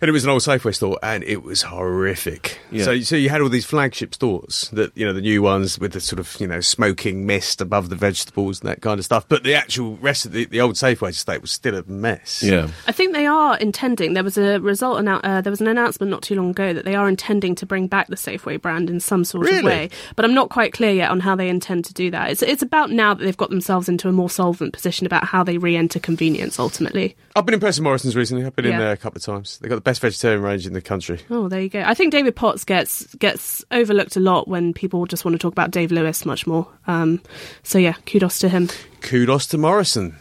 and 0.00 0.08
it 0.08 0.12
was 0.12 0.22
an 0.24 0.30
old 0.30 0.42
Safeway 0.42 0.74
store, 0.74 0.98
and 1.02 1.24
it 1.24 1.42
was 1.42 1.62
horrific. 1.62 2.60
Yeah. 2.70 2.84
So 2.84 3.00
so 3.00 3.16
you 3.16 3.28
had 3.28 3.40
all 3.40 3.48
these 3.48 3.66
flagship 3.66 4.14
stores 4.14 4.70
that 4.72 4.96
you 4.96 5.04
know 5.04 5.12
the 5.12 5.20
new 5.20 5.42
ones 5.42 5.78
with 5.80 5.92
the 5.94 6.00
sort 6.00 6.20
of 6.20 6.36
you 6.40 6.46
know 6.46 6.60
smoking 6.60 7.26
mist 7.26 7.60
above 7.60 7.88
the 7.90 7.96
vegetables 7.96 8.60
and 8.60 8.68
that 8.70 8.82
kind 8.82 8.98
of 9.00 9.04
stuff, 9.04 9.26
but 9.28 9.42
the 9.42 9.54
actual 9.54 9.96
rest 9.96 10.24
of 10.26 10.32
the, 10.32 10.44
the 10.44 10.60
old 10.60 10.76
Safeway 10.76 11.10
estate 11.10 11.40
was 11.42 11.50
still 11.50 11.71
a 11.74 11.84
mess. 11.90 12.42
yeah. 12.42 12.68
I 12.86 12.92
think 12.92 13.12
they 13.12 13.26
are 13.26 13.56
intending. 13.58 14.14
There 14.14 14.24
was 14.24 14.36
a 14.38 14.58
result. 14.60 14.98
Annou- 15.00 15.20
uh, 15.24 15.40
there 15.40 15.50
was 15.50 15.60
an 15.60 15.68
announcement 15.68 16.10
not 16.10 16.22
too 16.22 16.34
long 16.34 16.50
ago 16.50 16.72
that 16.72 16.84
they 16.84 16.94
are 16.94 17.08
intending 17.08 17.54
to 17.56 17.66
bring 17.66 17.86
back 17.86 18.08
the 18.08 18.16
Safeway 18.16 18.60
brand 18.60 18.90
in 18.90 19.00
some 19.00 19.24
sort 19.24 19.44
Really? 19.46 19.58
of 19.58 19.64
way. 19.64 19.90
But 20.16 20.24
I'm 20.24 20.34
not 20.34 20.48
quite 20.50 20.72
clear 20.72 20.92
yet 20.92 21.10
on 21.10 21.20
how 21.20 21.34
they 21.36 21.48
intend 21.48 21.84
to 21.86 21.94
do 21.94 22.10
that. 22.10 22.30
It's 22.30 22.42
it's 22.42 22.62
about 22.62 22.90
now 22.90 23.14
that 23.14 23.24
they've 23.24 23.36
got 23.36 23.50
themselves 23.50 23.88
into 23.88 24.08
a 24.08 24.12
more 24.12 24.30
solvent 24.30 24.72
position 24.72 25.06
about 25.06 25.24
how 25.24 25.42
they 25.44 25.58
re-enter 25.58 25.98
convenience 26.00 26.58
ultimately. 26.58 27.16
I've 27.34 27.46
been 27.46 27.54
impressed 27.54 27.78
with 27.78 27.84
Morrison's 27.84 28.14
recently. 28.16 28.44
I've 28.44 28.54
been 28.54 28.66
in 28.66 28.78
there 28.78 28.92
a 28.92 28.96
couple 28.96 29.18
of 29.18 29.22
times. 29.24 29.58
They've 29.58 29.68
got 29.70 29.76
the 29.76 29.80
best 29.80 30.00
vegetarian 30.00 30.42
range 30.42 30.66
in 30.66 30.72
the 30.74 30.80
country. 30.82 31.20
Oh, 31.30 31.48
there 31.48 31.60
you 31.60 31.68
go. 31.70 31.82
I 31.86 31.94
think 31.94 32.12
David 32.12 32.36
Potts 32.36 32.64
gets 32.64 33.12
gets 33.16 33.64
overlooked 33.70 34.16
a 34.16 34.20
lot 34.20 34.48
when 34.48 34.72
people 34.74 35.06
just 35.06 35.24
want 35.24 35.34
to 35.34 35.38
talk 35.38 35.52
about 35.52 35.70
Dave 35.70 35.92
Lewis 35.92 36.26
much 36.26 36.46
more. 36.46 36.66
Um, 36.86 37.20
so 37.62 37.78
yeah, 37.78 37.94
kudos 38.06 38.38
to 38.40 38.48
him. 38.48 38.68
kudos 39.00 39.46
to 39.48 39.58
Morrison. 39.58 40.16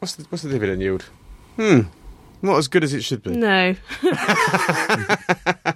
What's 0.00 0.16
the, 0.16 0.24
what's 0.30 0.42
the 0.42 0.50
dividend 0.50 0.82
yield? 0.82 1.04
Hmm, 1.56 1.80
not 2.42 2.56
as 2.56 2.68
good 2.68 2.82
as 2.84 2.94
it 2.94 3.02
should 3.04 3.22
be. 3.22 3.30
No, 3.32 3.74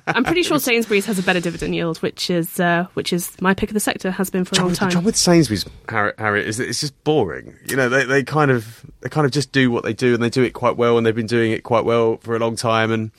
I'm 0.07 0.25
pretty 0.25 0.43
sure 0.43 0.59
Sainsbury's 0.59 1.07
has 1.07 1.19
a 1.19 1.23
better 1.23 1.41
dividend 1.41 1.75
yield, 1.75 1.99
which 1.99 2.31
is 2.31 2.59
uh, 2.59 2.87
which 2.95 3.13
is 3.13 3.39
my 3.41 3.53
pick 3.55 3.71
of 3.71 3.75
the 3.75 3.81
sector. 3.81 4.11
Has 4.11 4.31
been 4.31 4.45
for 4.45 4.53
a 4.53 4.57
Trouble 4.57 4.67
long 4.67 4.71
with, 4.71 4.79
the 4.79 4.81
time. 4.85 4.91
trouble 4.91 5.07
with 5.07 5.17
Sainsbury's, 5.17 5.67
Harriet, 5.89 6.19
Harriet, 6.19 6.47
is 6.47 6.57
that 6.57 6.69
it's 6.69 6.81
just 6.81 7.05
boring. 7.05 7.55
You 7.69 7.77
know, 7.77 7.89
they, 7.89 8.05
they 8.05 8.23
kind 8.23 8.51
of 8.51 8.85
they 9.01 9.09
kind 9.09 9.25
of 9.27 9.33
just 9.33 9.53
do 9.53 9.71
what 9.71 9.85
they 9.85 9.93
do, 9.93 10.15
and 10.15 10.23
they 10.23 10.31
do 10.31 10.43
it 10.43 10.55
quite 10.55 10.77
well, 10.77 10.97
and 10.97 11.07
they've 11.07 11.15
been 11.15 11.27
doing 11.27 11.53
it 11.53 11.63
quite 11.65 11.85
well 11.85 12.17
for 12.19 12.35
a 12.35 12.39
long 12.39 12.57
time. 12.57 12.91
And 12.91 13.11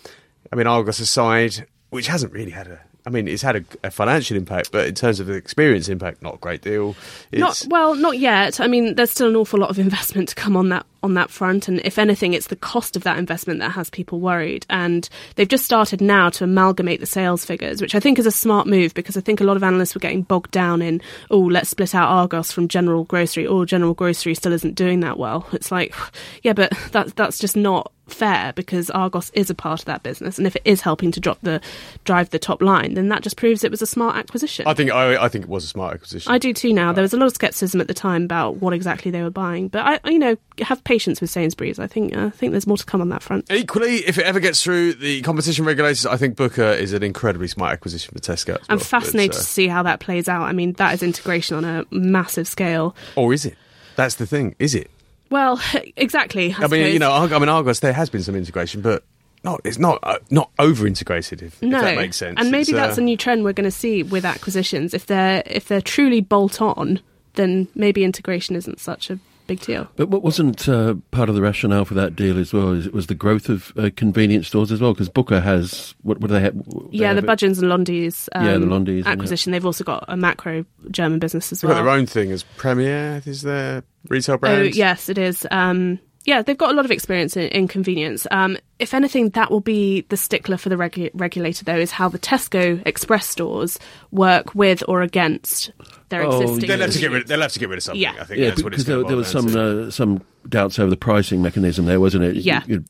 I 0.52 0.56
mean, 0.56 0.68
Argos 0.68 1.00
aside, 1.00 1.68
which 1.90 2.08
hasn't 2.08 2.34
really 2.34 2.52
had 2.52 2.68
a. 2.68 2.82
I 3.08 3.12
mean, 3.12 3.28
it's 3.28 3.44
had 3.44 3.56
a, 3.58 3.64
a 3.84 3.92
financial 3.92 4.36
impact, 4.36 4.72
but 4.72 4.88
in 4.88 4.96
terms 4.96 5.20
of 5.20 5.28
the 5.28 5.34
experience 5.34 5.90
impact, 5.90 6.24
not 6.24 6.36
a 6.36 6.38
great 6.38 6.62
deal. 6.62 6.96
Not 7.32 7.64
well, 7.70 7.94
not 7.94 8.18
yet. 8.18 8.60
I 8.60 8.66
mean, 8.66 8.96
there's 8.96 9.12
still 9.12 9.28
an 9.30 9.36
awful 9.36 9.60
lot 9.60 9.70
of 9.70 9.78
investment 9.86 10.30
to 10.30 10.36
come 10.36 10.58
on 10.58 10.70
that 10.70 10.86
on 11.04 11.14
that 11.14 11.30
front, 11.30 11.68
and 11.68 11.80
if 11.86 12.00
anything, 12.00 12.34
it's 12.34 12.48
the 12.48 12.56
cost 12.56 12.96
of 12.96 13.04
that 13.04 13.20
investment 13.20 13.60
that 13.60 13.72
has 13.72 13.92
people 13.92 14.20
worried. 14.20 14.66
And 14.72 15.08
they've 15.36 15.48
just 15.48 15.66
started 15.66 16.02
now 16.02 16.30
to 16.32 16.46
amalgamate 16.46 17.00
the 17.00 17.06
sales 17.06 17.46
figures, 17.46 17.80
which 17.80 17.94
I 17.94 18.00
think 18.00 18.18
is 18.18 18.26
a 18.26 18.32
smart 18.32 18.66
move 18.66 18.96
because 18.96 19.16
I 19.16 19.22
think 19.22 19.40
a 19.40 19.44
lot 19.44 19.56
of 19.56 19.64
analysts 19.64 19.94
were 19.94 20.00
getting 20.00 20.24
bogged 20.24 20.50
down 20.50 20.82
in, 20.82 21.00
oh, 21.30 21.40
let's 21.40 21.70
split 21.70 21.94
out 21.94 22.10
Argos 22.10 22.52
from 22.52 22.68
General 22.68 23.04
Grocery. 23.04 23.46
or 23.46 23.68
General 23.68 23.94
Grocery 23.94 24.34
still 24.34 24.54
isn't 24.54 24.74
doing 24.74 25.02
that 25.02 25.20
well. 25.20 25.48
It's 25.54 25.72
like, 25.72 25.94
yeah, 26.42 26.54
but 26.54 26.74
that's 26.92 27.14
that's 27.14 27.38
just 27.38 27.56
not 27.56 27.92
fair 28.08 28.54
because 28.54 28.90
Argos 28.90 29.30
is 29.32 29.50
a 29.50 29.56
part 29.56 29.80
of 29.82 29.86
that 29.86 30.04
business, 30.04 30.38
and 30.38 30.46
if 30.48 30.56
it 30.56 30.62
is 30.66 30.82
helping 30.82 31.12
to 31.12 31.20
drop 31.20 31.40
the 31.42 31.62
drive 32.04 32.30
the 32.30 32.40
top 32.40 32.62
line, 32.62 32.94
then 32.94 33.10
that 33.10 33.22
just 33.24 33.38
proves 33.38 33.64
it 33.64 33.72
was 33.72 33.82
a 33.82 33.88
smart 33.88 34.16
acquisition. 34.16 34.68
I 34.68 34.74
think 34.74 34.92
I, 34.92 35.24
I 35.24 35.28
think 35.30 35.46
it 35.46 35.50
was 35.50 35.64
a 35.64 35.68
smart 35.68 35.94
acquisition. 35.96 36.32
I 36.32 36.38
do 36.38 36.54
too 36.54 36.74
now. 36.74 36.94
There 36.94 37.02
was 37.02 37.14
a 37.14 37.18
lot 37.18 37.26
of 37.28 37.34
skepticism 37.34 37.82
at 37.82 37.88
the 37.88 37.94
time 37.94 38.24
about 38.24 38.58
what 38.58 38.74
exactly 38.74 39.12
they 39.12 39.22
were 39.24 39.30
buying, 39.30 39.68
but 39.68 39.82
I, 40.04 40.10
you 40.10 40.20
know, 40.20 40.36
have 40.60 40.84
patience 40.84 41.22
with 41.22 41.30
Sainsbury's. 41.30 41.80
I 41.80 41.88
think 41.88 42.16
uh, 42.16 42.28
I 42.28 42.30
think 42.30 42.52
there's 42.52 42.68
more 42.68 42.78
to 42.78 42.86
come 42.86 43.02
on 43.02 43.10
that 43.10 43.24
front. 43.24 43.52
Equally, 43.52 43.98
if 43.98 44.18
it 44.18 44.26
ever 44.26 44.40
gets 44.40 44.64
through 44.64 44.94
the 44.94 45.22
competition 45.22 45.66
regulators, 45.66 46.06
I 46.06 46.18
think 46.18 46.36
Booker 46.36 46.64
is 46.64 46.94
an 46.94 47.04
incredibly 47.04 47.48
smart 47.48 47.74
acquisition 47.74 48.14
for 48.14 48.20
Tesco. 48.20 48.56
as 48.60 48.66
I'm 48.70 48.78
well. 48.78 48.86
fascinated 48.86 49.32
It's, 49.32 49.38
to 49.38 49.42
uh, 49.42 49.46
see 49.46 49.68
how 49.68 49.84
that 49.84 50.00
plays 50.00 50.28
out. 50.30 50.44
I 50.44 50.52
mean, 50.52 50.74
that 50.74 50.94
is 50.94 51.04
integration 51.04 51.58
on 51.58 51.66
a 51.66 51.86
massive 51.92 52.48
scale. 52.48 52.96
or 53.16 53.34
is 53.34 53.46
it? 53.46 53.56
That's 53.96 54.16
the 54.16 54.26
thing. 54.26 54.56
Is 54.60 54.76
it? 54.76 54.92
Well, 55.30 55.62
exactly. 55.98 56.54
I, 56.54 56.64
I, 56.64 56.68
mean, 56.68 56.94
you 56.94 57.00
know, 57.00 57.12
I 57.12 57.40
mean, 57.40 57.50
Argos 57.50 57.80
there 57.80 57.94
has 57.94 58.10
been 58.10 58.24
some 58.24 58.36
integration, 58.36 58.82
but 58.82 59.04
not 59.44 59.62
it's 59.64 59.78
not 59.78 60.00
uh, 60.04 60.18
not 60.30 60.50
over 60.60 60.86
integrated. 60.88 61.42
If, 61.42 61.62
no, 61.62 61.78
if 61.78 61.84
that 61.84 61.96
makes 61.96 62.18
sense. 62.18 62.36
and 62.40 62.52
maybe 62.52 62.74
that's 62.74 62.98
uh, 62.98 63.02
a 63.02 63.04
new 63.04 63.16
trend 63.16 63.44
we're 63.44 63.54
going 63.54 63.66
to 63.66 63.72
see 63.72 64.04
with 64.04 64.26
acquisitions. 64.26 64.94
If 64.94 65.06
they're 65.06 65.44
if 65.46 65.68
they're 65.68 65.82
truly 65.82 66.22
bolt 66.22 66.62
on, 66.62 67.00
then 67.36 67.68
maybe 67.76 68.04
integration 68.04 68.56
isn't 68.56 68.80
such 68.80 69.10
a 69.10 69.20
big 69.48 69.60
deal. 69.62 69.88
But 69.96 70.10
what 70.10 70.24
wasn't 70.24 70.68
uh, 70.68 70.96
part 71.12 71.30
of 71.30 71.36
the 71.36 71.42
rationale 71.42 71.86
for 71.86 71.94
that 71.96 72.16
deal 72.16 72.38
as 72.38 72.54
well? 72.54 72.72
Is 72.72 72.88
it 72.88 72.94
was 72.94 73.08
the 73.08 73.16
growth 73.16 73.50
of 73.50 73.72
uh, 73.78 73.90
convenience 73.96 74.48
stores 74.48 74.72
as 74.72 74.82
well? 74.82 74.94
Because 74.94 75.10
Booker 75.10 75.40
has 75.42 75.96
what? 76.02 76.20
What 76.20 76.28
do 76.28 76.34
they 76.36 76.42
have? 76.42 76.56
They 76.56 76.62
Yeah, 76.92 77.14
the 77.14 77.22
have 77.22 77.24
it- 77.24 77.28
Budgens 77.28 77.62
and 77.62 77.72
Londis 77.72 78.28
um, 78.34 78.46
Yeah, 78.46 78.58
the 78.58 78.66
Londis, 78.66 79.04
yeah. 79.04 79.10
acquisition. 79.12 79.52
They've 79.52 79.66
also 79.66 79.84
got 79.84 80.06
a 80.08 80.16
Makro 80.16 80.66
German 80.92 81.20
business 81.20 81.52
as 81.52 81.62
They've 81.62 81.70
well. 81.70 81.78
got 81.80 81.84
their 81.84 81.94
own 81.94 82.06
thing 82.06 82.32
as 82.32 82.44
Premier. 82.44 83.22
Is 83.26 83.42
their 83.42 83.84
retail 84.10 84.38
brand. 84.38 84.62
Oh, 84.62 84.64
yes, 84.64 85.10
it 85.10 85.18
is. 85.18 85.46
Um, 85.52 86.00
yeah, 86.26 86.42
they've 86.42 86.58
got 86.58 86.72
a 86.72 86.74
lot 86.74 86.86
of 86.86 86.92
experience 86.92 87.38
in, 87.38 87.48
in 87.50 87.68
convenience. 87.68 88.26
Um, 88.32 88.58
if 88.80 88.94
anything, 88.94 89.30
that 89.30 89.52
will 89.52 89.62
be 89.62 90.02
the 90.10 90.18
stickler 90.18 90.58
for 90.58 90.70
the 90.70 90.76
regu- 90.76 91.12
regulator, 91.14 91.64
though, 91.64 91.78
is 91.78 91.92
how 91.92 92.10
the 92.10 92.20
Tesco 92.20 92.82
Express 92.86 93.28
stores 93.28 93.80
work 94.12 94.54
with 94.56 94.84
or 94.88 95.02
against 95.02 95.72
their 96.10 96.24
Oh, 96.24 96.42
existing. 96.42 96.68
They'll 96.68 96.80
have 96.80 96.92
to 96.92 97.00
get 97.00 97.12
rid. 97.12 97.28
They'll 97.28 97.42
have 97.42 97.54
to 97.54 97.60
get 97.60 97.70
rid 97.70 97.78
of 97.78 97.84
something. 97.84 98.02
Yeah. 98.02 98.16
I 98.20 98.24
think 98.26 98.40
Yeah, 98.40 98.50
that's 98.50 98.64
what 98.64 98.74
it's 98.74 98.84
because 98.84 98.86
there, 98.86 98.96
gonna 98.98 99.08
there 99.08 99.18
was 99.18 99.28
some 99.28 99.88
uh, 99.88 99.92
some 99.92 100.22
doubts 100.50 100.80
over 100.80 100.90
the 100.90 100.98
pricing 100.98 101.42
mechanism 101.42 101.86
there, 101.86 102.00
wasn't 102.00 102.24
it? 102.24 102.36
Yeah. 102.38 102.64
You- 102.68 102.84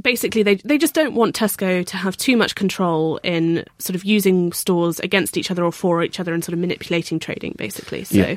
Basically, 0.00 0.42
they 0.42 0.54
they 0.54 0.78
just 0.78 0.94
don't 0.94 1.14
want 1.14 1.36
Tesco 1.36 1.84
to 1.84 1.96
have 1.98 2.16
too 2.16 2.34
much 2.34 2.54
control 2.54 3.18
in 3.22 3.64
sort 3.78 3.94
of 3.96 4.04
using 4.04 4.50
stores 4.54 4.98
against 5.00 5.36
each 5.36 5.50
other 5.50 5.62
or 5.62 5.72
for 5.72 6.02
each 6.02 6.18
other 6.18 6.32
and 6.32 6.42
sort 6.42 6.54
of 6.54 6.58
manipulating 6.60 7.18
trading, 7.18 7.54
basically. 7.58 8.04
So. 8.04 8.16
Yeah. 8.16 8.36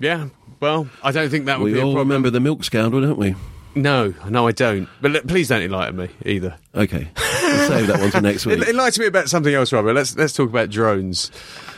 yeah. 0.00 0.28
Well, 0.58 0.88
I 1.04 1.12
don't 1.12 1.28
think 1.30 1.44
that 1.44 1.60
would 1.60 1.66
we 1.66 1.74
be 1.74 1.80
a 1.80 1.86
all 1.86 1.96
remember 1.98 2.30
the 2.30 2.40
milk 2.40 2.64
scandal, 2.64 3.00
don't 3.02 3.18
we? 3.18 3.36
No, 3.76 4.14
no, 4.28 4.48
I 4.48 4.52
don't. 4.52 4.88
But 5.00 5.10
le- 5.12 5.20
please 5.22 5.48
don't 5.48 5.62
enlighten 5.62 5.96
me 5.96 6.08
either. 6.24 6.56
Okay, 6.74 7.08
we'll 7.16 7.68
save 7.68 7.86
that 7.88 8.00
one 8.00 8.10
for 8.10 8.20
next 8.20 8.46
week. 8.46 8.66
Enlighten 8.66 9.02
me 9.02 9.06
about 9.06 9.28
something 9.28 9.54
else, 9.54 9.72
Robert. 9.72 9.92
Let's 9.94 10.16
let's 10.16 10.32
talk 10.32 10.48
about 10.48 10.70
drones. 10.70 11.30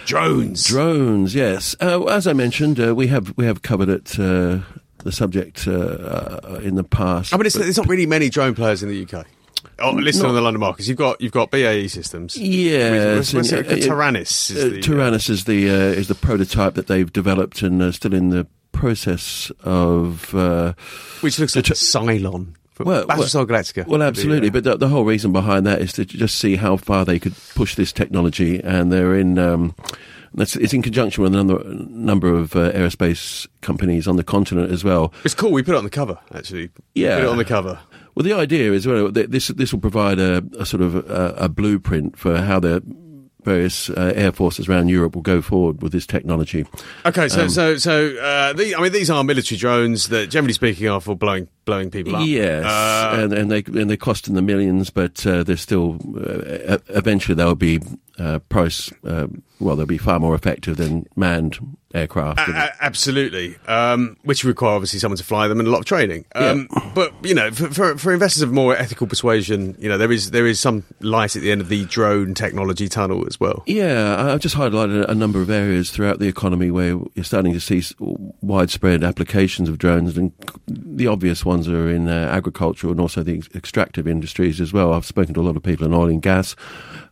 Drones. 0.06 0.64
Drones, 0.66 1.34
yes. 1.34 1.74
Uh, 1.80 2.04
as 2.04 2.26
I 2.26 2.32
mentioned, 2.32 2.80
uh, 2.80 2.94
we 2.94 3.08
have 3.08 3.36
we 3.36 3.44
have 3.44 3.62
covered 3.62 3.88
it. 3.88 4.18
Uh, 4.18 4.60
the 5.04 5.12
subject 5.12 5.68
uh, 5.68 5.72
uh, 5.72 6.60
in 6.62 6.74
the 6.74 6.82
past. 6.82 7.32
I 7.32 7.36
mean, 7.36 7.46
it's, 7.46 7.54
there's 7.54 7.76
not 7.76 7.86
really 7.88 8.04
many 8.06 8.28
drone 8.30 8.54
players 8.56 8.82
in 8.82 8.88
the 8.88 9.04
UK. 9.06 9.24
Oh, 9.80 9.92
listed 9.92 10.22
Not- 10.24 10.30
on 10.30 10.34
the 10.34 10.40
London 10.40 10.60
markets. 10.60 10.88
You've 10.88 10.98
got 10.98 11.20
you've 11.20 11.30
got 11.32 11.50
BAE 11.52 11.86
Systems. 11.88 12.36
Yeah, 12.36 13.16
What's- 13.16 13.32
what's 13.34 13.52
it? 13.52 13.66
uh, 13.66 13.74
Taranis. 13.76 14.50
Is 14.50 14.64
Uh, 14.64 14.68
the, 14.70 14.80
Taranis 14.80 15.30
is 15.30 15.44
the 15.44 15.68
uh, 15.70 15.72
is 15.74 16.08
the 16.08 16.14
prototype 16.16 16.74
that 16.74 16.86
they've 16.88 17.12
developed 17.12 17.62
and 17.62 17.80
uh, 17.82 17.92
still 17.92 18.12
in 18.14 18.30
the 18.30 18.46
process 18.78 19.50
of. 19.64 20.34
Uh, 20.34 20.72
which 21.20 21.38
looks 21.38 21.56
like 21.56 21.68
a 21.68 21.74
Cylon. 21.74 22.54
Well, 22.78 23.04
Battlestar 23.06 23.44
Galactica. 23.44 23.86
well, 23.88 24.02
absolutely, 24.04 24.48
uh, 24.48 24.52
but 24.52 24.64
the, 24.64 24.76
the 24.76 24.88
whole 24.88 25.04
reason 25.04 25.32
behind 25.32 25.66
that 25.66 25.80
is 25.82 25.92
to 25.94 26.04
just 26.04 26.38
see 26.38 26.54
how 26.54 26.76
far 26.76 27.04
they 27.04 27.18
could 27.18 27.34
push 27.56 27.74
this 27.74 27.92
technology, 27.92 28.60
and 28.62 28.92
they're 28.92 29.16
in. 29.16 29.38
Um, 29.38 29.74
that's, 30.34 30.54
it's 30.56 30.72
in 30.74 30.82
conjunction 30.82 31.24
with 31.24 31.34
a 31.34 31.42
number, 31.42 32.34
of 32.34 32.54
uh, 32.54 32.70
aerospace 32.72 33.48
companies 33.62 34.06
on 34.06 34.16
the 34.16 34.22
continent 34.22 34.70
as 34.70 34.84
well. 34.84 35.12
it's 35.24 35.34
cool. 35.34 35.50
We 35.50 35.62
put 35.62 35.74
it 35.74 35.78
on 35.78 35.84
the 35.84 35.90
cover. 35.90 36.18
Actually, 36.34 36.70
Yeah. 36.94 37.16
put 37.16 37.24
it 37.24 37.30
on 37.30 37.38
the 37.38 37.44
cover. 37.44 37.78
Well, 38.14 38.24
the 38.24 38.34
idea 38.34 38.72
is 38.72 38.86
well, 38.86 39.10
this 39.10 39.48
this 39.48 39.72
will 39.72 39.80
provide 39.80 40.18
a, 40.18 40.44
a 40.58 40.66
sort 40.66 40.82
of 40.82 40.94
a, 40.96 41.34
a 41.38 41.48
blueprint 41.48 42.16
for 42.18 42.40
how 42.42 42.60
the 42.60 42.82
various 43.44 43.88
uh, 43.90 44.12
air 44.14 44.32
forces 44.32 44.68
around 44.68 44.88
Europe 44.88 45.14
will 45.14 45.22
go 45.22 45.40
forward 45.40 45.82
with 45.82 45.92
this 45.92 46.06
technology. 46.06 46.66
Okay, 47.06 47.28
so 47.28 47.42
Um, 47.42 47.48
so 47.48 47.76
so 47.76 48.08
uh, 48.16 48.52
the, 48.52 48.74
I 48.76 48.80
mean, 48.80 48.92
these 48.92 49.10
are 49.10 49.22
military 49.24 49.58
drones 49.58 50.08
that, 50.08 50.28
generally 50.30 50.52
speaking, 50.52 50.88
are 50.88 51.00
for 51.00 51.16
blowing 51.16 51.48
blowing 51.64 51.90
people 51.90 52.16
up. 52.16 52.26
Yes, 52.26 52.64
Uh, 52.64 53.20
and, 53.22 53.32
and 53.32 53.50
they 53.50 53.62
and 53.80 53.88
they 53.88 53.96
cost 53.96 54.28
in 54.28 54.34
the 54.34 54.42
millions, 54.42 54.90
but 54.90 55.24
uh, 55.26 55.42
they're 55.44 55.56
still 55.56 55.98
uh, 56.16 56.78
eventually 56.88 57.34
they'll 57.34 57.54
be 57.54 57.80
uh, 58.18 58.38
price. 58.48 58.92
Uh, 59.04 59.28
well, 59.60 59.74
they'll 59.74 59.86
be 59.86 59.98
far 59.98 60.20
more 60.20 60.34
effective 60.36 60.76
than 60.76 61.04
manned 61.16 61.58
aircraft. 61.94 62.38
A- 62.48 62.72
absolutely, 62.80 63.56
um, 63.66 64.16
which 64.22 64.44
require 64.44 64.74
obviously 64.74 65.00
someone 65.00 65.16
to 65.16 65.24
fly 65.24 65.48
them 65.48 65.58
and 65.58 65.66
a 65.66 65.70
lot 65.70 65.80
of 65.80 65.84
training. 65.84 66.24
Um, 66.34 66.68
But 66.94 67.12
you 67.22 67.34
know, 67.34 67.50
for, 67.50 67.68
for, 67.70 67.98
for 67.98 68.12
investors 68.12 68.42
of 68.42 68.52
more 68.52 68.76
ethical 68.76 69.06
persuasion, 69.06 69.74
you 69.78 69.88
know, 69.88 69.98
there 69.98 70.12
is 70.12 70.30
there 70.30 70.46
is 70.46 70.60
some 70.60 70.84
light 71.00 71.34
at 71.34 71.42
the 71.42 71.50
end 71.50 71.60
of 71.60 71.68
the 71.68 71.84
drone 71.86 72.34
technology 72.34 72.88
tunnel 72.88 73.26
as 73.26 73.40
well. 73.40 73.62
Yeah, 73.66 74.32
I've 74.32 74.40
just 74.40 74.56
highlighted 74.56 75.08
a 75.08 75.14
number 75.14 75.40
of 75.40 75.50
areas 75.50 75.90
throughout 75.90 76.18
the 76.18 76.28
economy 76.28 76.70
where 76.70 77.00
you're 77.14 77.24
starting 77.24 77.52
to 77.52 77.60
see 77.60 77.82
widespread 78.42 79.02
applications 79.02 79.68
of 79.68 79.78
drones, 79.78 80.16
and 80.16 80.32
the 80.66 81.06
obvious 81.06 81.44
ones 81.44 81.68
are 81.68 81.88
in 81.88 82.08
uh, 82.08 82.28
agriculture 82.32 82.88
and 82.88 83.00
also 83.00 83.22
the 83.22 83.42
extractive 83.54 84.06
industries 84.06 84.60
as 84.60 84.72
well. 84.72 84.92
I've 84.92 85.06
spoken 85.06 85.34
to 85.34 85.40
a 85.40 85.42
lot 85.42 85.56
of 85.56 85.62
people 85.62 85.86
in 85.86 85.94
oil 85.94 86.08
and 86.08 86.22
gas, 86.22 86.54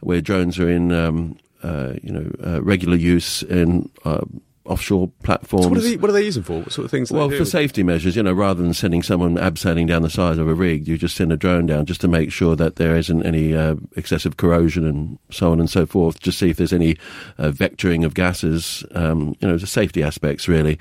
where 0.01 0.21
drones 0.21 0.59
are 0.59 0.69
in, 0.69 0.93
um, 0.97 1.37
uh, 1.63 1.95
you 2.03 2.13
know, 2.13 2.31
uh, 2.45 2.63
regular 2.63 2.97
use 2.97 3.43
in 3.43 3.91
uh, 4.05 4.25
offshore 4.69 5.11
platforms. 5.23 5.65
So 5.65 5.71
what, 5.71 5.79
are 5.79 5.83
they, 5.83 5.97
what 5.97 6.11
are 6.11 6.13
they 6.13 6.25
using 6.25 6.43
for? 6.43 6.61
What 6.61 6.73
sort 6.73 6.85
of 6.85 6.91
things? 6.91 7.11
Well, 7.11 7.31
for 7.31 7.45
safety 7.45 7.83
measures, 7.83 8.17
you 8.17 8.23
know, 8.23 8.33
rather 8.33 8.63
than 8.63 8.75
sending 8.75 9.03
someone 9.03 9.37
abseiling 9.37 9.87
down 9.87 10.03
the 10.03 10.11
side 10.11 10.39
of 10.39 10.49
a 10.49 10.55
rig, 10.55 10.87
you 10.87 10.99
just 10.99 11.17
send 11.17 11.33
a 11.33 11.37
drone 11.37 11.67
down 11.67 11.87
just 11.87 12.01
to 12.03 12.09
make 12.09 12.33
sure 12.33 12.57
that 12.57 12.77
there 12.77 12.97
isn't 12.97 13.25
any 13.25 13.55
uh, 13.55 13.77
excessive 13.97 14.37
corrosion 14.37 14.87
and 14.87 15.19
so 15.31 15.53
on 15.53 15.61
and 15.61 15.71
so 15.71 15.87
forth. 15.87 16.21
Just 16.21 16.39
see 16.39 16.51
if 16.51 16.57
there's 16.57 16.73
any 16.73 16.97
uh, 17.39 17.51
vectoring 17.51 18.05
of 18.05 18.15
gases. 18.15 18.85
Um, 18.95 19.37
you 19.41 19.49
know, 19.49 19.57
the 19.57 19.67
safety 19.67 20.03
aspects 20.03 20.49
really, 20.49 20.79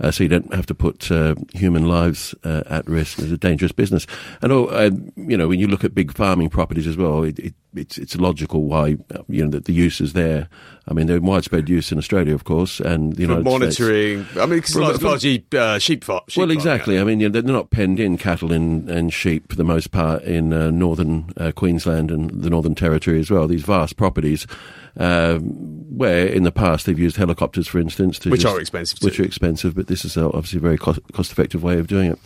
uh, 0.00 0.10
so 0.10 0.24
you 0.24 0.28
don't 0.28 0.52
have 0.52 0.66
to 0.66 0.74
put 0.74 1.10
uh, 1.10 1.34
human 1.54 1.88
lives 1.88 2.34
uh, 2.44 2.62
at 2.66 2.86
risk. 2.88 3.18
It's 3.18 3.32
a 3.32 3.38
dangerous 3.38 3.72
business, 3.72 4.06
and 4.42 4.52
all, 4.52 4.70
uh, 4.70 4.90
you 5.16 5.36
know, 5.36 5.48
when 5.48 5.60
you 5.60 5.68
look 5.68 5.84
at 5.84 5.94
big 5.94 6.12
farming 6.12 6.50
properties 6.50 6.86
as 6.86 6.96
well, 6.96 7.22
it, 7.22 7.38
it, 7.38 7.54
it's 7.74 7.98
it's 7.98 8.16
logical 8.16 8.64
why 8.64 8.96
you 9.28 9.44
know 9.44 9.50
that 9.50 9.66
the 9.66 9.72
use 9.72 10.00
is 10.00 10.12
there. 10.14 10.48
I 10.86 10.94
mean, 10.94 11.06
they're 11.06 11.18
in 11.18 11.24
widespread 11.26 11.68
use 11.68 11.92
in 11.92 11.98
Australia, 11.98 12.34
of 12.34 12.44
course, 12.44 12.80
and 12.80 13.14
the 13.14 13.22
United 13.22 13.44
monitoring. 13.44 14.24
States. 14.24 14.38
I 14.38 14.46
mean, 14.46 14.60
because 14.60 14.76
it's 14.76 15.02
largely 15.02 15.44
uh, 15.54 15.78
sheep 15.78 16.02
farm. 16.02 16.22
Sheep 16.28 16.40
Well, 16.40 16.50
exactly. 16.50 16.98
I 16.98 17.04
mean, 17.04 17.20
you 17.20 17.28
know, 17.28 17.40
they're 17.42 17.52
not 17.52 17.70
penned 17.70 18.00
in 18.00 18.16
cattle 18.16 18.52
and, 18.52 18.88
and 18.88 19.12
sheep 19.12 19.50
for 19.50 19.56
the 19.56 19.64
most 19.64 19.90
part 19.90 20.22
in 20.22 20.52
uh, 20.54 20.70
northern 20.70 21.30
uh, 21.36 21.52
Queensland 21.54 22.10
and 22.10 22.30
the 22.30 22.48
Northern 22.48 22.74
Territory 22.74 23.20
as 23.20 23.30
well. 23.30 23.46
These 23.46 23.64
vast 23.64 23.98
properties, 23.98 24.46
um, 24.96 25.40
where 25.94 26.26
in 26.26 26.44
the 26.44 26.52
past 26.52 26.86
they've 26.86 26.98
used 26.98 27.16
helicopters, 27.16 27.68
for 27.68 27.78
instance, 27.78 28.18
to 28.20 28.30
Which 28.30 28.42
just- 28.42 28.54
are 28.54 28.60
expensive 28.60 29.02
which 29.02 29.16
too. 29.16 29.22
are 29.24 29.26
expensive. 29.26 29.74
But 29.74 29.88
this 29.88 30.04
is 30.06 30.16
obviously 30.16 30.56
a 30.58 30.62
very 30.62 30.78
cost, 30.78 31.00
cost-effective 31.12 31.62
way 31.62 31.78
of 31.78 31.86
doing 31.86 32.12
it. 32.12 32.18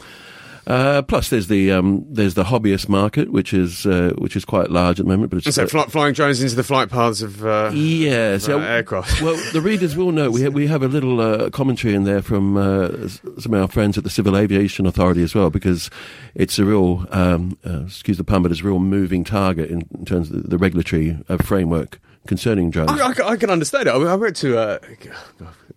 Uh, 0.67 1.03
plus, 1.03 1.29
there's 1.29 1.49
the 1.49 1.73
um, 1.73 2.05
there's 2.09 2.35
the 2.35 2.45
hobbyist 2.45 2.89
market, 2.89 3.33
which 3.33 3.53
is 3.53 3.85
uh, 3.85 4.13
which 4.19 4.37
is 4.37 4.45
quite 4.45 4.71
large 4.71 5.01
at 5.01 5.07
the 5.07 5.11
moment. 5.11 5.31
But 5.31 5.39
it's 5.39 5.47
And 5.47 5.55
so 5.55 5.67
fly, 5.67 5.87
flying 5.87 6.15
drones 6.15 6.41
into 6.41 6.55
the 6.55 6.63
flight 6.63 6.89
paths 6.89 7.21
of 7.21 7.45
uh, 7.45 7.71
yeah, 7.75 8.35
of, 8.35 8.49
uh, 8.49 8.59
aircraft. 8.59 9.21
well, 9.23 9.37
the 9.53 9.61
readers 9.61 9.97
will 9.97 10.13
know 10.13 10.31
we 10.31 10.43
have, 10.43 10.55
we 10.55 10.69
have 10.69 10.83
a 10.83 10.89
little 10.89 11.21
uh, 11.21 11.51
commentary 11.51 11.95
in 11.95 12.05
there 12.05 12.23
from 12.23 12.57
uh, 12.57 13.09
some 13.39 13.55
of 13.55 13.63
our 13.63 13.69
friends 13.69 13.99
at 13.99 14.05
the 14.05 14.11
Civil 14.11 14.37
Aviation 14.37 14.87
Authority 14.87 15.23
as 15.23 15.35
well, 15.35 15.51
because 15.51 15.91
it's 16.37 16.59
a 16.61 16.65
real, 16.65 17.07
um, 17.11 17.59
uh, 17.67 17.85
excuse 17.85 18.17
the 18.17 18.25
pun, 18.25 18.43
but 18.43 18.53
it's 18.53 18.61
a 18.61 18.65
real 18.65 18.79
moving 18.79 19.25
target 19.25 19.69
in, 19.69 19.89
in 19.99 20.05
terms 20.05 20.31
of 20.31 20.43
the, 20.43 20.49
the 20.51 20.59
regulatory 20.59 21.19
uh, 21.29 21.39
framework 21.39 21.99
concerning 22.29 22.71
drones. 22.71 22.93
I, 22.93 23.09
I, 23.09 23.29
I 23.31 23.37
can 23.37 23.51
understand 23.51 23.89
it. 23.89 23.95
I, 23.95 23.99
mean, 23.99 24.07
I 24.07 24.15
went 24.15 24.37
to 24.37 24.59
a, 24.59 24.81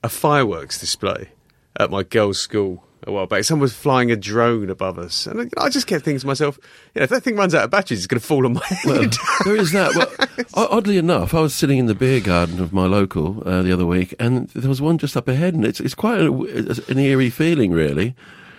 a 0.04 0.10
fireworks 0.10 0.80
display 0.80 1.30
at 1.78 1.90
my 1.90 2.04
girls' 2.04 2.40
school 2.40 2.84
a 3.08 3.12
while 3.12 3.28
back. 3.28 3.44
Someone 3.44 3.62
was 3.62 3.74
flying 3.76 4.12
a 4.12 4.16
drone 4.16 4.70
above 4.70 4.98
us, 5.00 5.28
and 5.28 5.52
I, 5.58 5.66
I 5.66 5.70
just 5.70 5.88
kept 5.88 6.04
thinking 6.06 6.20
to 6.22 6.28
myself, 6.28 6.58
you 6.94 7.00
know, 7.00 7.04
if 7.04 7.10
that 7.10 7.22
thing 7.24 7.36
runs 7.36 7.54
out 7.56 7.64
of 7.64 7.70
batteries, 7.72 8.00
it's 8.00 8.08
going 8.08 8.20
to 8.20 8.26
fall 8.26 8.46
on 8.46 8.54
my 8.54 8.62
Well, 8.86 9.02
head. 9.02 9.14
there 9.46 9.56
is 9.56 9.72
that. 9.72 9.96
Well, 9.96 10.38
oddly 10.72 10.98
enough, 10.98 11.34
I 11.34 11.40
was 11.42 11.54
sitting 11.54 11.78
in 11.78 11.86
the 11.86 11.96
beer 11.96 12.20
garden 12.20 12.60
of 12.62 12.74
my 12.74 12.86
local 12.86 13.42
uh, 13.48 13.62
the 13.62 13.72
other 13.72 13.86
week, 13.86 14.14
and 14.20 14.50
there 14.50 14.70
was 14.70 14.82
one 14.82 14.98
just 14.98 15.16
up 15.18 15.28
ahead, 15.28 15.54
and 15.54 15.66
it's 15.66 15.80
it's 15.80 15.96
quite 15.96 16.20
a, 16.20 16.84
an 16.90 16.98
eerie 17.00 17.30
feeling, 17.30 17.72
really. 17.72 18.16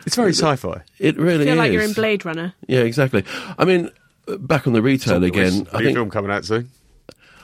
it's 0.06 0.16
very 0.16 0.32
sci-fi. 0.32 0.82
It 0.98 1.16
really 1.18 1.42
I 1.42 1.44
feel 1.44 1.52
is. 1.54 1.58
like 1.58 1.72
you're 1.72 1.82
in 1.82 1.92
Blade 1.92 2.24
Runner. 2.24 2.54
Yeah, 2.66 2.80
exactly. 2.80 3.24
I 3.58 3.64
mean, 3.64 3.90
back 4.38 4.66
on 4.66 4.72
the 4.72 4.82
retail 4.82 5.22
again. 5.24 5.66
I 5.72 5.78
New 5.78 5.84
think 5.86 5.96
film 5.96 6.10
coming 6.10 6.30
out 6.30 6.44
soon. 6.44 6.70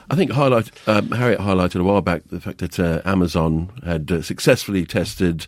I 0.09 0.15
think 0.15 0.31
highlight, 0.31 0.69
um, 0.85 1.11
Harriet 1.11 1.39
highlighted 1.39 1.79
a 1.79 1.83
while 1.83 2.01
back 2.01 2.23
the 2.29 2.41
fact 2.41 2.57
that 2.59 2.77
uh, 2.77 3.01
Amazon 3.05 3.71
had 3.85 4.11
uh, 4.11 4.21
successfully 4.21 4.85
tested 4.85 5.47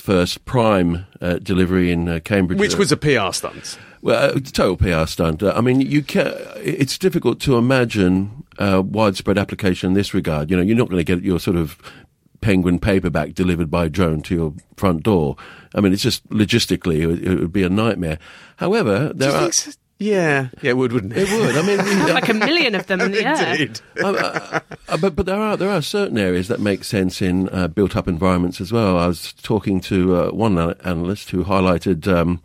first 0.00 0.44
Prime 0.44 1.06
uh, 1.20 1.34
delivery 1.38 1.90
in 1.92 2.08
uh, 2.08 2.20
Cambridge, 2.24 2.58
Which 2.60 2.76
was 2.76 2.92
a 2.92 2.96
PR 2.96 3.32
stunt. 3.32 3.78
well, 4.02 4.36
uh, 4.36 4.40
total 4.40 4.76
PR 4.76 5.06
stunt. 5.06 5.42
Uh, 5.42 5.52
I 5.56 5.60
mean, 5.60 5.80
you 5.80 6.02
can 6.02 6.32
It's 6.56 6.98
difficult 6.98 7.40
to 7.42 7.56
imagine 7.56 8.44
uh, 8.58 8.82
widespread 8.84 9.38
application 9.38 9.88
in 9.88 9.94
this 9.94 10.14
regard. 10.14 10.50
You 10.50 10.56
know, 10.56 10.62
you're 10.62 10.76
not 10.76 10.88
going 10.88 11.04
to 11.04 11.04
get 11.04 11.24
your 11.24 11.38
sort 11.40 11.56
of 11.56 11.78
penguin 12.40 12.78
paperback 12.78 13.32
delivered 13.34 13.70
by 13.70 13.88
drone 13.88 14.20
to 14.22 14.34
your 14.34 14.54
front 14.76 15.02
door. 15.02 15.36
I 15.74 15.80
mean, 15.80 15.92
it's 15.92 16.02
just 16.02 16.28
logistically, 16.28 16.98
it 17.00 17.06
would, 17.06 17.22
it 17.26 17.40
would 17.40 17.52
be 17.52 17.62
a 17.62 17.70
nightmare. 17.70 18.18
However, 18.56 19.08
Do 19.08 19.14
there 19.14 19.30
you 19.30 19.36
are. 19.36 19.40
think 19.40 19.52
so? 19.54 19.70
Yeah, 20.04 20.48
yeah, 20.60 20.70
it 20.70 20.76
would, 20.76 20.92
wouldn't 20.92 21.12
it? 21.16 21.28
It 21.28 21.30
would. 21.40 21.56
I 21.56 21.62
mean, 21.62 21.78
we- 21.84 22.12
Like 22.12 22.28
a 22.28 22.34
million 22.34 22.74
of 22.74 22.86
them 22.86 23.00
in 23.00 23.12
the 23.12 23.24
air. 23.24 23.52
Indeed. 23.52 23.80
uh, 24.04 24.60
but 25.00 25.16
but 25.16 25.24
there 25.26 25.40
are 25.40 25.56
there 25.56 25.70
are 25.70 25.80
certain 25.82 26.18
areas 26.18 26.48
that 26.48 26.60
make 26.60 26.84
sense 26.84 27.22
in 27.22 27.48
uh, 27.48 27.68
built 27.68 27.96
up 27.96 28.06
environments 28.08 28.60
as 28.60 28.70
well. 28.72 28.98
I 28.98 29.06
was 29.06 29.32
talking 29.42 29.80
to 29.82 29.96
uh, 30.16 30.30
one 30.30 30.58
analyst 30.84 31.30
who 31.30 31.44
highlighted 31.44 32.06
um, 32.06 32.40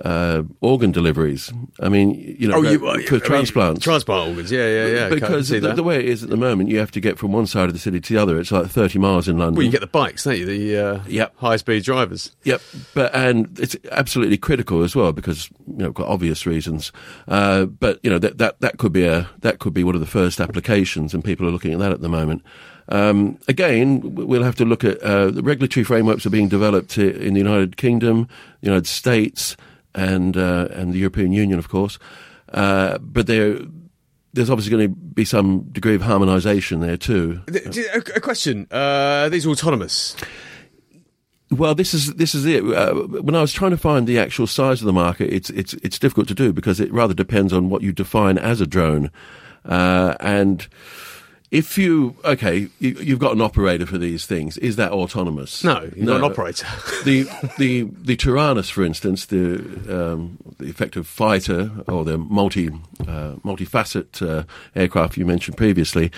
uh, 0.00 0.42
organ 0.60 0.90
deliveries. 0.90 1.52
I 1.80 1.88
mean, 1.88 2.14
you 2.38 2.48
know, 2.48 2.56
Oh, 2.56 2.64
uh, 2.64 2.78
for 2.78 2.88
I 2.88 2.96
mean, 2.96 3.20
transplants. 3.20 3.84
transplant 3.84 4.30
organs. 4.30 4.50
Yeah, 4.50 4.66
yeah, 4.66 4.66
yeah. 4.66 4.82
okay, 4.86 5.04
I 5.04 5.08
can 5.08 5.18
because 5.20 5.48
the, 5.50 5.60
the 5.60 5.82
way 5.82 5.98
it 5.98 6.06
is 6.06 6.22
at 6.24 6.30
the 6.30 6.36
moment, 6.36 6.70
you 6.70 6.78
have 6.78 6.90
to 6.92 7.00
get 7.00 7.18
from 7.18 7.32
one 7.32 7.46
side 7.46 7.66
of 7.68 7.74
the 7.74 7.78
city 7.78 8.00
to 8.00 8.14
the 8.14 8.20
other. 8.20 8.38
It's 8.40 8.50
like 8.50 8.66
30 8.68 8.98
miles 8.98 9.28
in 9.28 9.36
London. 9.38 9.56
well, 9.56 9.64
you 9.66 9.70
get 9.70 9.80
the 9.82 9.86
bikes, 9.86 10.24
don't 10.24 10.38
you? 10.38 10.46
The 10.46 10.78
uh, 10.78 11.00
Yep. 11.06 11.34
high-speed 11.36 11.82
drivers. 11.84 12.34
Yep, 12.44 12.62
but 12.94 13.14
and 13.14 13.58
it's 13.60 13.76
absolutely 13.90 14.38
critical 14.38 14.82
as 14.82 14.96
well 14.96 15.12
because 15.12 15.50
you 15.66 15.74
know 15.84 15.92
for 15.92 16.06
obvious 16.06 16.46
reasons. 16.46 16.90
Uh, 17.28 17.66
but 17.66 18.00
you 18.02 18.10
know 18.10 18.18
that 18.18 18.38
that 18.38 18.60
that 18.60 18.78
could 18.78 18.92
be 18.92 19.04
a 19.04 19.28
that 19.40 19.58
could 19.58 19.74
be 19.74 19.84
one 19.84 19.94
of 19.94 20.00
the 20.00 20.06
first 20.06 20.40
applications, 20.40 21.12
and 21.14 21.22
people 21.22 21.46
are 21.46 21.50
looking 21.50 21.72
at 21.74 21.78
that 21.80 21.92
at 21.92 22.00
the 22.00 22.08
moment. 22.08 22.42
Um, 22.88 23.38
again, 23.46 24.00
we'll 24.14 24.42
have 24.42 24.56
to 24.56 24.64
look 24.64 24.82
at 24.84 24.98
uh, 25.02 25.30
the 25.30 25.42
regulatory 25.42 25.84
frameworks 25.84 26.26
are 26.26 26.30
being 26.30 26.48
developed 26.48 26.98
in 26.98 27.34
the 27.34 27.38
United 27.40 27.76
Kingdom, 27.76 28.26
the 28.60 28.66
United 28.66 28.86
States, 28.88 29.56
and 29.94 30.36
uh, 30.36 30.68
and 30.72 30.92
the 30.92 30.98
European 30.98 31.32
Union, 31.32 31.58
of 31.58 31.68
course. 31.68 31.98
Uh, 32.52 32.98
but 32.98 33.26
there, 33.26 33.58
there's 34.32 34.50
obviously 34.50 34.70
going 34.70 34.88
to 34.88 34.94
be 34.94 35.24
some 35.24 35.62
degree 35.72 35.94
of 35.94 36.02
harmonisation 36.02 36.80
there 36.80 36.96
too. 36.96 37.40
A, 37.94 37.98
a 38.16 38.20
question: 38.20 38.66
uh, 38.70 39.28
These 39.28 39.46
are 39.46 39.50
autonomous. 39.50 40.16
Well, 41.50 41.74
this 41.74 41.92
is 41.92 42.14
this 42.14 42.34
is 42.34 42.46
it. 42.46 42.64
Uh, 42.64 42.94
when 42.94 43.34
I 43.34 43.42
was 43.42 43.52
trying 43.52 43.72
to 43.72 43.76
find 43.76 44.06
the 44.06 44.18
actual 44.18 44.46
size 44.46 44.80
of 44.80 44.86
the 44.86 44.92
market, 44.92 45.32
it's 45.32 45.50
it's 45.50 45.74
it's 45.74 45.98
difficult 45.98 46.28
to 46.28 46.34
do 46.34 46.52
because 46.52 46.80
it 46.80 46.90
rather 46.92 47.12
depends 47.14 47.52
on 47.52 47.68
what 47.68 47.82
you 47.82 47.92
define 47.92 48.38
as 48.38 48.62
a 48.62 48.66
drone, 48.66 49.10
uh, 49.66 50.14
and 50.20 50.66
if 51.52 51.76
you 51.76 52.16
okay, 52.24 52.68
you, 52.80 52.90
you've 52.98 53.18
got 53.18 53.32
an 53.32 53.42
operator 53.42 53.84
for 53.84 53.98
these 53.98 54.24
things. 54.24 54.56
Is 54.56 54.76
that 54.76 54.90
autonomous? 54.90 55.62
No, 55.62 55.88
you're 55.94 56.06
not 56.06 56.16
an 56.16 56.24
operator. 56.24 56.66
the 57.04 57.24
the 57.58 57.82
the 57.82 58.16
Taranis, 58.16 58.70
for 58.70 58.82
instance, 58.82 59.26
the 59.26 59.56
um, 59.88 60.38
the 60.58 60.64
effective 60.66 61.06
fighter 61.06 61.70
or 61.86 62.06
the 62.06 62.16
multi 62.16 62.68
uh, 62.68 63.36
multifacet 63.44 64.26
uh, 64.26 64.44
aircraft 64.74 65.18
you 65.18 65.26
mentioned 65.26 65.58
previously. 65.58 66.10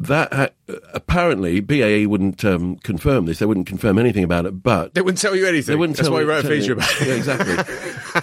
That 0.00 0.32
ha- 0.32 0.48
apparently 0.94 1.60
BAE 1.60 2.06
wouldn't 2.06 2.44
um, 2.44 2.76
confirm 2.76 3.26
this. 3.26 3.38
They 3.38 3.46
wouldn't 3.46 3.66
confirm 3.66 3.98
anything 3.98 4.24
about 4.24 4.46
it, 4.46 4.62
but 4.62 4.94
They 4.94 5.00
wouldn't 5.00 5.20
tell 5.20 5.36
you 5.36 5.46
anything. 5.46 5.72
they 5.72 5.76
wouldn't 5.76 5.96
That's 5.96 6.08
tell 6.08 6.14
why 6.14 6.24
we 6.24 6.28
wrote 6.28 6.44
a 6.44 6.48
feature 6.48 6.72
about 6.72 6.90
it. 7.00 7.08
Yeah, 7.08 7.14
exactly. 7.14 7.56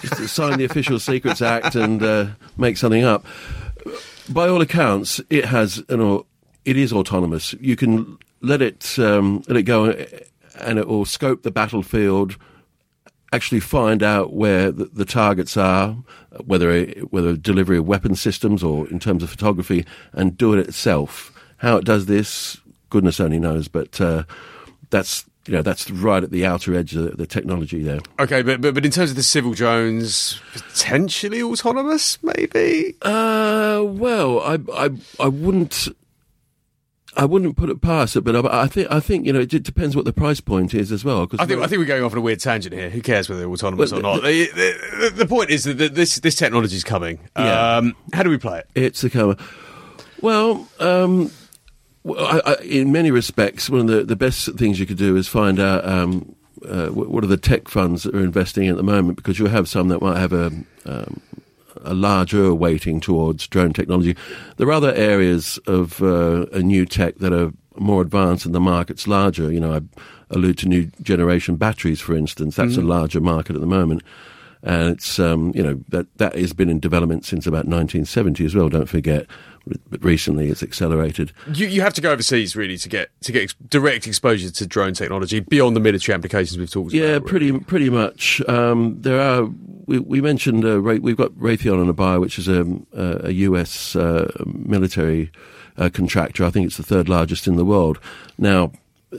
Just 0.00 0.34
sign 0.34 0.58
the 0.58 0.64
Official 0.64 0.98
Secrets 0.98 1.40
Act 1.40 1.76
and 1.76 2.02
uh, 2.02 2.26
make 2.56 2.76
something 2.76 3.04
up. 3.04 3.24
By 4.30 4.48
all 4.48 4.60
accounts, 4.60 5.20
it 5.28 5.46
has 5.46 5.82
an. 5.88 6.22
It 6.64 6.76
is 6.76 6.92
autonomous. 6.92 7.54
You 7.54 7.74
can 7.74 8.16
let 8.40 8.62
it 8.62 8.98
um, 8.98 9.42
let 9.48 9.56
it 9.56 9.64
go, 9.64 9.90
and 10.60 10.78
it 10.78 10.86
will 10.86 11.04
scope 11.04 11.42
the 11.42 11.50
battlefield. 11.50 12.36
Actually, 13.32 13.60
find 13.60 14.02
out 14.02 14.32
where 14.32 14.70
the, 14.70 14.84
the 14.86 15.04
targets 15.04 15.56
are, 15.56 15.96
whether 16.44 16.84
whether 17.10 17.36
delivery 17.36 17.78
of 17.78 17.86
weapon 17.86 18.14
systems 18.14 18.62
or 18.62 18.88
in 18.88 19.00
terms 19.00 19.22
of 19.22 19.30
photography, 19.30 19.84
and 20.12 20.36
do 20.38 20.52
it 20.52 20.60
itself. 20.60 21.32
How 21.56 21.76
it 21.76 21.84
does 21.84 22.06
this, 22.06 22.56
goodness 22.88 23.20
only 23.20 23.40
knows. 23.40 23.66
But 23.66 24.00
uh, 24.00 24.24
that's 24.90 25.24
you 25.46 25.54
know 25.54 25.62
that's 25.62 25.90
right 25.90 26.22
at 26.22 26.30
the 26.30 26.44
outer 26.44 26.74
edge 26.74 26.94
of 26.94 27.16
the, 27.16 27.26
technology 27.26 27.82
there. 27.82 28.00
Okay, 28.18 28.42
but, 28.42 28.60
but 28.60 28.74
but 28.74 28.84
in 28.84 28.90
terms 28.90 29.10
of 29.10 29.16
the 29.16 29.22
civil 29.22 29.54
drones, 29.54 30.40
potentially 30.52 31.42
autonomous, 31.42 32.18
maybe. 32.22 32.94
Uh, 33.02 33.82
well, 33.84 34.40
I, 34.40 34.58
I, 34.74 34.90
I 35.18 35.28
wouldn't, 35.28 35.88
I 37.16 37.24
wouldn't 37.24 37.56
put 37.56 37.70
it 37.70 37.80
past 37.80 38.16
it, 38.16 38.20
but 38.22 38.36
I, 38.36 38.62
I 38.62 38.66
think, 38.66 38.88
I 38.90 39.00
think 39.00 39.26
you 39.26 39.32
know, 39.32 39.40
it 39.40 39.48
depends 39.62 39.96
what 39.96 40.04
the 40.04 40.12
price 40.12 40.40
point 40.40 40.74
is 40.74 40.92
as 40.92 41.04
well. 41.04 41.26
Cause 41.26 41.40
I 41.40 41.46
think 41.46 41.62
I 41.62 41.66
think 41.66 41.78
we're 41.78 41.86
going 41.86 42.04
off 42.04 42.12
on 42.12 42.18
a 42.18 42.22
weird 42.22 42.40
tangent 42.40 42.74
here. 42.74 42.90
Who 42.90 43.00
cares 43.00 43.28
whether 43.28 43.40
they're 43.40 43.50
autonomous 43.50 43.92
Well, 43.92 44.00
or 44.00 44.02
not? 44.02 44.22
The, 44.22 44.46
the, 44.54 45.12
the 45.16 45.26
point 45.26 45.50
is 45.50 45.64
that 45.64 45.94
this 45.94 46.16
this 46.20 46.34
technology 46.34 46.76
is 46.76 46.84
coming. 46.84 47.18
Yeah. 47.36 47.76
Um, 47.76 47.96
how 48.12 48.22
do 48.22 48.30
we 48.30 48.38
play 48.38 48.58
it? 48.58 48.66
it's 48.74 49.02
a 49.04 49.10
camera. 49.10 49.36
Well, 50.20 50.68
um, 50.80 51.30
well, 52.02 52.24
I, 52.24 52.52
I, 52.52 52.54
in 52.62 52.92
many 52.92 53.10
respects, 53.10 53.68
one 53.68 53.82
of 53.82 53.86
the, 53.86 54.04
the 54.04 54.16
best 54.16 54.52
things 54.54 54.80
you 54.80 54.86
could 54.86 54.98
do 54.98 55.16
is 55.16 55.28
find 55.28 55.60
out 55.60 55.84
um, 55.86 56.34
uh, 56.66 56.88
what 56.88 57.24
are 57.24 57.28
the 57.28 57.36
tech 57.36 57.68
funds 57.68 58.02
that 58.04 58.14
are 58.14 58.24
investing 58.24 58.64
in 58.64 58.70
at 58.70 58.76
the 58.76 58.82
moment, 58.82 59.16
because 59.16 59.38
you'll 59.38 59.48
have 59.48 59.68
some 59.68 59.88
that 59.88 60.00
might 60.00 60.18
have 60.18 60.32
a 60.32 60.46
um, 60.86 61.20
a 61.82 61.94
larger 61.94 62.54
weighting 62.54 63.00
towards 63.00 63.46
drone 63.46 63.72
technology. 63.72 64.16
There 64.56 64.68
are 64.68 64.72
other 64.72 64.92
areas 64.92 65.58
of 65.66 66.02
uh, 66.02 66.46
a 66.52 66.60
new 66.60 66.84
tech 66.84 67.16
that 67.18 67.32
are 67.32 67.52
more 67.76 68.02
advanced 68.02 68.44
and 68.44 68.54
the 68.54 68.60
market's 68.60 69.06
larger. 69.06 69.50
You 69.52 69.60
know, 69.60 69.74
I 69.74 69.80
allude 70.30 70.58
to 70.58 70.68
new 70.68 70.90
generation 71.02 71.56
batteries, 71.56 72.00
for 72.00 72.14
instance. 72.14 72.56
That's 72.56 72.76
a 72.76 72.82
larger 72.82 73.20
market 73.20 73.54
at 73.54 73.60
the 73.60 73.66
moment. 73.66 74.02
And 74.62 74.90
it's, 74.90 75.18
um, 75.18 75.52
you 75.54 75.62
know, 75.62 75.82
that, 75.88 76.06
that 76.18 76.36
has 76.36 76.52
been 76.52 76.68
in 76.68 76.80
development 76.80 77.24
since 77.24 77.46
about 77.46 77.64
1970 77.66 78.44
as 78.44 78.54
well, 78.54 78.68
don't 78.68 78.88
forget. 78.88 79.26
But 79.88 80.02
recently 80.04 80.48
it's 80.48 80.62
accelerated. 80.62 81.32
You, 81.52 81.66
you 81.66 81.80
have 81.82 81.94
to 81.94 82.00
go 82.00 82.12
overseas 82.12 82.56
really 82.56 82.76
to 82.78 82.88
get 82.88 83.10
to 83.22 83.32
get 83.32 83.42
ex- 83.44 83.54
direct 83.68 84.06
exposure 84.06 84.50
to 84.50 84.66
drone 84.66 84.94
technology 84.94 85.40
beyond 85.40 85.76
the 85.76 85.80
military 85.80 86.14
applications 86.14 86.58
we've 86.58 86.70
talked 86.70 86.92
Yeah, 86.92 87.16
about. 87.16 87.28
pretty 87.28 87.58
pretty 87.58 87.90
much. 87.90 88.40
Um, 88.48 89.00
there 89.00 89.20
are. 89.20 89.48
We, 89.86 89.98
we 89.98 90.20
mentioned 90.20 90.64
uh, 90.64 90.80
Ra- 90.80 90.98
we've 91.00 91.16
got 91.16 91.32
Raytheon 91.32 91.80
and 91.80 91.90
a 91.90 91.92
buy, 91.92 92.16
which 92.18 92.38
is 92.38 92.46
a, 92.48 92.64
a 92.92 93.30
US 93.32 93.96
uh, 93.96 94.30
military 94.46 95.30
uh, 95.76 95.90
contractor. 95.92 96.44
I 96.44 96.50
think 96.50 96.66
it's 96.66 96.76
the 96.76 96.82
third 96.84 97.08
largest 97.08 97.46
in 97.48 97.56
the 97.56 97.64
world. 97.64 97.98
Now, 98.38 98.72
uh, 99.12 99.16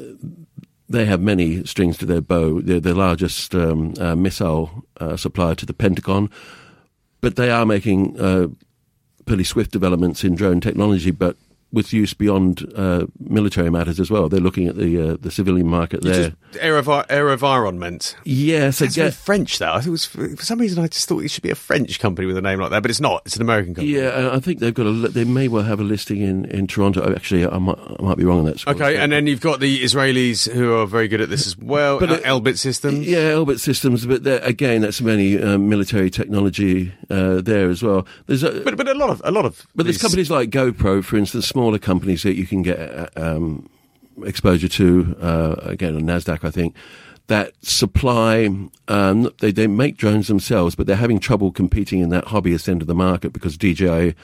they 0.88 1.06
have 1.06 1.22
many 1.22 1.64
strings 1.66 1.98
to 2.00 2.06
their 2.06 2.22
bow. 2.22 2.62
They're 2.62 2.80
the 2.80 2.94
largest 2.94 3.54
um, 3.56 3.94
uh, 4.00 4.16
missile 4.16 4.86
uh, 5.00 5.16
supplier 5.18 5.56
to 5.56 5.66
the 5.66 5.74
Pentagon, 5.74 6.30
but 7.22 7.36
they 7.38 7.50
are 7.50 7.66
making 7.66 8.20
uh, 8.20 8.48
developments 9.72 10.24
in 10.24 10.36
drone 10.36 10.62
technology, 10.62 11.12
but 11.12 11.38
with 11.72 11.94
use 11.94 12.14
beyond 12.14 12.72
uh, 12.76 13.06
military 13.20 13.70
matters 13.70 14.00
as 14.00 14.10
well. 14.12 14.28
They're 14.30 14.40
looking 14.40 14.68
at 14.68 14.76
the 14.78 15.12
uh, 15.12 15.18
the 15.20 15.32
civilian 15.32 15.68
market 15.68 16.04
You 16.04 16.12
there. 16.12 16.34
aerovi- 16.54 17.08
aerovironment. 17.08 18.16
yes, 18.24 18.80
That's 18.80 18.96
again. 18.98 19.12
French, 19.12 19.60
though. 19.60 19.72
I 19.72 19.78
think 19.78 19.88
it 19.88 19.92
was 19.92 20.06
for 20.06 20.36
some 20.38 20.60
reason 20.60 20.84
I 20.84 20.88
just 20.88 21.08
thought 21.08 21.24
it 21.24 21.30
should 21.32 21.44
be 21.44 21.50
a 21.50 21.56
French 21.56 22.00
company 22.00 22.28
with 22.28 22.38
a 22.38 22.42
name 22.42 22.60
like 22.60 22.72
that, 22.72 22.82
but 22.82 22.90
it's 22.92 23.00
not. 23.00 23.22
It's 23.26 23.36
an 23.36 23.42
American 23.42 23.76
company. 23.76 23.94
Yeah, 23.96 24.32
I 24.34 24.40
think 24.40 24.60
they've 24.60 24.74
got 24.74 24.86
a. 24.86 24.92
They 24.92 25.24
may 25.24 25.48
well 25.48 25.64
have 25.64 25.80
a 25.80 25.84
listing 25.84 26.22
in, 26.22 26.46
in 26.46 26.68
Toronto. 26.68 27.02
Oh, 27.04 27.14
Actually, 27.14 27.46
I 27.48 27.58
might, 27.58 27.78
I 28.00 28.02
might 28.04 28.18
be 28.18 28.24
wrong 28.26 28.40
on 28.40 28.46
that. 28.46 28.60
score. 28.60 28.74
Okay, 28.74 28.98
and 28.98 29.12
then 29.12 29.28
you've 29.28 29.42
got 29.42 29.60
the 29.60 29.84
Israelis 29.84 30.50
who 30.52 30.74
are 30.76 30.86
very 30.86 31.08
good 31.08 31.22
at 31.22 31.30
this 31.30 31.48
as 31.48 31.58
well. 31.58 32.00
But, 32.00 32.10
uh, 32.12 32.14
uh, 32.16 32.20
Elbit 32.20 32.58
Systems. 32.58 33.08
Yeah, 33.08 33.32
Elbit 33.32 33.60
Systems, 33.60 34.06
but 34.06 34.22
again, 34.46 34.82
that's 34.82 35.02
many 35.02 35.42
um, 35.42 35.70
military 35.70 36.10
technology 36.10 36.94
uh, 37.10 37.42
there 37.42 37.70
as 37.70 37.82
well. 37.84 38.06
There's 38.28 38.44
a, 38.44 38.62
But 38.62 38.78
but 38.78 38.88
a 38.88 38.94
lot 38.94 39.10
of 39.10 39.22
a 39.26 39.32
lot 39.32 39.46
of 39.46 39.66
But 39.76 39.84
there's 39.84 39.98
companies 40.02 40.30
like 40.32 40.50
GoPro, 40.50 41.04
for 41.04 41.18
instance, 41.18 41.46
smaller 41.62 41.78
companies 41.78 42.24
that 42.24 42.34
you 42.34 42.48
can 42.48 42.64
get 42.64 42.80
uh, 42.80 43.08
um, 43.16 43.70
exposure 44.26 44.68
to, 44.68 45.16
uh, 45.22 45.54
again 45.60 45.96
on 45.96 46.02
Nasdaq, 46.02 46.44
I 46.44 46.50
think, 46.50 46.76
that 47.28 47.54
supply. 47.62 48.50
Um, 48.88 49.32
they 49.42 49.52
they 49.52 49.68
make 49.68 49.96
drones 49.96 50.28
themselves, 50.28 50.74
but 50.74 50.88
they're 50.88 50.96
having 50.96 51.20
trouble 51.20 51.52
competing 51.52 52.00
in 52.00 52.10
that 52.10 52.26
hobbyist 52.26 52.68
end 52.68 52.82
of 52.82 52.88
the 52.88 52.96
market 52.96 53.32
because 53.32 53.58
DJI. 53.58 54.16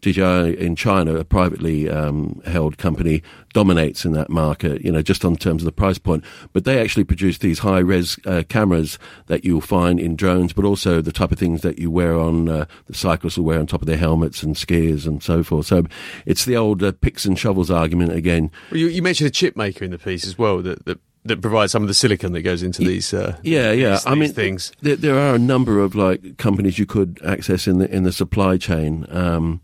DJI 0.00 0.58
in 0.58 0.76
China, 0.76 1.16
a 1.16 1.24
privately 1.24 1.88
um, 1.88 2.40
held 2.46 2.78
company, 2.78 3.22
dominates 3.52 4.04
in 4.04 4.12
that 4.12 4.30
market. 4.30 4.82
You 4.82 4.92
know, 4.92 5.02
just 5.02 5.24
on 5.24 5.36
terms 5.36 5.62
of 5.62 5.66
the 5.66 5.72
price 5.72 5.98
point. 5.98 6.24
But 6.52 6.64
they 6.64 6.80
actually 6.80 7.04
produce 7.04 7.38
these 7.38 7.58
high 7.60 7.78
res 7.80 8.18
uh, 8.26 8.42
cameras 8.48 8.98
that 9.26 9.44
you'll 9.44 9.60
find 9.60 9.98
in 10.00 10.16
drones, 10.16 10.52
but 10.52 10.64
also 10.64 11.00
the 11.00 11.12
type 11.12 11.32
of 11.32 11.38
things 11.38 11.62
that 11.62 11.78
you 11.78 11.90
wear 11.90 12.14
on 12.18 12.48
uh, 12.48 12.66
the 12.86 12.94
cyclists 12.94 13.36
will 13.38 13.44
wear 13.44 13.58
on 13.58 13.66
top 13.66 13.82
of 13.82 13.86
their 13.86 13.96
helmets 13.98 14.42
and 14.42 14.54
skiers 14.56 15.06
and 15.06 15.22
so 15.22 15.42
forth. 15.42 15.66
So 15.66 15.84
it's 16.26 16.44
the 16.44 16.56
old 16.56 16.82
uh, 16.82 16.92
picks 16.92 17.24
and 17.24 17.38
shovels 17.38 17.70
argument 17.70 18.12
again. 18.12 18.50
Well, 18.70 18.78
you, 18.80 18.86
you 18.88 19.02
mentioned 19.02 19.28
a 19.28 19.30
chip 19.32 19.56
maker 19.56 19.84
in 19.84 19.90
the 19.90 19.98
piece 19.98 20.26
as 20.26 20.38
well 20.38 20.62
that 20.62 20.84
that, 20.86 21.00
that 21.24 21.40
provides 21.42 21.72
some 21.72 21.82
of 21.82 21.88
the 21.88 21.94
silicon 21.94 22.32
that 22.32 22.42
goes 22.42 22.62
into 22.62 22.82
these. 22.82 23.12
Uh, 23.12 23.36
Yeah, 23.42 23.72
yeah. 23.72 23.90
these- 23.90 24.06
I 24.06 24.10
these 24.14 24.18
mean, 24.20 24.32
things. 24.32 24.72
There, 24.80 24.96
there 24.96 25.18
are 25.18 25.34
a 25.34 25.38
number 25.38 25.80
of 25.80 25.94
like 25.94 26.38
companies 26.38 26.78
you 26.78 26.86
could 26.86 27.20
access 27.24 27.66
in 27.66 27.78
the 27.78 27.90
in 27.94 28.04
the 28.04 28.12
supply 28.12 28.56
chain. 28.56 29.04
Um, 29.10 29.60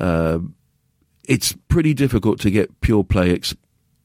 uh, 0.00 0.38
it's 1.24 1.54
pretty 1.68 1.94
difficult 1.94 2.40
to 2.40 2.50
get 2.50 2.80
pure 2.80 3.02
play 3.04 3.32
ex- 3.32 3.54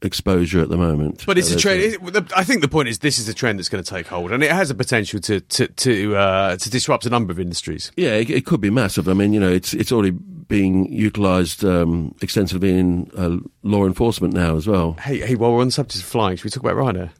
exposure 0.02 0.60
at 0.60 0.68
the 0.68 0.76
moment. 0.76 1.24
But 1.26 1.38
it's 1.38 1.52
Uh, 1.52 1.56
a 1.56 1.58
trend. 1.58 1.80
It, 1.82 2.32
I 2.36 2.42
think 2.44 2.60
the 2.60 2.68
point 2.68 2.88
is 2.88 2.98
this 2.98 3.18
is 3.18 3.28
a 3.28 3.34
trend 3.34 3.58
that's 3.58 3.68
going 3.68 3.84
to 3.84 3.88
take 3.88 4.08
hold, 4.08 4.32
and 4.32 4.42
it 4.42 4.50
has 4.50 4.68
the 4.68 4.74
potential 4.74 5.20
to 5.20 5.40
to 5.40 5.66
to, 5.68 6.16
uh, 6.16 6.56
to 6.56 6.70
disrupt 6.70 7.06
a 7.06 7.10
number 7.10 7.30
of 7.32 7.38
industries. 7.38 7.92
Yeah, 7.96 8.14
it, 8.14 8.28
it 8.30 8.44
could 8.44 8.60
be 8.60 8.70
massive. 8.70 9.08
I 9.08 9.12
mean, 9.14 9.32
you 9.32 9.40
know, 9.40 9.52
it's 9.52 9.72
it's 9.74 9.92
already 9.92 10.10
being 10.48 10.92
utilised 10.92 11.64
um, 11.64 12.14
extensively 12.20 12.76
in 12.76 13.10
uh, 13.16 13.36
law 13.62 13.86
enforcement 13.86 14.34
now 14.34 14.56
as 14.56 14.66
well. 14.66 14.94
Hey, 15.00 15.20
hey, 15.20 15.34
while 15.36 15.52
we're 15.52 15.60
on 15.60 15.68
the 15.68 15.72
subject 15.72 16.02
of 16.02 16.08
flying, 16.10 16.36
should 16.36 16.44
we 16.44 16.50
talk 16.50 16.64
about 16.64 16.76
Ryanair? 16.76 17.10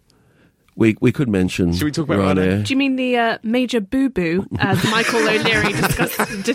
We 0.75 0.97
we 1.01 1.13
could 1.13 1.29
mention. 1.29 1.75
Should 1.75 1.85
we 1.85 1.91
talk 1.91 2.07
about 2.09 2.37
Ryanair? 2.37 2.65
Do 2.65 2.73
you 2.73 2.77
mean 2.79 2.97
the 2.97 3.17
uh, 3.17 3.39
major 3.43 3.81
boo 3.81 4.09
boo, 4.09 4.47
as 4.59 4.83
Michael 4.91 5.21
O'Leary 5.21 5.73
discussed, 5.73 6.45
d- 6.45 6.53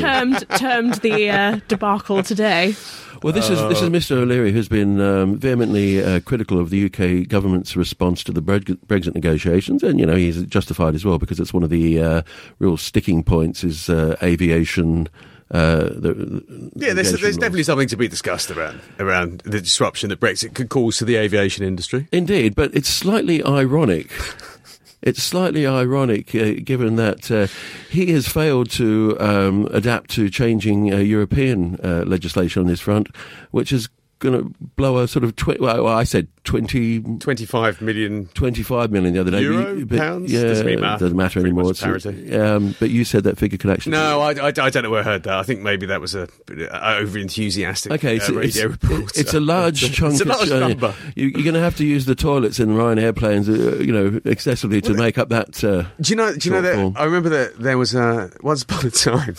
termed 0.00 0.44
termed 0.56 0.94
the 0.94 1.30
uh, 1.30 1.60
debacle 1.68 2.22
today? 2.24 2.74
Well, 3.22 3.32
this 3.32 3.48
is 3.50 3.60
this 3.68 3.80
is 3.82 3.90
Mr. 3.90 4.16
O'Leary 4.16 4.50
who's 4.50 4.68
been 4.68 5.00
um, 5.00 5.36
vehemently 5.38 6.02
uh, 6.02 6.20
critical 6.20 6.58
of 6.58 6.70
the 6.70 6.86
UK 6.86 7.28
government's 7.28 7.76
response 7.76 8.24
to 8.24 8.32
the 8.32 8.42
Brexit 8.42 8.78
Brexit 8.86 9.14
negotiations, 9.14 9.82
and 9.82 10.00
you 10.00 10.06
know 10.06 10.16
he's 10.16 10.42
justified 10.46 10.94
as 10.94 11.04
well 11.04 11.18
because 11.18 11.38
it's 11.38 11.52
one 11.54 11.62
of 11.62 11.70
the 11.70 12.00
uh, 12.00 12.22
real 12.58 12.76
sticking 12.76 13.22
points 13.22 13.62
is 13.62 13.88
uh, 13.88 14.16
aviation. 14.22 15.08
Uh, 15.50 15.90
the, 15.96 16.72
Yeah, 16.76 16.92
there's, 16.92 17.12
there's 17.12 17.36
definitely 17.36 17.64
something 17.64 17.88
to 17.88 17.96
be 17.96 18.06
discussed 18.06 18.50
around 18.50 18.80
around 19.00 19.40
the 19.40 19.60
disruption 19.60 20.08
that 20.10 20.20
Brexit 20.20 20.54
could 20.54 20.68
cause 20.68 20.98
to 20.98 21.04
the 21.04 21.16
aviation 21.16 21.64
industry. 21.64 22.08
Indeed, 22.12 22.54
but 22.54 22.74
it's 22.74 22.88
slightly 22.88 23.42
ironic. 23.44 24.10
It's 25.02 25.22
slightly 25.22 25.66
ironic, 25.66 26.34
uh, 26.34 26.52
given 26.62 26.96
that 26.96 27.30
uh, 27.30 27.46
he 27.90 28.12
has 28.12 28.28
failed 28.28 28.68
to 28.72 29.16
um, 29.18 29.66
adapt 29.72 30.10
to 30.10 30.28
changing 30.28 30.92
uh, 30.92 30.98
European 30.98 31.80
uh, 31.82 32.04
legislation 32.06 32.60
on 32.60 32.68
this 32.68 32.80
front, 32.80 33.08
which 33.50 33.72
is 33.72 33.88
going 34.20 34.38
to 34.40 34.54
blow 34.76 34.98
a 34.98 35.08
sort 35.08 35.24
of 35.24 35.34
twi- 35.34 35.56
well, 35.58 35.86
I 35.88 36.04
said 36.04 36.28
20, 36.44 37.00
25 37.18 37.80
million 37.82 38.26
25 38.34 38.90
million 38.90 39.12
the 39.14 39.20
other 39.20 39.30
day. 39.30 39.42
Euro? 39.42 39.74
You- 39.74 39.86
Pounds? 39.86 40.32
Yeah, 40.32 40.42
Doesn't 40.42 40.80
matter. 40.80 41.04
doesn't 41.04 41.16
matter 41.16 41.40
Pretty 41.40 41.48
anymore. 41.50 41.70
It's- 41.72 41.82
parity. 41.82 42.36
um, 42.36 42.74
but 42.78 42.90
you 42.90 43.04
said 43.04 43.24
that 43.24 43.38
figure 43.38 43.58
could 43.58 43.70
actually. 43.70 43.92
No, 43.92 44.20
I, 44.20 44.32
I, 44.32 44.46
I 44.48 44.70
don't 44.70 44.82
know 44.84 44.90
where 44.90 45.00
I 45.00 45.04
heard 45.04 45.24
that. 45.24 45.34
I 45.34 45.42
think 45.42 45.60
maybe 45.62 45.86
that 45.86 46.00
was 46.00 46.14
a, 46.14 46.28
a 46.48 46.96
over 46.98 47.18
enthusiastic 47.18 47.92
Okay, 47.92 48.12
uh, 48.12 48.16
it's, 48.16 48.30
radio 48.30 48.68
report. 48.68 49.16
it's 49.18 49.34
a 49.34 49.40
large 49.40 49.80
chunk. 49.94 50.12
It's 50.12 50.20
a 50.22 50.24
large 50.26 50.48
of, 50.48 50.62
uh, 50.62 50.68
number. 50.68 50.94
You, 51.16 51.26
you're 51.28 51.42
going 51.42 51.54
to 51.54 51.60
have 51.60 51.76
to 51.78 51.84
use 51.86 52.04
the 52.06 52.14
toilets 52.14 52.60
in 52.60 52.68
Ryanair 52.70 53.00
airplanes, 53.02 53.48
uh, 53.48 53.76
you 53.80 53.92
know, 53.92 54.20
excessively 54.24 54.80
to 54.82 54.94
make 54.94 55.18
up 55.18 55.30
that. 55.30 55.62
Uh, 55.64 55.84
Do 56.00 56.10
you 56.10 56.16
know? 56.16 56.34
Do 56.34 56.48
you 56.48 56.54
know 56.54 56.62
that? 56.62 56.92
I 57.00 57.04
remember 57.04 57.28
that 57.30 57.58
there 57.58 57.78
was 57.78 57.94
uh, 57.94 58.28
once 58.42 58.62
upon 58.62 58.86
a 58.86 58.90
time. 58.90 59.34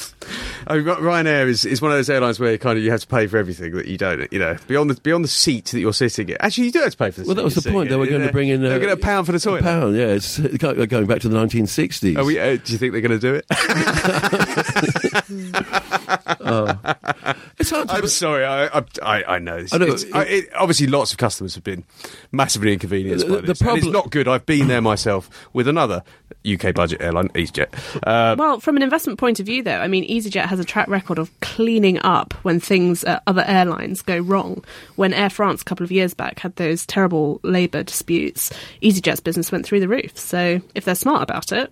I 0.68 0.76
mean, 0.78 0.86
Ryanair 0.86 1.48
is, 1.48 1.66
is 1.66 1.82
one 1.82 1.92
of 1.92 1.98
those 1.98 2.10
airlines 2.10 2.40
where 2.40 2.52
you 2.52 2.60
kind 2.60 2.78
of 2.78 2.84
you 2.84 2.92
have 2.92 3.02
to 3.02 3.08
pay 3.08 3.28
for 3.28 3.38
everything 3.38 3.74
that 3.76 3.86
you 3.88 3.98
don't. 3.98 4.32
You 4.32 4.40
know, 4.40 4.58
beyond 4.72 4.90
the 4.90 5.00
beyond 5.02 5.24
the 5.24 5.28
seat 5.30 5.66
that 5.66 5.80
you're 5.80 5.94
sitting 5.94 6.30
in. 6.30 6.38
Actually, 6.40 6.66
you 6.68 6.72
do 6.72 6.80
have 6.80 6.92
to 6.92 6.98
pay 6.98 7.12
for 7.12 7.22
the. 7.22 7.28
well, 7.28 7.36
that 7.36 7.44
was 7.44 7.56
the 7.56 7.70
point. 7.72 7.90
They 7.90 7.96
were 7.98 8.08
going 8.08 8.26
to 8.26 8.32
bring 8.32 8.48
in. 8.50 8.62
They 8.62 8.70
Uh, 8.70 8.74
were 8.74 8.80
going 8.80 8.96
to 8.96 9.02
pound 9.02 9.26
for 9.26 9.32
the 9.34 9.38
a 9.38 9.42
toilet. 9.42 9.64
pound, 9.64 9.96
yeah. 9.98 10.08
It's 10.08 10.38
going 10.40 11.06
back 11.06 11.20
to 11.22 11.30
the 11.30 11.38
1960s. 11.38 12.18
Are 12.18 12.24
we, 12.26 12.40
uh, 12.40 12.58
do 12.64 12.72
you 12.72 12.78
think 12.78 12.94
they're 12.94 13.02
going 13.02 13.20
to 13.20 13.20
do 13.20 13.36
it? 13.36 13.46
it's 17.60 17.70
hard 17.70 17.90
to. 17.90 17.96
I'm 17.96 18.08
sorry. 18.08 18.46
I 18.46 18.68
I, 18.68 18.84
I, 19.02 19.24
I 19.36 19.40
know. 19.40 19.58
It's, 19.58 19.74
I 19.74 19.78
know, 19.78 19.86
it's- 19.86 20.04
it- 20.04 20.16
I- 20.16 20.24
it- 20.24 20.50
obviously, 20.56 20.88
lots 20.88 21.12
of 21.12 21.18
customers 21.18 21.56
have 21.56 21.64
been 21.64 21.84
massively 22.32 22.74
inconvenienced 22.74 23.28
The- 23.28 23.34
by 23.36 23.42
this. 23.42 23.50
And 23.50 23.60
problem- 23.60 23.80
it's 23.86 23.94
not 23.94 24.10
good. 24.12 24.28
I've 24.28 24.46
been 24.46 24.68
there 24.68 24.82
myself 24.82 25.30
with 25.54 25.68
another 25.68 26.04
UK 26.46 26.74
budget 26.74 27.02
airline, 27.02 27.30
EasyJet. 27.30 27.68
Uh, 28.06 28.36
Well, 28.38 28.60
from 28.60 28.78
an 28.78 28.84
investment 28.84 29.20
point 29.20 29.40
of 29.40 29.46
view, 29.46 29.64
though, 29.64 29.78
I 29.78 29.88
mean, 29.88 30.08
EasyJet 30.08 30.46
has 30.46 30.60
a 30.60 30.66
track 30.66 30.88
record 30.88 31.20
of 31.20 31.30
cleaning 31.42 32.00
up 32.04 32.34
when 32.44 32.60
things 32.60 33.04
at 33.04 33.22
other 33.28 33.44
airlines 33.46 34.02
go 34.02 34.18
wrong. 34.18 34.61
When 34.96 35.14
Air 35.14 35.30
France 35.30 35.62
a 35.62 35.66
couple 35.66 35.84
of 35.84 35.92
years 35.92 36.14
back 36.14 36.40
had 36.40 36.56
those 36.56 36.86
terrible 36.86 37.40
labour 37.44 37.84
disputes, 37.84 38.52
EasyJet's 38.82 39.20
business 39.20 39.52
went 39.52 39.66
through 39.66 39.80
the 39.80 39.88
roof. 39.88 40.18
So 40.18 40.62
if 40.76 40.86
they're 40.86 40.96
smart 40.96 41.24
about 41.24 41.52
it, 41.52 41.72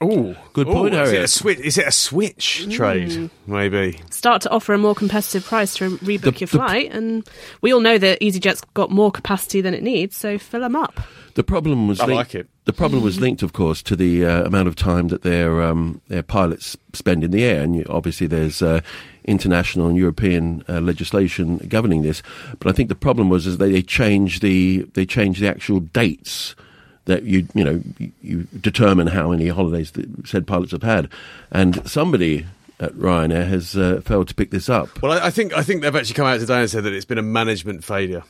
oh, 0.00 0.36
Good 0.52 0.66
point, 0.68 0.94
Is 0.94 1.12
it, 1.12 1.22
a 1.24 1.28
switch, 1.28 1.58
is 1.60 1.78
it 1.78 1.86
a 1.86 1.92
switch 1.92 2.68
trade? 2.70 3.30
Maybe. 3.46 4.00
start 4.10 4.42
to 4.42 4.50
offer 4.50 4.72
a 4.74 4.78
more 4.78 4.94
competitive 4.94 5.44
price 5.44 5.74
to 5.76 5.90
rebook 5.98 6.20
The- 6.34 6.40
your 6.40 6.46
the- 6.46 6.46
flight. 6.46 6.90
And 6.92 7.28
we 7.62 7.72
all 7.72 7.80
know 7.80 7.98
that 7.98 8.20
EasyJet's 8.20 8.62
got 8.74 8.90
more 8.90 9.10
capacity 9.10 9.60
than 9.60 9.74
it 9.74 9.82
needs, 9.82 10.16
so 10.16 10.38
fill 10.38 10.60
them 10.60 10.76
up. 10.76 11.00
The 11.34 11.44
problem 11.44 11.86
was 11.88 12.00
I 12.00 12.06
linked, 12.06 12.16
like 12.16 12.34
it. 12.34 12.48
The 12.64 12.72
problem 12.72 13.02
was 13.02 13.20
linked, 13.20 13.42
of 13.44 13.52
course, 13.52 13.80
to 13.84 13.94
the 13.96 14.24
uh, 14.26 14.42
amount 14.44 14.66
of 14.66 14.74
time 14.74 15.08
that 15.08 15.22
their 15.22 15.62
um, 15.62 16.00
their 16.08 16.22
pilots 16.24 16.76
spend 16.94 17.22
in 17.22 17.30
the 17.30 17.44
air, 17.44 17.62
and 17.62 17.76
you, 17.76 17.84
obviously 17.88 18.26
there's 18.26 18.60
uh, 18.60 18.80
international 19.28 19.86
and 19.86 19.96
European 19.96 20.64
uh, 20.68 20.80
legislation 20.80 21.58
governing 21.68 22.02
this. 22.02 22.22
But 22.58 22.68
I 22.68 22.72
think 22.72 22.88
the 22.88 22.94
problem 22.94 23.28
was 23.28 23.46
is 23.46 23.58
they, 23.58 23.82
changed 23.82 24.42
the 24.42 24.86
they 24.94 25.06
changed 25.06 25.40
the 25.40 25.48
actual 25.48 25.80
dates 25.80 26.56
that 27.04 27.22
you 27.22 27.46
you 27.54 27.64
know 27.64 27.82
you, 27.98 28.12
you 28.22 28.42
determine 28.60 29.08
how 29.08 29.30
many 29.30 29.48
holidays 29.48 29.92
the 29.92 30.08
said 30.24 30.46
pilots 30.46 30.72
have 30.72 30.82
had, 30.82 31.08
and 31.50 31.86
somebody 31.88 32.46
at 32.80 32.92
Ryanair 32.92 33.48
has 33.48 33.76
uh, 33.76 34.00
failed 34.04 34.28
to 34.28 34.34
pick 34.34 34.50
this 34.50 34.68
up. 34.68 35.02
Well, 35.02 35.12
I, 35.12 35.26
I 35.26 35.30
think 35.30 35.52
I 35.56 35.62
think 35.62 35.82
they've 35.82 35.94
actually 35.94 36.14
come 36.14 36.26
out 36.26 36.40
today 36.40 36.60
and 36.60 36.70
said 36.70 36.84
that 36.84 36.92
it's 36.92 37.04
been 37.04 37.18
a 37.18 37.22
management 37.22 37.84
failure, 37.84 38.22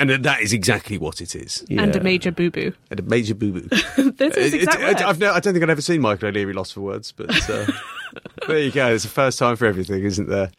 and 0.00 0.08
that, 0.08 0.22
that 0.22 0.40
is 0.40 0.54
exactly 0.54 0.96
what 0.96 1.20
it 1.20 1.36
is. 1.36 1.64
And 1.68 1.94
a 1.94 2.02
major 2.02 2.32
boo 2.32 2.50
boo. 2.50 2.72
And 2.90 2.98
a 2.98 3.02
major 3.02 3.34
boo 3.34 3.52
boo. 3.52 3.68
This 4.16 4.36
is 4.36 4.54
exactly 4.54 4.86
I, 4.86 5.08
I've 5.08 5.18
no, 5.18 5.30
I 5.32 5.40
don't 5.40 5.52
think 5.52 5.62
I've 5.62 5.70
ever 5.70 5.82
seen 5.82 6.00
Michael 6.00 6.28
O'Leary 6.28 6.54
lost 6.54 6.72
for 6.72 6.80
words, 6.80 7.12
but 7.12 7.30
uh, 7.50 7.66
there 8.48 8.58
you 8.58 8.70
go. 8.70 8.92
It's 8.94 9.04
the 9.04 9.10
first 9.10 9.38
time 9.38 9.56
for 9.56 9.66
everything, 9.66 10.02
isn't 10.02 10.28
there? 10.28 10.50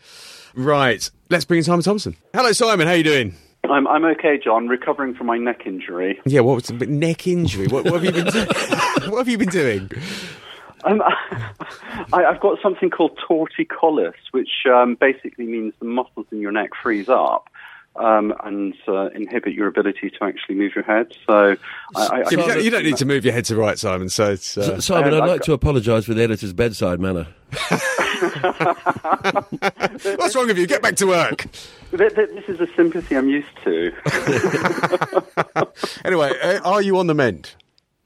Right. 0.54 1.10
Let's 1.30 1.44
bring 1.44 1.58
in 1.58 1.64
Simon 1.64 1.82
Thompson. 1.82 2.16
Hello, 2.34 2.52
Simon. 2.52 2.86
How 2.86 2.94
are 2.94 2.98
you 2.98 3.04
doing? 3.04 3.36
I'm 3.64 3.88
I'm 3.88 4.06
okay, 4.06 4.40
John. 4.44 4.68
Recovering 4.68 5.16
from 5.16 5.28
my 5.28 5.38
neck 5.38 5.66
injury. 5.66 6.20
Yeah. 6.26 6.42
What 6.42 6.56
was 6.56 6.66
the 6.66 6.86
neck 6.86 7.26
injury? 7.26 7.68
What, 7.68 7.86
what 7.86 7.94
have 7.96 8.06
you 8.06 8.12
been? 8.12 8.32
doing? 8.32 8.48
what 9.10 9.18
have 9.18 9.28
you 9.28 9.38
been 9.40 9.50
doing? 9.50 9.90
Um, 10.84 11.02
I, 12.14 12.26
I've 12.26 12.40
got 12.40 12.60
something 12.62 12.90
called 12.90 13.20
torticollis, 13.28 14.14
which 14.32 14.66
um, 14.72 14.96
basically 14.96 15.46
means 15.46 15.74
the 15.80 15.86
muscles 15.86 16.26
in 16.32 16.42
your 16.42 16.52
neck 16.52 16.72
freeze 16.82 17.10
up. 17.10 17.50
Um, 17.98 18.34
and 18.46 18.74
uh, 18.88 19.10
inhibit 19.10 19.54
your 19.54 19.68
ability 19.68 20.12
to 20.12 20.24
actually 20.24 20.56
move 20.56 20.72
your 20.74 20.86
head. 20.86 21.12
So, 21.28 21.58
I, 21.94 22.00
I, 22.00 22.18
Yeah, 22.20 22.24
you, 22.32 22.38
don't, 22.38 22.64
you 22.64 22.70
don't 22.72 22.84
need 22.84 22.96
to 22.98 23.06
move 23.06 23.26
your 23.26 23.34
head 23.34 23.44
to 23.46 23.58
right, 23.58 23.78
Simon. 23.78 24.08
So 24.08 24.32
it's 24.32 24.58
uh, 24.58 24.80
Simon, 24.80 25.14
Uh, 25.14 25.18
I'd 25.18 25.28
like 25.28 25.40
got- 25.42 25.46
to 25.48 25.54
apologise 25.54 26.06
for 26.06 26.14
the 26.14 26.24
editor's 26.24 26.54
bedside 26.54 27.02
manner. 27.02 27.28
what's 30.18 30.36
wrong 30.36 30.48
with 30.48 30.58
you? 30.58 30.68
Get 30.68 30.82
back 30.82 30.96
to 30.98 31.06
work. 31.06 31.48
Th- 31.96 32.14
th- 32.16 32.30
This 32.30 32.46
is 32.48 32.60
a 32.62 32.68
sympathy 32.76 33.16
I'm 33.18 33.28
used 33.30 33.48
to. 33.66 33.92
Anyway, 36.06 36.32
uh, 36.42 36.60
are 36.64 36.82
you 36.82 36.98
on 36.98 37.08
the 37.08 37.14
mend? 37.14 37.54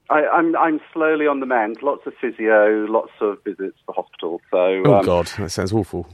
I, 0.10 0.26
I'm 0.28 0.56
I'm 0.56 0.80
slowly 0.94 1.28
on 1.28 1.40
the 1.40 1.46
mend. 1.46 1.82
Lots 1.82 2.06
of 2.06 2.14
physio, 2.20 2.86
lots 2.90 3.12
of 3.22 3.38
visits 3.44 3.78
to 3.88 3.94
hospital. 3.94 4.42
So 4.52 4.84
Oh 4.86 4.96
um, 4.96 5.06
God, 5.06 5.28
that 5.38 5.50
sounds 5.52 5.72
awful. 5.74 6.08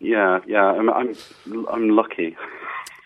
yeah, 0.00 0.40
yeah. 0.46 0.64
I'm 0.64 0.90
I'm 0.90 1.14
I'm 1.70 1.88
lucky. 1.90 2.36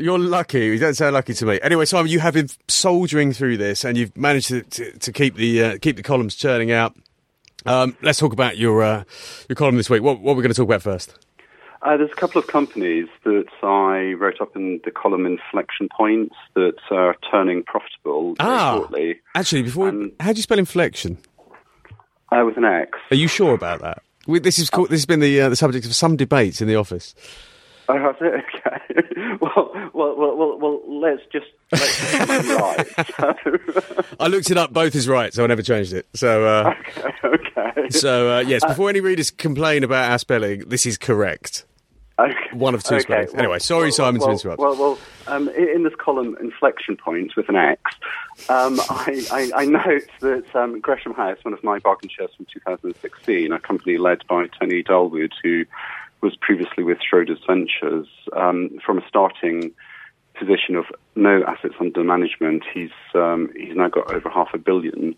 You're 0.03 0.19
lucky. 0.19 0.67
You 0.67 0.79
don't 0.79 0.95
sound 0.95 1.15
lucky 1.15 1.35
to 1.35 1.47
me. 1.47 1.61
Anyway, 1.63 1.85
Simon, 1.85 2.11
you 2.11 2.19
have 2.21 2.35
been 2.35 2.49
soldiering 2.69 3.33
through 3.33 3.57
this, 3.57 3.85
and 3.85 3.97
you've 3.97 4.17
managed 4.17 4.49
to, 4.49 4.63
to, 4.63 4.99
to 4.99 5.13
keep 5.13 5.37
the 5.37 5.63
uh, 5.63 5.79
keep 5.79 5.97
the 5.97 6.03
columns 6.03 6.35
churning 6.35 6.73
out. 6.73 6.97
Um, 7.67 7.97
let's 8.03 8.19
talk 8.19 8.33
about 8.33 8.59
your 8.59 8.83
uh, 8.83 9.05
your 9.49 9.57
column 9.57 9.77
this 9.77 9.89
week. 9.89 10.03
What, 10.03 10.21
what 10.21 10.33
are 10.33 10.35
we 10.35 10.43
going 10.43 10.53
to 10.53 10.57
talk 10.57 10.67
about 10.67 10.83
first? 10.83 11.15
Uh, 11.83 11.97
there's 11.97 12.11
a 12.13 12.15
couple 12.17 12.41
of 12.41 12.47
companies 12.47 13.07
that 13.25 13.47
I 13.63 14.13
wrote 14.13 14.41
up 14.41 14.55
in 14.57 14.81
the 14.85 14.91
column 14.93 15.27
inflection 15.27 15.89
points 15.97 16.35
that 16.55 16.75
are 16.91 17.17
turning 17.31 17.63
profitable 17.65 18.37
Ah. 18.39 18.77
shortly 18.77 19.21
Actually, 19.35 19.63
before 19.63 19.93
how 20.21 20.33
do 20.33 20.37
you 20.37 20.43
spell 20.43 20.59
inflection? 20.61 21.19
uh, 22.31 22.43
with 22.45 22.57
an 22.57 22.65
X. 22.65 22.99
Are 23.11 23.17
you 23.17 23.27
sure 23.29 23.53
about 23.55 23.81
that? 23.81 24.03
We, 24.29 24.39
this 24.39 24.59
is 24.61 24.71
called, 24.71 24.91
this 24.91 25.01
has 25.01 25.07
been 25.07 25.19
the 25.21 25.41
uh, 25.41 25.49
the 25.49 25.57
subject 25.57 25.85
of 25.87 25.95
some 25.95 26.17
debates 26.17 26.61
in 26.61 26.69
the 26.69 26.77
office. 26.77 27.15
Oh, 27.89 27.99
has 27.99 28.17
it? 28.21 28.45
Okay. 28.57 28.62
well, 29.41 29.91
well, 29.93 30.17
well, 30.17 30.37
well, 30.37 30.59
well, 30.59 30.81
let's 31.01 31.23
just 31.33 31.47
let's 31.71 32.49
right. 32.49 32.87
So, 33.17 34.05
I 34.21 34.27
looked 34.29 34.51
it 34.51 34.59
up; 34.59 34.73
both 34.73 34.95
is 34.95 35.09
right, 35.09 35.33
so 35.33 35.45
I 35.45 35.47
never 35.47 35.63
changed 35.63 35.93
it. 35.93 36.07
So, 36.15 36.47
uh, 36.47 36.75
okay. 37.25 37.89
so 37.91 38.37
uh, 38.37 38.41
yes. 38.41 38.65
Before 38.65 38.89
any 38.89 39.01
readers 39.01 39.31
complain 39.31 39.85
about 39.85 40.11
our 40.11 40.19
spelling, 40.19 40.69
this 40.69 40.87
is 40.87 40.99
correct. 40.99 41.65
Okay. 42.19 42.35
One 42.53 42.75
of 42.75 42.85
two 42.85 43.01
spellings. 43.01 43.35
Anyway, 43.35 43.59
sorry, 43.59 43.91
Simon, 43.91 44.21
to 44.21 44.27
well, 44.27 44.33
interrupt. 44.33 44.59
Well, 44.61 44.77
well, 44.77 44.99
um, 45.27 45.49
in, 45.49 45.69
in 45.69 45.83
this 45.83 45.95
column, 45.99 46.37
inflection 46.41 46.97
points 46.97 47.35
with 47.37 47.49
an 47.49 47.57
X, 47.57 47.81
um, 48.49 48.79
I, 48.91 49.27
I, 49.33 49.63
I 49.63 49.65
note 49.65 50.07
that 50.21 50.45
um, 50.55 50.79
Gresham 50.81 51.15
House, 51.15 51.39
one 51.43 51.55
of 51.55 51.65
my 51.65 51.79
bargain 51.79 52.11
shares 52.11 52.31
from 52.37 52.47
2016, 52.53 53.51
a 53.51 53.59
company 53.59 53.97
led 53.97 54.27
by 54.29 54.47
Tony 54.61 54.83
Dalwood, 54.83 55.33
who 55.43 55.65
was 56.23 56.37
previously 56.41 56.85
with 56.85 56.99
Schroders 56.99 57.45
Ventures, 57.47 58.07
um, 58.35 58.79
from 58.85 58.99
a 58.99 59.07
starting 59.09 59.73
position 60.39 60.77
of 60.77 60.87
no 61.15 61.43
assets 61.47 61.75
under 61.81 62.03
management, 62.03 62.63
he's 62.73 62.91
um, 63.15 63.51
he's 63.57 63.77
now 63.77 63.89
got 63.89 64.13
over 64.13 64.31
half 64.31 64.49
a 64.55 64.59
billion 64.59 65.15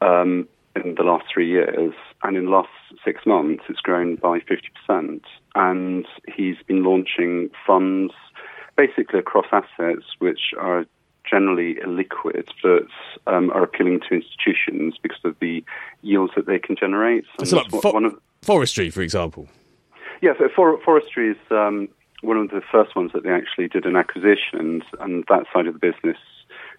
um, 0.00 0.48
in 0.74 0.94
the 0.96 1.02
last 1.02 1.26
three 1.32 1.48
years, 1.48 1.94
and 2.22 2.36
in 2.36 2.46
the 2.46 2.50
last 2.50 2.68
six 3.04 3.24
months, 3.26 3.64
it's 3.68 3.80
grown 3.80 4.16
by 4.16 4.40
fifty 4.40 4.68
percent. 4.74 5.22
And 5.54 6.06
he's 6.34 6.56
been 6.66 6.82
launching 6.82 7.50
funds 7.66 8.12
basically 8.76 9.18
across 9.18 9.46
assets 9.52 10.04
which 10.18 10.54
are 10.58 10.84
generally 11.28 11.74
illiquid, 11.74 12.48
but 12.62 12.86
um, 13.32 13.50
are 13.50 13.64
appealing 13.64 14.00
to 14.08 14.14
institutions 14.14 14.94
because 15.02 15.20
of 15.24 15.36
the 15.40 15.62
yields 16.02 16.32
that 16.36 16.46
they 16.46 16.58
can 16.58 16.76
generate. 16.76 17.24
And 17.38 17.48
So, 17.48 17.56
like 17.56 17.70
fo- 17.70 17.92
one 17.92 18.04
of 18.04 18.18
forestry, 18.42 18.90
for 18.90 19.02
example. 19.02 19.48
Yeah, 20.20 20.32
so 20.38 20.48
for, 20.54 20.78
forestry 20.84 21.30
is 21.30 21.36
um, 21.50 21.88
one 22.22 22.36
of 22.36 22.50
the 22.50 22.62
first 22.72 22.96
ones 22.96 23.12
that 23.12 23.22
they 23.22 23.30
actually 23.30 23.68
did 23.68 23.86
an 23.86 23.96
acquisition, 23.96 24.82
and, 25.00 25.24
that 25.28 25.44
side 25.52 25.66
of 25.66 25.74
the 25.74 25.78
business, 25.78 26.16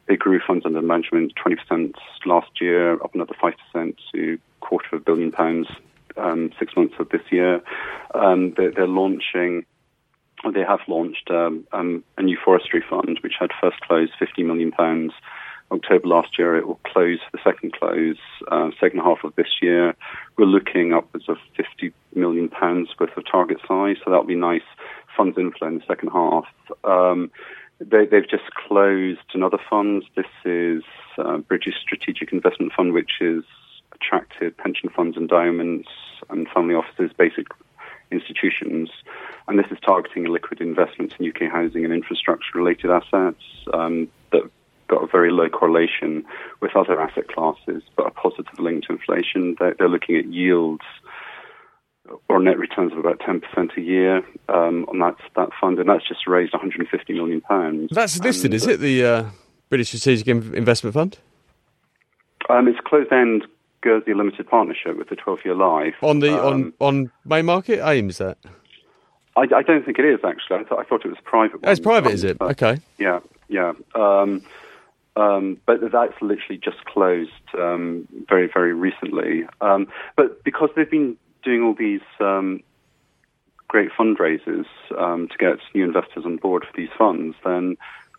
they 0.07 0.17
grew 0.17 0.39
funds 0.45 0.65
under 0.65 0.81
management 0.81 1.33
20% 1.35 1.93
last 2.25 2.49
year, 2.59 2.93
up 2.93 3.13
another 3.13 3.35
5% 3.41 3.95
to 4.13 4.37
quarter 4.59 4.87
of 4.95 5.01
a 5.01 5.05
billion 5.05 5.31
pounds 5.31 5.67
um, 6.17 6.51
six 6.59 6.75
months 6.75 6.95
of 6.99 7.09
this 7.09 7.21
year. 7.31 7.61
Um, 8.13 8.53
they're, 8.57 8.71
they're 8.71 8.87
launching, 8.87 9.65
they 10.53 10.63
have 10.67 10.79
launched 10.87 11.29
um, 11.29 11.65
um, 11.71 12.03
a 12.17 12.23
new 12.23 12.37
forestry 12.43 12.83
fund, 12.89 13.19
which 13.21 13.35
had 13.39 13.51
first 13.61 13.79
close 13.81 14.09
50 14.17 14.43
million 14.43 14.71
pounds. 14.71 15.13
October 15.71 16.07
last 16.07 16.39
year, 16.39 16.57
it 16.57 16.67
will 16.67 16.79
close 16.85 17.19
the 17.31 17.39
second 17.43 17.73
close, 17.73 18.17
uh, 18.51 18.71
second 18.79 18.99
half 18.99 19.23
of 19.23 19.35
this 19.35 19.61
year. 19.61 19.95
We're 20.37 20.45
looking 20.45 20.93
upwards 20.93 21.29
of 21.29 21.37
50 21.55 21.93
million 22.15 22.49
pounds 22.49 22.89
worth 22.99 23.15
of 23.15 23.23
target 23.29 23.59
size, 23.67 23.97
so 24.03 24.09
that'll 24.09 24.23
be 24.23 24.35
nice 24.35 24.63
funds 25.15 25.37
inflow 25.37 25.67
in 25.67 25.75
the 25.75 25.85
second 25.85 26.09
half. 26.09 26.45
Um, 26.83 27.31
they, 27.79 28.05
they've 28.05 28.29
just 28.29 28.51
closed 28.67 29.19
another 29.33 29.59
fund. 29.69 30.03
This 30.15 30.25
is 30.43 30.83
uh, 31.17 31.37
British 31.37 31.75
Strategic 31.81 32.33
Investment 32.33 32.73
Fund, 32.73 32.93
which 32.93 33.21
is 33.21 33.43
attracted 33.93 34.57
pension 34.57 34.89
funds, 34.89 35.17
endowments, 35.17 35.89
and 36.29 36.47
family 36.49 36.75
offices, 36.75 37.11
basic 37.17 37.47
institutions. 38.11 38.89
And 39.47 39.57
this 39.57 39.67
is 39.71 39.77
targeting 39.85 40.25
liquid 40.25 40.61
investments 40.61 41.15
in 41.19 41.29
UK 41.29 41.51
housing 41.51 41.85
and 41.85 41.93
infrastructure 41.93 42.57
related 42.57 42.89
assets 42.91 43.41
um, 43.73 44.07
got 44.89 45.03
a 45.03 45.07
very 45.07 45.31
low 45.31 45.47
correlation 45.49 46.25
with 46.61 46.75
other 46.75 46.99
asset 46.99 47.27
classes, 47.29 47.83
but 47.95 48.07
a 48.07 48.11
positive 48.11 48.59
link 48.59 48.85
to 48.85 48.93
inflation. 48.93 49.55
They're, 49.59 49.75
they're 49.77 49.87
looking 49.89 50.17
at 50.17 50.25
yields 50.25 50.83
or 52.27 52.39
net 52.41 52.57
returns 52.57 52.91
of 52.91 52.97
about 52.97 53.19
10% 53.19 53.43
a 53.77 53.81
year 53.81 54.17
um, 54.49 54.85
on 54.89 54.99
that, 54.99 55.15
that 55.35 55.49
fund, 55.61 55.77
and 55.79 55.87
that's 55.89 56.07
just 56.07 56.27
raised 56.27 56.53
150 56.53 57.13
million 57.13 57.39
pounds. 57.41 57.89
That's 57.93 58.19
listed, 58.19 58.45
And, 58.45 58.53
is 58.55 58.65
it? 58.67 58.79
The 58.79 59.05
uh, 59.05 59.25
British 59.69 59.89
Strategic 59.89 60.27
Investment 60.27 60.93
Fund 60.95 61.17
Um, 62.49 62.67
it's 62.67 62.79
closed 62.83 63.11
end 63.13 63.45
Guernsey 63.81 64.13
Limited 64.13 64.47
Partnership 64.49 64.97
with 64.97 65.11
a 65.11 65.15
12 65.15 65.45
year 65.45 65.55
life. 65.55 65.95
on 66.01 66.19
the 66.19 66.33
Um, 66.33 66.73
on 66.79 66.87
on 66.97 67.11
main 67.25 67.45
market. 67.45 67.79
AIM 67.87 68.09
is 68.09 68.17
that? 68.17 68.37
I, 69.37 69.41
I 69.55 69.61
don't 69.61 69.85
think 69.85 69.99
it 69.99 70.05
is 70.05 70.19
actually. 70.25 70.55
I, 70.57 70.63
th- 70.63 70.79
I 70.79 70.83
thought 70.83 71.05
it 71.05 71.09
was 71.09 71.17
private. 71.23 71.59
Oh, 71.63 71.71
it's 71.71 71.79
private, 71.79 72.11
is 72.11 72.23
it? 72.23 72.39
But- 72.39 72.51
Okay. 72.61 72.81
Yeah, 72.97 73.19
yeah. 73.47 73.73
Um, 73.95 74.41
um, 75.19 75.57
but 75.65 75.81
that's 75.91 76.13
literally 76.21 76.57
just 76.57 76.83
closed 76.85 77.31
um, 77.57 78.07
very, 78.29 78.49
very 78.51 78.73
recently. 78.73 79.43
Um, 79.59 79.87
but 80.15 80.43
because 80.45 80.69
they've 80.75 80.89
been 80.89 81.17
doing 81.43 81.61
all 81.61 81.75
these 81.77 82.01
um, 82.21 82.61
great 83.67 83.89
fundraisers 83.91 84.65
um, 84.97 85.27
to 85.27 85.37
get 85.37 85.57
new 85.75 85.83
investors 85.83 86.23
on 86.25 86.37
board 86.37 86.63
for 86.63 86.75
these 86.75 86.89
funds, 86.97 87.35
then 87.43 87.75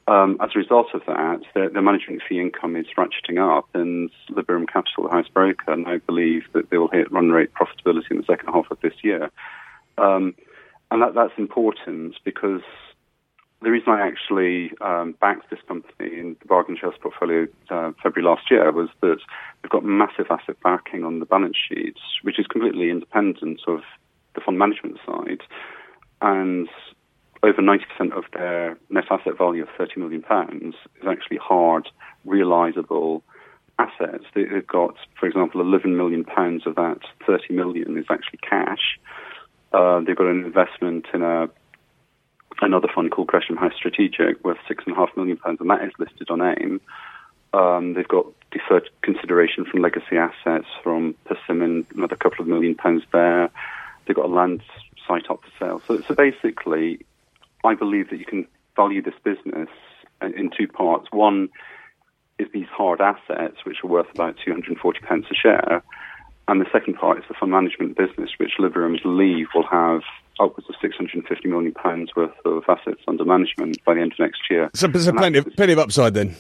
um, 0.09 0.37
as 0.43 0.51
a 0.55 0.59
result 0.59 0.89
of 0.93 1.01
that, 1.07 1.41
their, 1.55 1.71
their 1.71 1.83
management 1.83 2.21
fee 2.29 2.39
income 2.39 2.77
is 2.77 2.87
ratcheting 2.99 3.39
up, 3.39 3.69
and 3.73 4.11
Liberum 4.31 4.67
Capital, 4.71 5.05
the 5.05 5.11
house 5.11 5.29
broker, 5.33 5.77
now 5.77 5.99
believe 6.07 6.43
that 6.53 6.69
they 6.69 6.77
will 6.77 6.89
hit 6.89 7.11
run 7.11 7.31
rate 7.31 7.51
profitability 7.55 8.11
in 8.11 8.19
the 8.19 8.25
second 8.25 8.53
half 8.53 8.71
of 8.71 8.79
this 8.83 8.95
year. 9.03 9.31
Um, 9.97 10.35
and 10.91 11.01
that, 11.01 11.15
that's 11.15 11.39
important 11.39 12.17
because 12.25 12.63
the 13.63 13.71
reason 13.71 13.93
I 13.93 14.07
actually 14.07 14.73
um, 14.81 15.15
backed 15.21 15.51
this 15.51 15.59
company 15.69 16.19
in 16.19 16.37
the 16.41 16.47
bargain 16.47 16.77
shares 16.81 16.95
portfolio 17.01 17.47
uh, 17.69 17.93
February 18.03 18.23
last 18.29 18.51
year 18.51 18.71
was 18.73 18.89
that 19.03 19.19
they've 19.63 19.71
got 19.71 19.85
massive 19.85 20.27
asset 20.31 20.57
backing 20.63 21.05
on 21.05 21.19
the 21.21 21.27
balance 21.27 21.57
sheets, 21.69 22.01
which 22.23 22.39
is 22.39 22.47
completely 22.47 22.91
independent 22.91 23.61
of 23.67 23.81
the 24.35 24.41
fund 24.41 24.59
management 24.59 24.99
side. 25.07 25.43
And 26.23 26.69
over 27.43 27.61
90% 27.63 28.13
of 28.17 28.25
their 28.33 28.79
net 28.89 29.05
asset 29.11 29.37
value 29.37 29.63
of 29.63 29.69
30 29.77 30.01
million 30.01 30.23
pounds 30.23 30.75
is 31.01 31.09
actually 31.09 31.39
hard, 31.39 31.89
realizable 32.25 33.23
assets. 33.79 34.25
They- 34.35 34.45
They've 34.45 34.67
got, 34.67 34.95
for 35.19 35.27
example, 35.27 35.61
11 35.61 35.97
million 35.97 36.25
pounds 36.25 36.67
of 36.67 36.77
that 36.77 37.01
30 37.27 37.55
million 37.55 37.97
is 37.99 38.07
actually 38.11 38.39
cash. 38.39 38.99
Uh, 39.73 40.01
they've 40.01 40.17
got 40.17 40.27
an 40.27 40.45
investment 40.45 41.07
in 41.15 41.23
a 41.23 41.49
another 42.61 42.89
fund 42.95 43.11
called 43.11 43.29
Gresham 43.29 43.57
House 43.57 43.75
Strategic 43.77 44.43
worth 44.45 44.59
six 44.69 44.85
and 44.87 44.97
a 44.97 44.99
half 44.99 45.17
million 45.17 45.37
pounds, 45.37 45.61
and 45.61 45.71
that 45.71 45.83
is 45.85 45.93
listed 45.99 46.31
on 46.31 46.41
AIM. 46.41 46.81
Um, 47.53 47.95
they've 47.95 48.07
got 48.07 48.27
deferred 48.51 48.89
consideration 49.03 49.65
from 49.65 49.83
legacy 49.83 50.17
assets 50.17 50.67
from 50.83 51.15
Persimmon, 51.25 51.87
another 51.95 52.17
couple 52.17 52.43
of 52.43 52.49
million 52.49 52.75
pounds 52.75 53.03
there. 53.13 53.51
They've 54.07 54.17
got 54.17 54.27
a 54.27 54.35
land 54.35 54.63
site 55.07 55.31
up 55.31 55.41
for 55.43 55.51
sale. 55.59 55.83
So, 55.87 56.01
so 56.03 56.15
basically, 56.15 57.05
I 57.65 57.75
believe 57.75 58.11
that 58.11 58.19
you 58.19 58.25
can 58.25 58.47
value 58.77 59.03
this 59.03 59.15
business 59.25 59.69
in 60.23 60.51
two 60.57 60.69
parts. 60.69 61.09
One 61.11 61.49
is 62.39 62.49
these 62.53 62.69
hard 62.69 63.01
assets, 63.01 63.57
which 63.65 63.79
are 63.85 63.89
worth 63.89 64.11
about 64.15 64.37
240 64.45 65.01
pence 65.01 65.27
a 65.31 65.35
share. 65.35 65.83
And 66.49 66.61
the 66.61 66.67
second 66.73 66.95
part 66.95 67.19
is 67.19 67.25
the 67.29 67.35
fund 67.35 67.53
management 67.53 67.97
business, 67.97 68.31
which 68.39 68.53
Liberum 68.59 68.99
leave 69.05 69.49
will 69.55 69.67
have 69.67 70.03
upwards 70.41 70.69
of 70.69 70.75
650 70.81 71.49
million 71.49 71.73
pounds 71.73 72.11
worth 72.17 72.35
of 72.45 72.65
assets 72.69 73.03
under 73.07 73.25
management 73.25 73.83
by 73.85 73.95
the 73.95 74.01
end 74.01 74.13
of 74.13 74.19
next 74.19 74.43
year. 74.51 74.71
So, 74.75 74.91
so 74.93 75.13
plenty 75.13 75.39
of, 75.39 75.47
plenty 75.57 75.73
of 75.73 75.79
upside 75.79 76.15
then. 76.15 76.37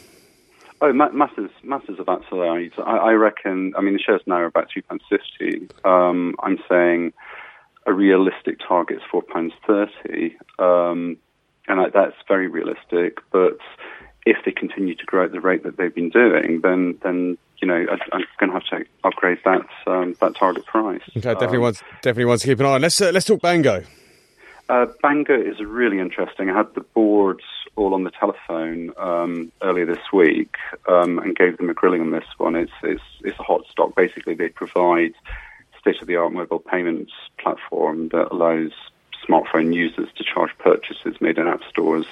Oh, 0.82 0.92
ma- 0.92 1.10
masses, 1.12 1.50
masses 1.62 1.98
of 1.98 2.08
upside. 2.08 2.72
I, 2.78 2.96
I 2.96 3.12
reckon. 3.12 3.74
I 3.76 3.82
mean, 3.82 3.92
the 3.92 4.00
shares 4.00 4.22
now 4.26 4.36
are 4.36 4.46
about 4.46 4.68
three 4.72 4.82
pounds 4.82 5.02
fifty. 5.10 5.68
Um, 5.84 6.34
I'm 6.42 6.58
saying 6.68 7.12
a 7.86 7.92
realistic 7.92 8.58
target 8.66 8.98
is 8.98 9.02
four 9.10 9.22
pounds 9.22 9.52
thirty, 9.66 10.36
um, 10.58 11.18
and 11.68 11.80
I, 11.80 11.90
that's 11.92 12.16
very 12.26 12.48
realistic. 12.48 13.18
But 13.30 13.58
if 14.26 14.36
they 14.44 14.52
continue 14.52 14.94
to 14.94 15.06
grow 15.06 15.24
at 15.24 15.32
the 15.32 15.40
rate 15.40 15.62
that 15.62 15.76
they've 15.76 15.94
been 15.94 16.10
doing, 16.10 16.60
then 16.62 16.98
then 17.02 17.38
you 17.58 17.68
know 17.68 17.74
I, 17.74 18.16
am 18.16 18.24
going 18.38 18.50
to 18.50 18.52
have 18.52 18.64
to 18.64 18.84
upgrade 19.04 19.38
that 19.44 19.66
um, 19.86 20.14
that 20.20 20.34
target 20.36 20.66
price. 20.66 21.02
Okay, 21.16 21.20
definitely 21.20 21.58
um, 21.58 21.62
wants 21.62 21.82
definitely 22.02 22.26
wants 22.26 22.42
to 22.42 22.48
keep 22.48 22.60
an 22.60 22.66
eye 22.66 22.74
on. 22.74 22.82
Let's 22.82 23.00
uh, 23.00 23.10
let's 23.12 23.26
talk 23.26 23.40
Bango. 23.40 23.84
Uh, 24.68 24.86
Bango 25.02 25.34
is 25.34 25.58
really 25.58 25.98
interesting. 25.98 26.48
I 26.48 26.56
had 26.56 26.72
the 26.76 26.82
boards 26.82 27.42
all 27.74 27.92
on 27.92 28.04
the 28.04 28.10
telephone 28.12 28.92
um, 28.98 29.50
earlier 29.62 29.84
this 29.84 30.12
week 30.12 30.54
um, 30.86 31.18
and 31.18 31.34
gave 31.34 31.56
them 31.56 31.70
a 31.70 31.74
grilling 31.74 32.00
on 32.02 32.12
this 32.12 32.24
one. 32.38 32.54
It's, 32.54 32.70
it's, 32.84 33.02
it's 33.22 33.38
a 33.40 33.42
hot 33.42 33.62
stock. 33.68 33.96
Basically, 33.96 34.34
they 34.34 34.48
provide 34.48 35.14
state-of-the-art 35.80 36.32
mobile 36.32 36.60
payments 36.60 37.10
platform 37.38 38.10
that 38.10 38.28
allows 38.30 38.70
smartphone 39.26 39.74
users 39.74 40.08
to 40.14 40.22
charge 40.22 40.50
purchases 40.58 41.20
made 41.20 41.38
in 41.38 41.48
app 41.48 41.62
stores 41.68 42.06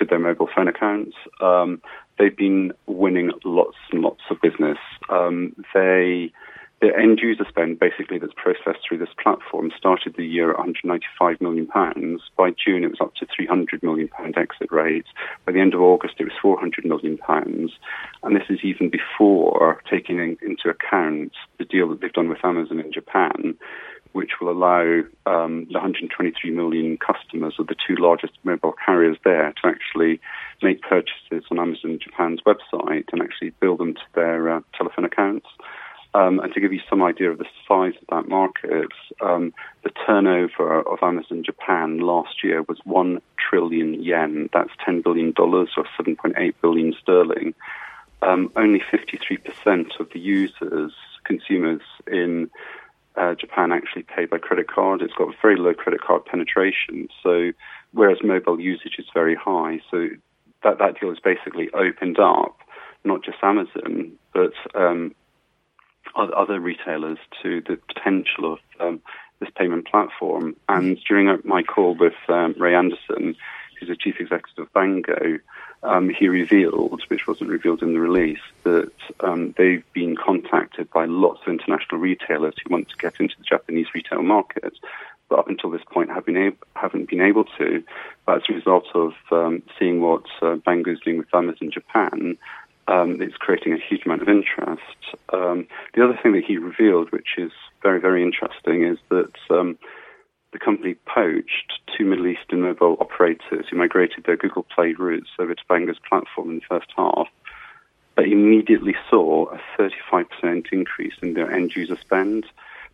to 0.00 0.04
their 0.04 0.18
mobile 0.18 0.48
phone 0.54 0.68
accounts. 0.68 1.16
Um, 1.40 1.80
they've 2.18 2.36
been 2.36 2.72
winning 2.86 3.30
lots 3.44 3.76
and 3.92 4.02
lots 4.02 4.22
of 4.30 4.40
business. 4.40 4.78
Um, 5.08 5.54
they 5.72 6.32
the 6.80 6.96
end 6.96 7.18
user 7.22 7.44
spend 7.46 7.78
basically 7.78 8.18
that's 8.18 8.32
processed 8.36 8.86
through 8.86 8.98
this 8.98 9.12
platform 9.22 9.70
started 9.76 10.14
the 10.16 10.26
year 10.26 10.50
at 10.50 10.56
195 10.56 11.40
million 11.40 11.66
pounds. 11.66 12.22
By 12.38 12.50
June, 12.50 12.84
it 12.84 12.90
was 12.90 13.00
up 13.00 13.14
to 13.16 13.26
300 13.34 13.82
million 13.82 14.08
pound 14.08 14.38
exit 14.38 14.72
rate. 14.72 15.04
By 15.44 15.52
the 15.52 15.60
end 15.60 15.74
of 15.74 15.82
August, 15.82 16.14
it 16.18 16.24
was 16.24 16.32
400 16.40 16.86
million 16.86 17.18
pounds, 17.18 17.72
and 18.22 18.34
this 18.34 18.48
is 18.48 18.60
even 18.62 18.90
before 18.90 19.82
taking 19.90 20.18
into 20.18 20.70
account 20.70 21.32
the 21.58 21.66
deal 21.66 21.88
that 21.90 22.00
they've 22.00 22.12
done 22.12 22.30
with 22.30 22.44
Amazon 22.44 22.80
in 22.80 22.92
Japan, 22.92 23.56
which 24.12 24.32
will 24.40 24.50
allow 24.50 25.02
um, 25.26 25.66
the 25.66 25.74
123 25.74 26.50
million 26.50 26.98
customers 26.98 27.54
of 27.58 27.66
the 27.66 27.76
two 27.86 27.96
largest 27.96 28.32
mobile 28.44 28.74
carriers 28.84 29.16
there 29.24 29.52
to 29.62 29.68
actually 29.68 30.20
make 30.62 30.82
purchases 30.82 31.44
on 31.50 31.58
Amazon 31.58 31.98
Japan's 32.02 32.40
website 32.46 33.04
and 33.12 33.22
actually 33.22 33.50
bill 33.60 33.76
them 33.76 33.94
to 33.94 34.00
their 34.14 34.56
uh, 34.56 34.60
telephone 34.76 35.04
accounts. 35.04 35.46
Um, 36.12 36.40
and 36.40 36.52
to 36.54 36.60
give 36.60 36.72
you 36.72 36.80
some 36.88 37.02
idea 37.02 37.30
of 37.30 37.38
the 37.38 37.46
size 37.68 37.92
of 38.00 38.08
that 38.10 38.28
market, 38.28 38.88
um, 39.20 39.54
the 39.84 39.90
turnover 40.06 40.80
of 40.80 40.98
Amazon 41.02 41.44
Japan 41.44 42.00
last 42.00 42.42
year 42.42 42.62
was 42.62 42.78
1 42.84 43.22
trillion 43.38 44.02
yen. 44.02 44.50
That's 44.52 44.70
$10 44.86 45.04
billion 45.04 45.32
or 45.38 45.66
7.8 45.66 46.54
billion 46.60 46.94
sterling. 47.00 47.54
Um, 48.22 48.50
only 48.56 48.80
53% 48.80 50.00
of 50.00 50.10
the 50.12 50.18
users, 50.18 50.92
consumers 51.24 51.80
in 52.08 52.50
uh, 53.16 53.34
Japan 53.34 53.72
actually 53.72 54.02
pay 54.02 54.26
by 54.26 54.38
credit 54.38 54.68
card. 54.68 55.02
It's 55.02 55.14
got 55.14 55.34
very 55.42 55.56
low 55.56 55.74
credit 55.74 56.00
card 56.00 56.24
penetration. 56.24 57.08
So, 57.22 57.52
whereas 57.92 58.18
mobile 58.22 58.60
usage 58.60 58.96
is 58.98 59.06
very 59.12 59.34
high, 59.34 59.80
so 59.90 60.08
that 60.62 60.78
that 60.78 61.00
deal 61.00 61.08
has 61.10 61.18
basically 61.18 61.70
opened 61.72 62.18
up 62.18 62.56
not 63.04 63.24
just 63.24 63.38
Amazon, 63.42 64.12
but 64.34 64.52
um, 64.74 65.14
other 66.14 66.60
retailers 66.60 67.18
to 67.42 67.62
the 67.66 67.78
potential 67.88 68.52
of 68.52 68.58
um, 68.78 69.00
this 69.40 69.48
payment 69.56 69.86
platform. 69.86 70.56
And 70.68 70.98
during 71.08 71.34
my 71.44 71.62
call 71.62 71.96
with 71.98 72.14
um, 72.28 72.54
Ray 72.58 72.74
Anderson, 72.74 73.36
who's 73.78 73.88
the 73.88 73.96
chief 73.96 74.16
executive 74.20 74.66
of 74.66 74.72
Bango, 74.72 75.38
um, 75.82 76.10
he 76.10 76.28
revealed, 76.28 77.02
which 77.08 77.26
wasn't 77.26 77.50
revealed 77.50 77.82
in 77.82 77.94
the 77.94 78.00
release, 78.00 78.40
that 78.64 78.92
um, 79.20 79.54
they've 79.56 79.84
been 79.92 80.16
contacted 80.16 80.90
by 80.90 81.06
lots 81.06 81.40
of 81.42 81.48
international 81.48 82.00
retailers 82.00 82.54
who 82.62 82.72
want 82.72 82.88
to 82.90 82.96
get 82.96 83.18
into 83.18 83.34
the 83.38 83.44
Japanese 83.44 83.86
retail 83.94 84.22
market, 84.22 84.74
but 85.28 85.38
up 85.38 85.48
until 85.48 85.70
this 85.70 85.82
point 85.90 86.10
have 86.10 86.26
been 86.26 86.36
ab- 86.36 86.64
haven't 86.74 87.08
been 87.08 87.22
able 87.22 87.44
to. 87.58 87.82
But 88.26 88.38
as 88.38 88.42
a 88.50 88.52
result 88.52 88.86
of 88.94 89.14
um, 89.32 89.62
seeing 89.78 90.00
what 90.02 90.24
uh, 90.42 90.56
is 90.66 91.00
doing 91.00 91.18
with 91.18 91.34
Amazon 91.34 91.70
Japan, 91.70 92.36
um, 92.88 93.22
it's 93.22 93.36
creating 93.36 93.72
a 93.72 93.78
huge 93.78 94.04
amount 94.04 94.22
of 94.22 94.28
interest. 94.28 94.82
Um, 95.32 95.66
the 95.94 96.04
other 96.04 96.18
thing 96.22 96.32
that 96.32 96.44
he 96.44 96.58
revealed, 96.58 97.10
which 97.12 97.38
is 97.38 97.52
very, 97.82 98.00
very 98.00 98.22
interesting, 98.22 98.82
is 98.84 98.98
that 99.08 99.32
um, 99.48 99.78
the 100.52 100.58
company 100.58 100.94
poached 101.06 101.80
two 101.96 102.04
Middle 102.04 102.26
Eastern 102.26 102.62
mobile 102.62 102.96
operators 103.00 103.66
who 103.68 103.76
migrated 103.76 104.24
their 104.24 104.36
Google 104.36 104.64
Play 104.64 104.94
routes 104.94 105.30
over 105.38 105.54
to 105.54 105.62
Bango's 105.68 106.00
platform 106.08 106.50
in 106.50 106.56
the 106.56 106.64
first 106.68 106.92
half, 106.96 107.28
but 108.16 108.26
immediately 108.26 108.96
saw 109.08 109.46
a 109.46 109.60
35% 109.78 110.72
increase 110.72 111.14
in 111.22 111.34
their 111.34 111.50
end 111.50 111.74
user 111.76 111.96
spend. 111.96 112.46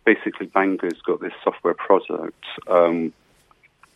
Basically, 0.05 0.45
Bango's 0.45 1.01
got 1.01 1.19
this 1.19 1.33
software 1.43 1.73
product 1.73 2.45
um, 2.67 3.11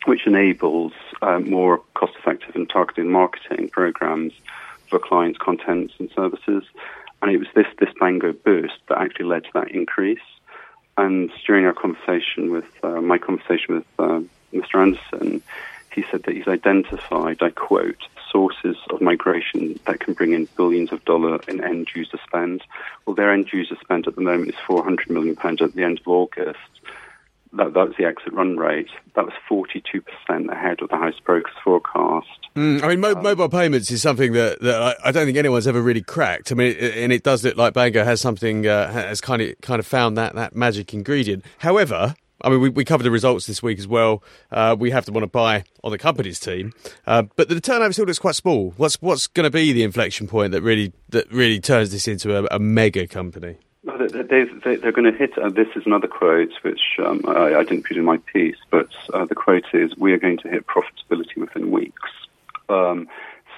which 0.06 0.26
enables 0.26 0.92
uh, 1.22 1.38
more 1.38 1.80
cost 1.94 2.14
effective 2.18 2.56
and 2.56 2.68
targeted 2.68 3.06
marketing 3.06 3.68
programs 3.68 4.32
for 4.88 4.98
clients' 4.98 5.38
contents 5.38 5.94
and 5.98 6.10
services. 6.14 6.64
And 7.20 7.30
it 7.30 7.38
was 7.38 7.48
this, 7.54 7.66
this 7.78 7.94
Bango 8.00 8.32
boost 8.32 8.74
that 8.88 8.98
actually 8.98 9.26
led 9.26 9.44
to 9.44 9.50
that 9.54 9.70
increase. 9.70 10.18
And 10.98 11.30
during 11.46 11.64
our 11.64 11.72
conversation 11.72 12.50
with, 12.50 12.66
uh, 12.82 13.00
my 13.00 13.18
conversation 13.18 13.76
with 13.76 13.86
uh, 13.98 14.20
Mr. 14.52 14.74
Anderson, 14.76 15.42
he 15.92 16.04
said 16.10 16.22
that 16.24 16.34
he's 16.34 16.48
identified, 16.48 17.42
I 17.42 17.50
quote, 17.50 18.02
sources 18.30 18.76
of 18.90 19.00
migration 19.00 19.78
that 19.86 20.00
can 20.00 20.14
bring 20.14 20.32
in 20.32 20.48
billions 20.56 20.92
of 20.92 21.04
dollars 21.04 21.42
in 21.48 21.62
end 21.62 21.88
user 21.94 22.18
spend. 22.26 22.62
Well, 23.04 23.14
their 23.14 23.32
end 23.32 23.52
user 23.52 23.76
spend 23.80 24.06
at 24.06 24.14
the 24.14 24.22
moment 24.22 24.50
is 24.50 24.60
400 24.66 25.10
million 25.10 25.36
pounds 25.36 25.60
at 25.60 25.74
the 25.74 25.84
end 25.84 26.00
of 26.00 26.08
August 26.08 26.58
that, 27.54 27.74
that 27.74 27.88
was 27.88 27.94
the 27.98 28.04
exit 28.04 28.32
run 28.32 28.56
rate. 28.56 28.88
That 29.14 29.24
was 29.26 29.34
42% 29.50 30.50
ahead 30.50 30.80
of 30.80 30.88
the 30.88 30.96
house 30.96 31.18
broker's 31.24 31.52
forecast. 31.62 32.26
Mm, 32.56 32.82
I 32.82 32.88
mean, 32.88 33.00
mo- 33.00 33.14
um, 33.14 33.22
mobile 33.22 33.48
payments 33.48 33.90
is 33.90 34.02
something 34.02 34.32
that, 34.32 34.60
that 34.60 34.82
I, 34.82 35.08
I, 35.08 35.12
don't 35.12 35.26
think 35.26 35.38
anyone's 35.38 35.66
ever 35.66 35.82
really 35.82 36.02
cracked. 36.02 36.52
I 36.52 36.54
mean, 36.54 36.76
it, 36.78 36.96
and 36.96 37.12
it 37.12 37.22
does 37.22 37.44
look 37.44 37.56
like 37.56 37.74
Bango 37.74 38.04
has 38.04 38.20
something, 38.20 38.66
uh, 38.66 38.90
has 38.90 39.20
kind 39.20 39.42
of 39.42 39.60
kind 39.60 39.80
of 39.80 39.86
found 39.86 40.16
that, 40.16 40.34
that 40.34 40.54
magic 40.56 40.94
ingredient. 40.94 41.44
However, 41.58 42.14
I 42.42 42.50
mean, 42.50 42.60
we, 42.60 42.68
we 42.70 42.84
covered 42.84 43.04
the 43.04 43.10
results 43.10 43.46
this 43.46 43.62
week 43.62 43.78
as 43.78 43.86
well. 43.86 44.22
Uh, 44.50 44.76
we 44.78 44.90
have 44.90 45.04
to 45.06 45.12
want 45.12 45.22
to 45.22 45.28
buy 45.28 45.64
on 45.84 45.92
the 45.92 45.98
company's 45.98 46.40
team, 46.40 46.72
uh, 47.06 47.22
but 47.36 47.48
the 47.48 47.60
turnover 47.60 47.92
still 47.92 48.06
looks 48.06 48.18
quite 48.18 48.34
small. 48.34 48.74
What's 48.76 48.96
what's 49.00 49.26
going 49.26 49.44
to 49.44 49.50
be 49.50 49.72
the 49.72 49.82
inflection 49.82 50.26
point 50.26 50.52
that 50.52 50.62
really 50.62 50.92
that 51.10 51.30
really 51.30 51.60
turns 51.60 51.92
this 51.92 52.08
into 52.08 52.36
a, 52.36 52.56
a 52.56 52.58
mega 52.58 53.06
company? 53.06 53.58
They, 53.84 54.22
they, 54.22 54.88
are 54.88 54.92
going 54.92 55.10
to 55.10 55.16
hit. 55.16 55.36
Uh, 55.36 55.50
this 55.50 55.68
is 55.74 55.84
another 55.86 56.06
quote 56.06 56.52
which 56.62 56.80
um, 57.04 57.22
I, 57.26 57.56
I, 57.56 57.64
didn't 57.64 57.84
put 57.84 57.96
in 57.96 58.04
my 58.04 58.18
piece, 58.18 58.56
but 58.70 58.88
uh, 59.12 59.24
the 59.24 59.34
quote 59.34 59.64
is: 59.72 59.96
"We 59.96 60.12
are 60.12 60.18
going 60.18 60.38
to 60.38 60.48
hit 60.48 60.66
profitability 60.66 61.36
within 61.36 61.70
weeks." 61.70 62.10
Um, 62.68 63.08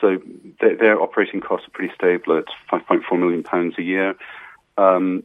so 0.00 0.20
their, 0.60 0.76
their, 0.76 1.00
operating 1.00 1.40
costs 1.40 1.68
are 1.68 1.70
pretty 1.70 1.94
stable 1.94 2.38
at 2.38 2.46
5.4 2.70 3.18
million 3.18 3.42
pounds 3.42 3.74
a 3.78 3.82
year. 3.82 4.16
Um, 4.76 5.24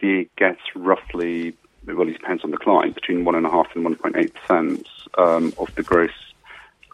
it 0.00 0.34
gets 0.36 0.60
roughly, 0.74 1.54
well, 1.86 2.08
it 2.08 2.12
depends 2.12 2.44
on 2.44 2.50
the 2.50 2.56
client, 2.56 2.94
between 2.94 3.24
one 3.24 3.34
and 3.34 3.46
a 3.46 3.50
half 3.50 3.68
and 3.74 3.86
1.8 3.86 4.34
percent 4.34 4.88
um, 5.16 5.52
of 5.58 5.74
the 5.74 5.82
gross 5.82 6.10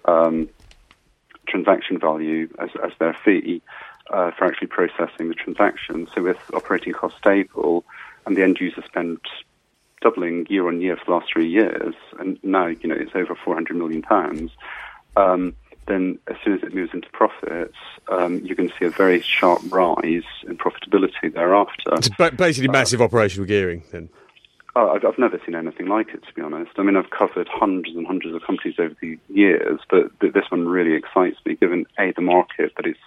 um, 0.04 0.48
transaction 1.48 1.98
value 1.98 2.48
as, 2.58 2.70
as 2.84 2.92
their 2.98 3.16
fee 3.24 3.62
uh, 4.10 4.30
for 4.32 4.44
actually 4.44 4.68
processing 4.68 5.28
the 5.28 5.34
transaction. 5.34 6.08
So 6.14 6.22
with 6.22 6.38
operating 6.54 6.92
costs 6.92 7.18
stable 7.18 7.84
and 8.24 8.36
the 8.36 8.42
end 8.42 8.58
user 8.60 8.82
spend 8.82 9.20
doubling 10.00 10.46
year 10.48 10.68
on 10.68 10.80
year 10.80 10.96
for 10.96 11.04
the 11.06 11.10
last 11.12 11.32
three 11.32 11.48
years, 11.48 11.94
and 12.18 12.38
now 12.42 12.66
you 12.66 12.88
know 12.88 12.96
it's 12.96 13.12
over 13.14 13.34
400 13.34 13.76
million 13.76 14.02
pounds. 14.02 14.52
Um, 15.16 15.56
then, 15.86 16.18
as 16.26 16.36
soon 16.44 16.54
as 16.54 16.62
it 16.62 16.74
moves 16.74 16.92
into 16.92 17.08
profits, 17.10 17.76
um, 18.08 18.40
you 18.44 18.56
can 18.56 18.72
see 18.78 18.86
a 18.86 18.90
very 18.90 19.20
sharp 19.20 19.60
rise 19.70 20.24
in 20.46 20.58
profitability 20.58 21.32
thereafter. 21.32 21.92
It's 21.92 22.08
basically 22.36 22.68
uh, 22.68 22.72
massive 22.72 23.00
operational 23.00 23.46
gearing, 23.46 23.84
then. 23.92 24.08
Oh, 24.74 24.90
I've, 24.90 25.04
I've, 25.04 25.18
never 25.18 25.40
seen 25.46 25.54
anything 25.54 25.86
like 25.86 26.08
it, 26.08 26.22
to 26.26 26.34
be 26.34 26.42
honest. 26.42 26.72
I 26.76 26.82
mean, 26.82 26.96
I've 26.96 27.08
covered 27.08 27.48
hundreds 27.48 27.96
and 27.96 28.06
hundreds 28.06 28.34
of 28.34 28.42
companies 28.42 28.74
over 28.78 28.94
the 29.00 29.18
years, 29.28 29.80
but 29.88 30.10
this 30.20 30.44
one 30.50 30.68
really 30.68 30.92
excites 30.92 31.38
me, 31.46 31.54
given 31.54 31.86
a 31.98 32.12
the 32.12 32.20
market 32.20 32.72
that 32.76 32.84
it's 32.84 32.98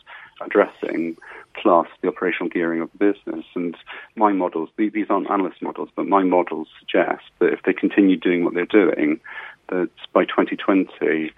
addressing, 0.42 1.18
plus 1.54 1.88
the 2.02 2.08
operational 2.08 2.50
gearing 2.50 2.82
of 2.82 2.90
the 2.92 3.14
business. 3.14 3.46
And 3.56 3.76
my 4.16 4.32
models, 4.32 4.70
these 4.78 5.10
aren't 5.10 5.30
analyst 5.30 5.62
models, 5.62 5.90
but 5.96 6.08
my 6.08 6.24
models 6.24 6.68
suggest 6.80 7.24
that 7.40 7.54
if 7.54 7.64
they 7.64 7.74
continue 7.74 8.18
doing 8.18 8.44
what 8.44 8.54
they're 8.54 8.66
doing, 8.66 9.20
that 9.70 9.90
by 10.14 10.26
2020, 10.26 11.32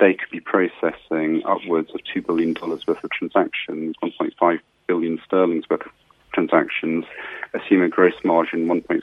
they 0.00 0.14
could 0.14 0.30
be 0.30 0.40
processing 0.40 1.42
upwards 1.44 1.94
of 1.94 2.00
$2 2.14 2.26
billion 2.26 2.54
worth 2.60 2.88
of 2.88 3.10
transactions, 3.10 3.94
1.5 4.02 4.60
billion 4.86 5.20
sterling's 5.24 5.68
worth 5.68 5.86
of 5.86 5.92
transactions, 6.32 7.04
assume 7.52 7.82
a 7.82 7.88
gross 7.88 8.14
margin 8.24 8.66
1.3, 8.66 9.02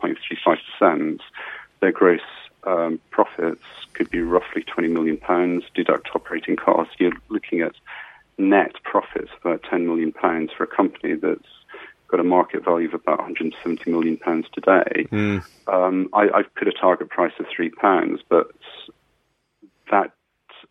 1.35%. 0.00 1.20
Their 1.80 1.92
gross 1.92 2.20
um, 2.64 3.00
profits 3.10 3.62
could 3.94 4.10
be 4.10 4.20
roughly 4.20 4.62
20 4.62 4.88
million 4.88 5.16
pounds, 5.16 5.64
deduct 5.74 6.10
operating 6.14 6.56
costs. 6.56 6.94
You're 6.98 7.12
looking 7.28 7.60
at 7.60 7.74
net 8.38 8.72
profits 8.84 9.30
of 9.32 9.50
about 9.50 9.64
10 9.68 9.86
million 9.86 10.12
pounds 10.12 10.50
for 10.56 10.64
a 10.64 10.66
company 10.66 11.14
that's 11.14 11.48
got 12.08 12.20
a 12.20 12.24
market 12.24 12.64
value 12.64 12.88
of 12.88 12.94
about 12.94 13.18
170 13.18 13.90
million 13.90 14.16
pounds 14.16 14.46
today. 14.52 15.06
Mm. 15.10 15.44
Um, 15.66 16.08
I, 16.14 16.28
I've 16.34 16.54
put 16.54 16.68
a 16.68 16.72
target 16.72 17.10
price 17.10 17.32
of 17.38 17.46
three 17.54 17.70
pounds, 17.70 18.20
but 18.28 18.50
that 19.90 20.12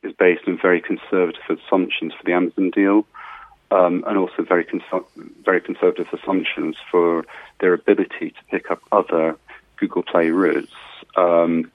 is 0.04 0.14
based 0.14 0.44
on 0.48 0.58
very 0.62 0.82
conservative 0.82 1.42
assumptions 1.50 2.14
for 2.14 2.24
the 2.26 2.34
Amazon 2.34 2.72
deal, 2.72 3.06
um, 3.72 4.04
and 4.08 4.18
also 4.18 4.44
very 4.44 4.66
very 5.44 5.62
conservative 5.62 6.08
assumptions 6.14 6.76
for 6.90 7.26
their 7.60 7.74
ability 7.74 8.32
to 8.32 8.44
pick 8.50 8.72
up 8.72 8.82
other 8.92 9.36
Google 9.78 10.04
Play 10.04 10.30
routes. 10.30 10.74
Um, 11.16 11.72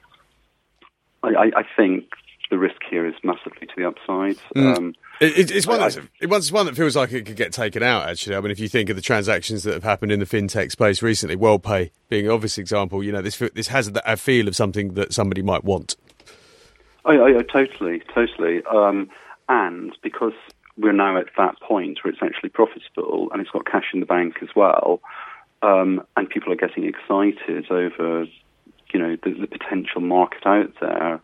I, 1.22 1.53
I, 1.57 1.62
think 1.76 2.09
the 2.53 2.59
risk 2.59 2.82
here 2.90 3.07
is 3.07 3.14
massively 3.24 3.66
to 3.66 3.72
the 3.78 3.84
upside. 3.86 4.36
Mm. 4.55 4.76
Um, 4.76 4.94
it, 5.20 5.50
it's 5.50 5.66
one 5.66 5.80
that's, 5.80 5.98
it's 6.20 6.53
one 6.53 6.66
that 6.66 6.76
feels 6.76 6.94
like 6.94 7.11
it 7.11 7.24
could 7.24 7.34
get 7.34 7.50
taken 7.50 7.82
out. 7.82 8.07
Actually, 8.11 8.36
I 8.36 8.40
mean, 8.40 8.50
if 8.50 8.61
you 8.61 8.68
think 8.68 8.90
of 8.90 8.96
the 8.96 9.03
transactions 9.03 9.62
that 9.62 9.72
have 9.72 9.84
happened 9.84 10.12
in 10.12 10.20
the 10.20 10.26
fintech 10.26 10.70
space 10.70 11.00
recently, 11.00 11.34
WorldPay 11.34 11.90
being 12.11 12.26
an 12.26 12.30
obvious 12.30 12.59
example, 12.59 13.03
you 13.03 13.11
know, 13.11 13.22
this 13.22 13.38
this 13.55 13.68
has 13.68 13.90
a 14.05 14.16
feel 14.18 14.48
of 14.48 14.55
something 14.55 14.92
that 14.94 15.14
somebody 15.14 15.40
might 15.40 15.64
want. 15.64 15.96
I 17.07 17.16
totally, 17.50 18.03
totally, 18.14 18.62
um, 18.66 19.09
and 19.48 19.96
because 20.03 20.34
we're 20.76 20.92
now 20.92 21.16
at 21.16 21.28
that 21.38 21.59
point 21.61 22.05
where 22.05 22.12
it's 22.12 22.22
actually 22.22 22.50
profitable 22.50 23.30
and 23.32 23.40
it's 23.40 23.50
got 23.50 23.64
cash 23.64 23.86
in 23.94 24.00
the 24.00 24.07
bank 24.07 24.36
as 24.42 24.50
well, 24.55 25.00
um, 25.62 26.03
and 26.18 26.28
people 26.28 26.53
are 26.53 26.57
getting 26.57 26.84
excited 26.84 27.70
over, 27.70 28.26
you 28.92 29.00
know, 29.00 29.16
the, 29.22 29.30
the 29.40 29.46
potential 29.46 30.03
market 30.03 30.46
out 30.46 30.72
there. 30.80 31.20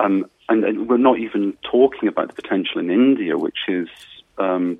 Um, 0.00 0.26
and, 0.48 0.64
and, 0.64 0.88
we're 0.88 0.96
not 0.96 1.18
even 1.18 1.56
talking 1.62 2.08
about 2.08 2.28
the 2.28 2.34
potential 2.34 2.80
in 2.80 2.90
India, 2.90 3.38
which 3.38 3.58
is 3.68 3.88
um, 4.38 4.78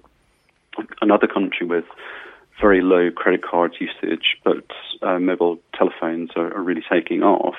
another 1.01 1.27
country 1.27 1.67
with 1.67 1.85
very 2.61 2.81
low 2.81 3.11
credit 3.11 3.43
card 3.43 3.75
usage, 3.81 4.39
but 4.45 4.65
uh, 5.03 5.19
mobile 5.19 5.59
telephones 5.75 6.31
are, 6.37 6.55
are, 6.55 6.63
really 6.63 6.85
taking 6.89 7.23
off. 7.23 7.57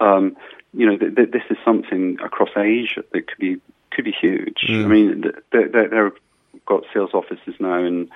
Um, 0.00 0.36
you 0.72 0.86
know, 0.86 0.96
th- 0.98 1.14
th- 1.14 1.30
this 1.30 1.42
is 1.50 1.56
something 1.64 2.18
across 2.22 2.50
Asia 2.56 3.04
that 3.12 3.26
could 3.26 3.38
be 3.38 3.60
could 3.90 4.04
be 4.04 4.12
huge. 4.12 4.58
Mm. 4.68 4.84
I 4.84 4.88
mean, 4.88 5.22
th- 5.22 5.72
they've 5.72 6.64
got 6.66 6.84
sales 6.92 7.14
offices 7.14 7.54
now 7.60 7.82
in 7.82 8.10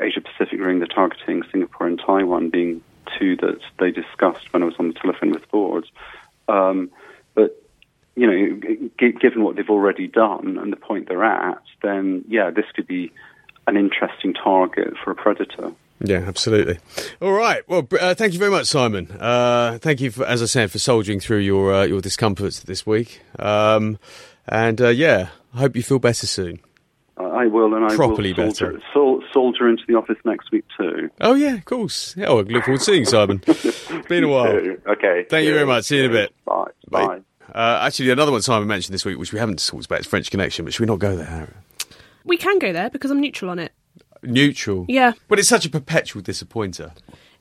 Asia 0.00 0.20
Pacific 0.20 0.60
ring. 0.60 0.78
They're 0.78 0.86
targeting 0.86 1.42
Singapore 1.50 1.86
and 1.86 2.00
Taiwan, 2.00 2.50
being 2.50 2.82
two 3.18 3.36
that 3.36 3.60
they 3.78 3.90
discussed 3.90 4.52
when 4.52 4.62
I 4.62 4.66
was 4.66 4.76
on 4.78 4.88
the 4.88 4.94
telephone 4.94 5.32
with 5.32 5.48
boards. 5.50 5.88
Um, 6.48 6.90
but 7.34 7.63
you 8.16 8.26
know, 8.26 8.88
g- 8.98 9.12
given 9.20 9.42
what 9.42 9.56
they've 9.56 9.68
already 9.70 10.06
done 10.06 10.58
and 10.58 10.72
the 10.72 10.76
point 10.76 11.08
they're 11.08 11.24
at, 11.24 11.62
then 11.82 12.24
yeah, 12.28 12.50
this 12.50 12.66
could 12.74 12.86
be 12.86 13.12
an 13.66 13.76
interesting 13.76 14.34
target 14.34 14.94
for 15.02 15.10
a 15.10 15.14
predator. 15.14 15.72
Yeah, 16.00 16.18
absolutely. 16.18 16.78
All 17.22 17.32
right. 17.32 17.66
Well, 17.68 17.86
uh, 18.00 18.14
thank 18.14 18.32
you 18.32 18.38
very 18.38 18.50
much, 18.50 18.66
Simon. 18.66 19.10
Uh, 19.12 19.78
thank 19.80 20.00
you, 20.00 20.10
for, 20.10 20.26
as 20.26 20.42
I 20.42 20.46
said, 20.46 20.70
for 20.70 20.78
soldiering 20.78 21.20
through 21.20 21.38
your 21.38 21.72
uh, 21.72 21.84
your 21.84 22.00
discomforts 22.00 22.60
this 22.60 22.84
week. 22.84 23.20
Um, 23.38 23.98
and 24.46 24.80
uh, 24.80 24.88
yeah, 24.88 25.28
I 25.54 25.58
hope 25.58 25.76
you 25.76 25.82
feel 25.82 25.98
better 26.00 26.26
soon. 26.26 26.60
I 27.16 27.46
will, 27.46 27.74
and 27.74 27.84
I 27.84 27.94
Properly 27.94 28.32
will 28.32 28.52
soldier, 28.52 28.72
better. 28.72 28.82
Sol- 28.92 29.22
soldier 29.32 29.68
into 29.68 29.84
the 29.86 29.94
office 29.94 30.16
next 30.24 30.50
week 30.50 30.64
too. 30.76 31.10
Oh 31.20 31.34
yeah, 31.34 31.54
of 31.54 31.64
course. 31.64 32.14
Yeah, 32.16 32.30
I 32.30 32.32
look 32.32 32.64
forward 32.64 32.78
to 32.80 32.84
seeing 32.84 33.04
Simon. 33.04 33.42
it's 33.46 33.88
been 34.08 34.24
a 34.24 34.28
while. 34.28 34.48
Okay. 34.86 35.24
Thank 35.30 35.46
you 35.46 35.54
very 35.54 35.66
much. 35.66 35.84
See 35.84 35.98
you 35.98 36.04
in 36.04 36.10
a 36.10 36.12
bit. 36.12 36.32
Bye. 36.44 36.64
Bye. 36.90 37.06
Bye. 37.06 37.20
Uh, 37.52 37.80
actually, 37.82 38.10
another 38.10 38.32
one 38.32 38.42
Simon 38.42 38.68
mentioned 38.68 38.94
this 38.94 39.04
week, 39.04 39.18
which 39.18 39.32
we 39.32 39.38
haven't 39.38 39.64
talked 39.64 39.86
about, 39.86 40.00
is 40.00 40.06
French 40.06 40.30
Connection. 40.30 40.64
But 40.64 40.74
should 40.74 40.80
we 40.80 40.86
not 40.86 40.98
go 40.98 41.16
there? 41.16 41.48
We 42.24 42.36
can 42.36 42.58
go 42.58 42.72
there 42.72 42.90
because 42.90 43.10
I'm 43.10 43.20
neutral 43.20 43.50
on 43.50 43.58
it. 43.58 43.72
Neutral. 44.22 44.86
Yeah. 44.88 45.12
But 45.28 45.38
it's 45.38 45.48
such 45.48 45.66
a 45.66 45.70
perpetual 45.70 46.22
disappointer. 46.22 46.92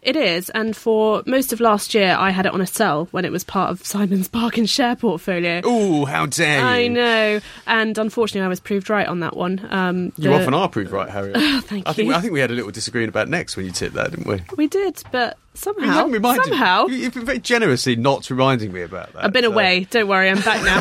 It 0.03 0.17
is, 0.17 0.49
and 0.49 0.75
for 0.75 1.23
most 1.25 1.53
of 1.53 1.61
last 1.61 1.93
year, 1.93 2.15
I 2.19 2.31
had 2.31 2.45
it 2.45 2.53
on 2.53 2.59
a 2.59 2.67
sell 2.67 3.05
when 3.11 3.23
it 3.23 3.31
was 3.31 3.45
part 3.45 3.71
of 3.71 3.85
Simon's 3.85 4.27
bargain 4.27 4.65
share 4.65 4.97
portfolio. 4.97 5.61
Oh, 5.63 6.03
how 6.03 6.25
dare 6.25 6.59
you! 6.59 6.65
I 6.65 6.87
know, 6.89 7.39
and 7.65 7.97
unfortunately, 7.97 8.45
I 8.45 8.49
was 8.49 8.59
proved 8.59 8.89
right 8.89 9.07
on 9.07 9.21
that 9.21 9.37
one. 9.37 9.65
Um, 9.71 10.11
you 10.17 10.33
often 10.33 10.53
are 10.53 10.67
proved 10.67 10.91
right, 10.91 11.09
Harriet. 11.09 11.37
Oh, 11.53 11.61
thank 11.61 11.87
I 11.87 11.91
you. 11.91 11.95
Think, 11.95 12.13
I 12.13 12.21
think 12.21 12.33
we 12.33 12.39
had 12.39 12.51
a 12.51 12.53
little 12.53 12.71
disagreement 12.71 13.09
about 13.09 13.29
next 13.29 13.55
when 13.55 13.65
you 13.65 13.71
tipped 13.71 13.95
that, 13.95 14.11
didn't 14.11 14.27
we? 14.27 14.41
We 14.57 14.67
did, 14.67 15.03
but 15.11 15.37
somehow, 15.53 16.07
you 16.07 16.19
somehow, 16.21 16.87
you've 16.87 17.13
been 17.13 17.25
very 17.25 17.39
generously 17.39 17.95
not 17.95 18.29
reminding 18.29 18.71
me 18.73 18.81
about 18.81 19.13
that. 19.13 19.25
I've 19.25 19.33
been 19.33 19.43
so. 19.43 19.51
away. 19.51 19.85
Don't 19.89 20.07
worry, 20.07 20.29
I'm 20.29 20.41
back 20.41 20.63
now. 20.63 20.79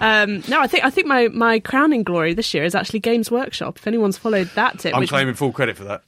um, 0.00 0.42
no, 0.48 0.60
I 0.60 0.66
think 0.66 0.84
I 0.84 0.90
think 0.90 1.06
my 1.06 1.28
my 1.28 1.60
crowning 1.60 2.02
glory 2.02 2.34
this 2.34 2.52
year 2.52 2.64
is 2.64 2.74
actually 2.74 3.00
Games 3.00 3.30
Workshop. 3.30 3.78
If 3.78 3.86
anyone's 3.86 4.18
followed 4.18 4.50
that 4.54 4.80
tip, 4.80 4.94
I'm 4.94 5.06
claiming 5.06 5.34
full 5.34 5.52
credit 5.52 5.76
for 5.76 5.84
that. 5.84 6.02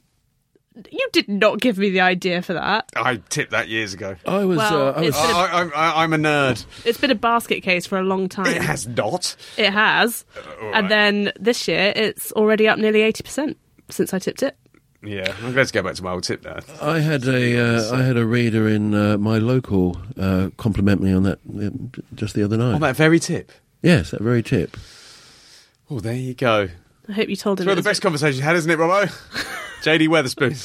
You 0.91 1.07
did 1.13 1.27
not 1.29 1.59
give 1.61 1.77
me 1.77 1.89
the 1.89 2.01
idea 2.01 2.41
for 2.41 2.53
that. 2.53 2.89
I 2.95 3.17
tipped 3.29 3.51
that 3.51 3.69
years 3.69 3.93
ago. 3.93 4.15
I 4.25 4.43
was. 4.45 4.57
Well, 4.57 4.87
uh, 4.89 4.91
I 4.91 4.99
was 4.99 5.07
it's 5.09 5.21
been 5.21 5.29
a- 5.31 5.33
I, 5.39 5.61
I, 5.73 6.03
I'm 6.03 6.13
a 6.13 6.17
nerd. 6.17 6.65
It's 6.85 6.99
been 6.99 7.11
a 7.11 7.15
basket 7.15 7.61
case 7.61 7.85
for 7.85 7.97
a 7.97 8.03
long 8.03 8.27
time. 8.29 8.47
It 8.47 8.61
has 8.61 8.87
not. 8.87 9.35
It 9.57 9.71
has. 9.71 10.25
all 10.61 10.67
right. 10.67 10.75
And 10.75 10.91
then 10.91 11.31
this 11.39 11.67
year, 11.67 11.93
it's 11.95 12.31
already 12.33 12.67
up 12.67 12.77
nearly 12.79 12.99
80% 12.99 13.55
since 13.89 14.13
I 14.13 14.19
tipped 14.19 14.43
it. 14.43 14.57
Yeah, 15.03 15.33
I'm 15.43 15.53
going 15.53 15.65
to 15.67 15.71
go 15.73 15.83
back 15.83 15.93
to 15.95 16.03
my 16.03 16.11
old 16.11 16.23
tip 16.23 16.43
now. 16.43 16.57
I 16.81 16.99
had 16.99 17.25
a 17.27 17.59
uh, 17.77 17.95
I 17.95 18.01
had 18.01 18.17
a 18.17 18.25
reader 18.25 18.67
in 18.67 18.95
uh, 18.95 19.17
my 19.19 19.37
local 19.37 20.01
uh, 20.19 20.49
compliment 20.57 20.99
me 21.01 21.13
on 21.13 21.21
that 21.23 21.37
uh, 21.55 21.69
just 22.15 22.33
the 22.33 22.41
other 22.43 22.57
night. 22.57 22.73
On 22.73 22.81
that 22.81 22.95
very 22.95 23.19
tip. 23.19 23.51
Yes, 23.83 24.09
that 24.11 24.21
very 24.21 24.41
tip. 24.41 24.75
Oh, 25.91 25.99
there 25.99 26.15
you 26.15 26.33
go. 26.33 26.69
I 27.07 27.11
hope 27.11 27.29
you 27.29 27.35
told 27.35 27.59
him. 27.59 27.65
It's 27.65 27.67
one 27.67 27.77
it 27.77 27.77
of 27.77 27.83
the 27.83 27.87
was- 27.87 27.97
best 27.97 28.01
conversations 28.01 28.37
you 28.39 28.43
had, 28.43 28.55
isn't 28.55 28.71
it, 28.71 28.79
Robbo? 28.79 29.11
JD 29.81 30.07
Wetherspoon. 30.07 30.55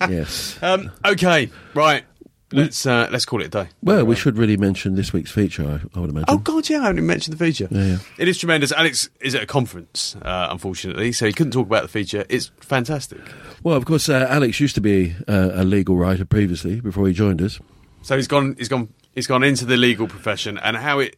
yes. 0.10 0.58
Um, 0.62 0.90
okay, 1.04 1.50
right. 1.74 2.04
Let's 2.52 2.86
uh, 2.86 3.08
let's 3.10 3.24
call 3.24 3.40
it 3.40 3.46
a 3.46 3.50
day. 3.50 3.68
Well, 3.82 4.04
we 4.04 4.14
should 4.14 4.38
really 4.38 4.56
mention 4.56 4.94
this 4.94 5.12
week's 5.12 5.32
feature. 5.32 5.64
I, 5.64 5.98
I 5.98 6.00
would 6.00 6.10
imagine. 6.10 6.26
Oh 6.28 6.38
God, 6.38 6.68
yeah, 6.68 6.78
I 6.78 6.82
haven't 6.82 6.98
even 6.98 7.06
mentioned 7.08 7.36
the 7.36 7.44
feature. 7.44 7.66
Yeah, 7.70 7.84
yeah. 7.84 7.98
It 8.18 8.28
is 8.28 8.38
tremendous. 8.38 8.70
Alex 8.70 9.10
is 9.20 9.34
at 9.34 9.42
a 9.42 9.46
conference, 9.46 10.14
uh, 10.22 10.48
unfortunately, 10.50 11.10
so 11.10 11.26
he 11.26 11.32
couldn't 11.32 11.52
talk 11.52 11.66
about 11.66 11.82
the 11.82 11.88
feature. 11.88 12.24
It's 12.28 12.52
fantastic. 12.60 13.18
Well, 13.64 13.76
of 13.76 13.84
course, 13.84 14.08
uh, 14.08 14.28
Alex 14.30 14.60
used 14.60 14.76
to 14.76 14.80
be 14.80 15.16
uh, 15.26 15.50
a 15.54 15.64
legal 15.64 15.96
writer 15.96 16.24
previously 16.24 16.80
before 16.80 17.08
he 17.08 17.12
joined 17.12 17.42
us. 17.42 17.58
So 18.02 18.14
he's 18.14 18.28
gone. 18.28 18.54
He's 18.56 18.68
gone. 18.68 18.90
He's 19.16 19.26
gone 19.26 19.42
into 19.42 19.64
the 19.64 19.76
legal 19.78 20.06
profession 20.06 20.58
and 20.58 20.76
how 20.76 20.98
it 20.98 21.16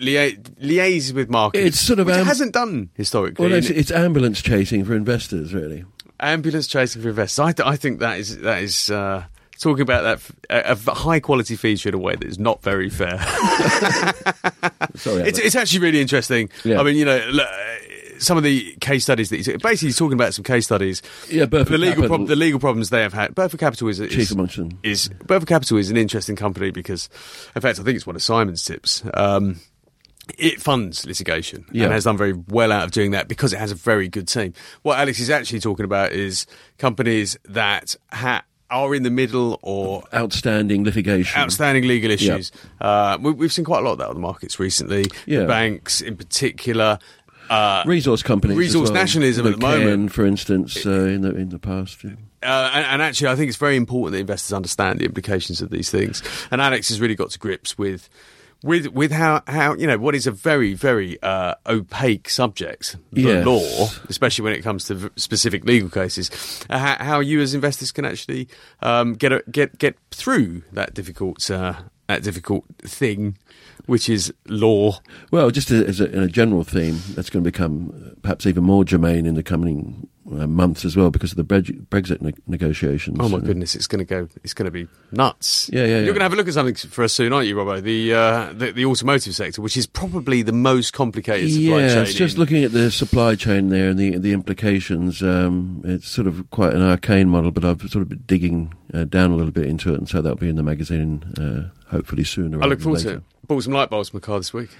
lia- 0.00 0.32
liaises 0.32 1.14
with 1.14 1.30
markets. 1.30 1.64
It's 1.64 1.80
sort 1.80 2.00
of 2.00 2.06
which 2.08 2.16
it 2.16 2.26
hasn't 2.26 2.52
done 2.52 2.90
historically. 2.94 3.46
Well, 3.46 3.54
it's, 3.54 3.70
it's 3.70 3.92
ambulance 3.92 4.42
chasing 4.42 4.84
for 4.84 4.94
investors, 4.94 5.54
really. 5.54 5.84
ambulance 6.18 6.66
chasing 6.66 7.00
for 7.00 7.08
investors. 7.10 7.38
I, 7.38 7.54
I 7.64 7.76
think 7.76 8.00
that 8.00 8.18
is 8.18 8.38
that 8.40 8.60
is 8.60 8.90
uh, 8.90 9.22
talking 9.60 9.82
about 9.82 10.20
that 10.50 10.86
a 10.88 10.94
high 10.94 11.20
quality 11.20 11.54
feature 11.54 11.88
in 11.90 11.94
a 11.94 11.98
way 11.98 12.16
that 12.16 12.26
is 12.26 12.40
not 12.40 12.60
very 12.62 12.90
fair. 12.90 13.18
Sorry, 14.96 15.22
it's, 15.28 15.38
it's 15.38 15.54
actually 15.54 15.78
really 15.80 16.00
interesting. 16.00 16.50
Yeah. 16.64 16.80
I 16.80 16.82
mean, 16.82 16.96
you 16.96 17.04
know. 17.04 17.20
Some 18.18 18.36
of 18.36 18.42
the 18.44 18.74
case 18.80 19.04
studies 19.04 19.30
that 19.30 19.36
he's 19.36 19.46
basically 19.48 19.88
he's 19.88 19.96
talking 19.98 20.14
about 20.14 20.34
some 20.34 20.44
case 20.44 20.64
studies. 20.66 21.02
Yeah, 21.30 21.46
Burford 21.46 21.72
the 21.72 21.78
legal 21.78 22.06
prob- 22.06 22.26
the 22.26 22.36
legal 22.36 22.60
problems 22.60 22.90
they 22.90 23.02
have 23.02 23.12
had. 23.12 23.34
Burford 23.34 23.60
Capital 23.60 23.88
is, 23.88 24.00
is 24.00 24.12
Chief 24.12 24.30
amongst 24.30 24.56
them. 24.56 24.78
is 24.82 25.08
Burford 25.26 25.48
Capital 25.48 25.78
is 25.78 25.90
an 25.90 25.96
interesting 25.96 26.36
company 26.36 26.70
because, 26.70 27.08
in 27.56 27.62
fact, 27.62 27.78
I 27.78 27.82
think 27.82 27.96
it's 27.96 28.06
one 28.06 28.16
of 28.16 28.22
Simon's 28.22 28.62
tips. 28.64 29.02
Um, 29.14 29.60
it 30.36 30.60
funds 30.60 31.06
litigation 31.06 31.64
Yeah. 31.72 31.84
and 31.84 31.92
has 31.94 32.04
done 32.04 32.18
very 32.18 32.34
well 32.48 32.70
out 32.70 32.84
of 32.84 32.90
doing 32.90 33.12
that 33.12 33.28
because 33.28 33.54
it 33.54 33.58
has 33.58 33.70
a 33.70 33.74
very 33.74 34.08
good 34.08 34.28
team. 34.28 34.52
What 34.82 34.98
Alex 34.98 35.20
is 35.20 35.30
actually 35.30 35.60
talking 35.60 35.84
about 35.86 36.12
is 36.12 36.46
companies 36.76 37.38
that 37.46 37.96
ha- 38.12 38.44
are 38.70 38.94
in 38.94 39.02
the 39.04 39.10
middle 39.10 39.58
or 39.62 40.04
Outstanding 40.12 40.84
litigation. 40.84 41.40
outstanding 41.40 41.88
legal 41.88 42.10
issues. 42.10 42.52
Uh, 42.78 43.16
we, 43.18 43.32
we've 43.32 43.52
seen 43.52 43.64
quite 43.64 43.78
a 43.78 43.82
lot 43.82 43.92
of 43.92 43.98
that 43.98 44.08
on 44.08 44.14
the 44.16 44.20
markets 44.20 44.60
recently. 44.60 45.06
Yeah. 45.24 45.46
Banks, 45.46 46.02
in 46.02 46.14
particular. 46.18 46.98
Uh, 47.50 47.82
Resource 47.86 48.22
companies. 48.22 48.54
as 48.56 48.58
Resource 48.58 48.90
well. 48.90 49.00
nationalism 49.00 49.46
You 49.46 49.52
at 49.52 49.60
the 49.60 49.66
moment. 49.66 50.12
For 50.12 50.24
instance, 50.26 50.84
uh, 50.86 50.90
in 50.90 51.22
the 51.22 51.34
in 51.34 51.48
the 51.50 51.58
past. 51.58 52.04
yeah. 52.04 52.10
Uh, 52.42 52.70
and, 52.72 52.86
and 52.86 53.02
actually, 53.02 53.28
I 53.28 53.36
think 53.36 53.48
it's 53.48 53.56
very 53.58 53.76
important 53.76 54.12
that 54.12 54.20
investors 54.20 54.52
understand 54.52 55.00
the 55.00 55.04
implications 55.04 55.60
of 55.60 55.70
these 55.70 55.90
things. 55.90 56.22
And 56.52 56.60
Alex 56.60 56.88
has 56.90 57.00
really 57.00 57.14
got 57.16 57.30
to 57.30 57.38
grips 57.38 57.76
with. 57.78 58.08
With 58.64 58.88
with 58.88 59.12
how, 59.12 59.44
how 59.46 59.74
you 59.76 59.86
know 59.86 59.98
what 59.98 60.16
is 60.16 60.26
a 60.26 60.32
very 60.32 60.74
very 60.74 61.16
uh, 61.22 61.54
opaque 61.68 62.28
subject, 62.28 62.96
the 63.12 63.20
Yes. 63.22 63.46
law, 63.46 63.86
especially 64.08 64.42
when 64.42 64.52
it 64.52 64.62
comes 64.62 64.86
to 64.86 64.94
v- 64.96 65.08
specific 65.14 65.64
legal 65.64 65.88
cases, 65.88 66.28
uh, 66.68 66.76
how, 66.76 66.96
how 66.98 67.20
you 67.20 67.40
as 67.40 67.54
investors 67.54 67.92
can 67.92 68.04
actually 68.04 68.48
um, 68.82 69.12
get 69.14 69.30
a, 69.30 69.44
get 69.48 69.78
get 69.78 69.94
through 70.10 70.62
that 70.72 70.92
difficult 70.92 71.48
uh, 71.48 71.74
that 72.08 72.22
difficult 72.22 72.64
thing, 72.82 73.36
which 73.86 74.08
is 74.08 74.32
law. 74.46 75.00
Well, 75.30 75.50
just 75.50 75.70
as 75.70 76.00
a, 76.00 76.22
a 76.22 76.26
general 76.26 76.64
theme, 76.64 77.00
that's 77.14 77.30
going 77.30 77.44
to 77.44 77.50
become 77.50 77.92
uh, 77.94 78.14
perhaps 78.22 78.46
even 78.46 78.64
more 78.64 78.84
germane 78.84 79.26
in 79.26 79.34
the 79.34 79.42
coming 79.42 80.08
months 80.28 80.84
as 80.84 80.96
well 80.96 81.10
because 81.10 81.32
of 81.32 81.36
the 81.36 81.44
Brexit 81.44 82.20
ne- 82.20 82.32
negotiations. 82.46 83.16
Oh 83.20 83.28
my 83.28 83.38
goodness, 83.38 83.74
it's 83.74 83.86
going 83.86 84.00
to 84.00 84.04
go. 84.04 84.28
It's 84.44 84.54
going 84.54 84.66
to 84.66 84.70
be 84.70 84.86
nuts. 85.10 85.70
Yeah, 85.72 85.80
yeah. 85.80 85.86
You're 85.86 85.98
yeah. 85.98 86.06
going 86.06 86.16
to 86.16 86.22
have 86.24 86.32
a 86.32 86.36
look 86.36 86.48
at 86.48 86.54
something 86.54 86.74
for 86.74 87.04
us 87.04 87.12
soon, 87.12 87.32
aren't 87.32 87.48
you, 87.48 87.56
Robbo? 87.56 87.82
The 87.82 88.14
uh, 88.14 88.52
the, 88.52 88.72
the, 88.72 88.84
automotive 88.84 89.34
sector, 89.34 89.62
which 89.62 89.76
is 89.76 89.86
probably 89.86 90.42
the 90.42 90.52
most 90.52 90.92
complicated 90.92 91.50
supply 91.52 91.80
yeah, 91.80 91.94
chain. 91.94 92.02
it's 92.02 92.14
just 92.14 92.34
in... 92.34 92.40
looking 92.40 92.64
at 92.64 92.72
the 92.72 92.90
supply 92.90 93.34
chain 93.34 93.68
there 93.68 93.90
and 93.90 93.98
the 93.98 94.18
the 94.18 94.32
implications. 94.32 95.22
Um, 95.22 95.82
it's 95.84 96.08
sort 96.08 96.26
of 96.26 96.50
quite 96.50 96.74
an 96.74 96.82
arcane 96.82 97.28
model, 97.28 97.50
but 97.50 97.64
I've 97.64 97.80
sort 97.80 98.02
of 98.02 98.08
been 98.08 98.24
digging 98.26 98.74
uh, 98.92 99.04
down 99.04 99.30
a 99.30 99.36
little 99.36 99.52
bit 99.52 99.66
into 99.66 99.92
it, 99.92 99.98
and 99.98 100.08
so 100.08 100.20
that'll 100.20 100.38
be 100.38 100.48
in 100.48 100.56
the 100.56 100.62
magazine 100.62 101.22
uh, 101.38 101.74
hopefully 101.90 102.24
sooner. 102.24 102.62
I 102.62 102.66
look 102.66 102.80
forward 102.80 102.98
later. 102.98 103.10
to 103.10 103.16
it. 103.18 103.22
Bought 103.46 103.62
some 103.64 103.72
light 103.72 103.90
bulbs 103.90 104.10
from 104.10 104.18
my 104.18 104.20
car 104.20 104.38
this 104.38 104.52
week. 104.52 104.70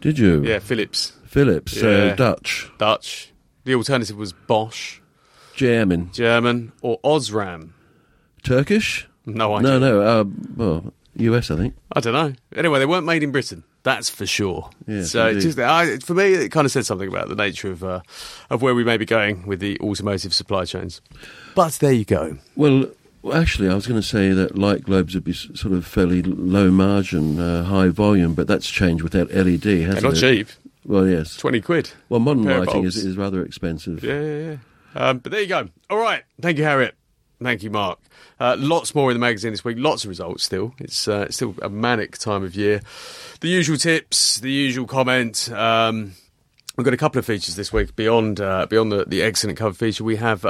Did 0.00 0.18
you? 0.18 0.44
Yeah, 0.44 0.58
Philips, 0.58 1.12
Philips, 1.26 1.76
Yeah. 1.76 1.88
Uh, 1.88 2.14
Dutch, 2.16 2.70
Dutch. 2.78 3.32
The 3.64 3.74
alternative 3.74 4.16
was 4.16 4.32
Bosch, 4.32 5.00
German, 5.54 6.10
German, 6.12 6.72
or 6.82 6.98
Osram. 7.00 7.70
Turkish. 8.42 9.06
No 9.24 9.54
idea. 9.54 9.70
No, 9.70 9.78
no. 9.78 10.00
Uh, 10.02 10.24
well, 10.56 10.92
US, 11.16 11.50
I 11.50 11.56
think. 11.56 11.74
I 11.92 12.00
don't 12.00 12.12
know. 12.12 12.32
Anyway, 12.56 12.78
they 12.80 12.86
weren't 12.86 13.06
made 13.06 13.22
in 13.22 13.30
Britain. 13.30 13.62
That's 13.84 14.08
for 14.08 14.26
sure. 14.26 14.70
So 15.02 15.38
just, 15.40 15.58
I, 15.58 15.98
for 15.98 16.14
me, 16.14 16.34
it 16.34 16.50
kind 16.50 16.64
of 16.64 16.70
said 16.70 16.86
something 16.86 17.08
about 17.08 17.28
the 17.28 17.34
nature 17.34 17.70
of 17.70 17.82
uh, 17.82 18.00
of 18.48 18.62
where 18.62 18.74
we 18.76 18.84
may 18.84 18.96
be 18.96 19.04
going 19.04 19.44
with 19.46 19.58
the 19.60 19.78
automotive 19.80 20.32
supply 20.32 20.64
chains. 20.64 21.00
But 21.56 21.72
there 21.74 21.92
you 21.92 22.04
go. 22.04 22.38
Well, 22.54 22.86
actually, 23.32 23.68
I 23.68 23.74
was 23.74 23.86
going 23.88 24.00
to 24.00 24.06
say 24.06 24.30
that 24.32 24.56
light 24.56 24.84
globes 24.84 25.14
would 25.14 25.24
be 25.24 25.32
sort 25.32 25.72
of 25.74 25.84
fairly 25.84 26.22
low 26.22 26.70
margin, 26.70 27.40
uh, 27.40 27.64
high 27.64 27.88
volume, 27.88 28.34
but 28.34 28.46
that's 28.46 28.70
changed 28.70 29.02
with 29.02 29.12
that 29.12 29.32
LED, 29.34 29.62
They're 29.62 29.86
hasn't 29.86 30.04
not 30.04 30.14
it? 30.16 30.20
cheap. 30.20 30.48
Well, 30.84 31.06
yes. 31.06 31.36
Twenty 31.36 31.60
quid. 31.60 31.90
Well, 32.08 32.20
modern 32.20 32.44
lighting 32.44 32.84
is, 32.84 32.96
is 32.96 33.16
rather 33.16 33.44
expensive. 33.44 34.02
Yeah, 34.02 34.20
yeah, 34.20 34.50
yeah. 34.50 34.56
Um, 34.94 35.18
but 35.18 35.32
there 35.32 35.40
you 35.40 35.46
go. 35.46 35.68
All 35.88 35.98
right. 35.98 36.22
Thank 36.40 36.58
you, 36.58 36.64
Harriet. 36.64 36.94
Thank 37.42 37.62
you, 37.62 37.70
Mark. 37.70 37.98
Uh, 38.38 38.56
lots 38.58 38.94
more 38.94 39.10
in 39.10 39.14
the 39.14 39.20
magazine 39.20 39.52
this 39.52 39.64
week. 39.64 39.76
Lots 39.78 40.04
of 40.04 40.08
results 40.08 40.44
still. 40.44 40.74
It's 40.78 41.08
uh, 41.08 41.26
it's 41.26 41.36
still 41.36 41.54
a 41.62 41.68
manic 41.68 42.18
time 42.18 42.42
of 42.44 42.54
year. 42.54 42.80
The 43.40 43.48
usual 43.48 43.76
tips, 43.76 44.38
the 44.40 44.50
usual 44.50 44.86
comment. 44.86 45.50
Um, 45.50 46.12
we've 46.76 46.84
got 46.84 46.94
a 46.94 46.98
couple 46.98 47.18
of 47.18 47.26
features 47.26 47.56
this 47.56 47.72
week 47.72 47.96
beyond 47.96 48.40
uh, 48.40 48.66
beyond 48.66 48.92
the, 48.92 49.04
the 49.06 49.22
excellent 49.22 49.58
cover 49.58 49.74
feature. 49.74 50.04
We 50.04 50.16
have. 50.16 50.44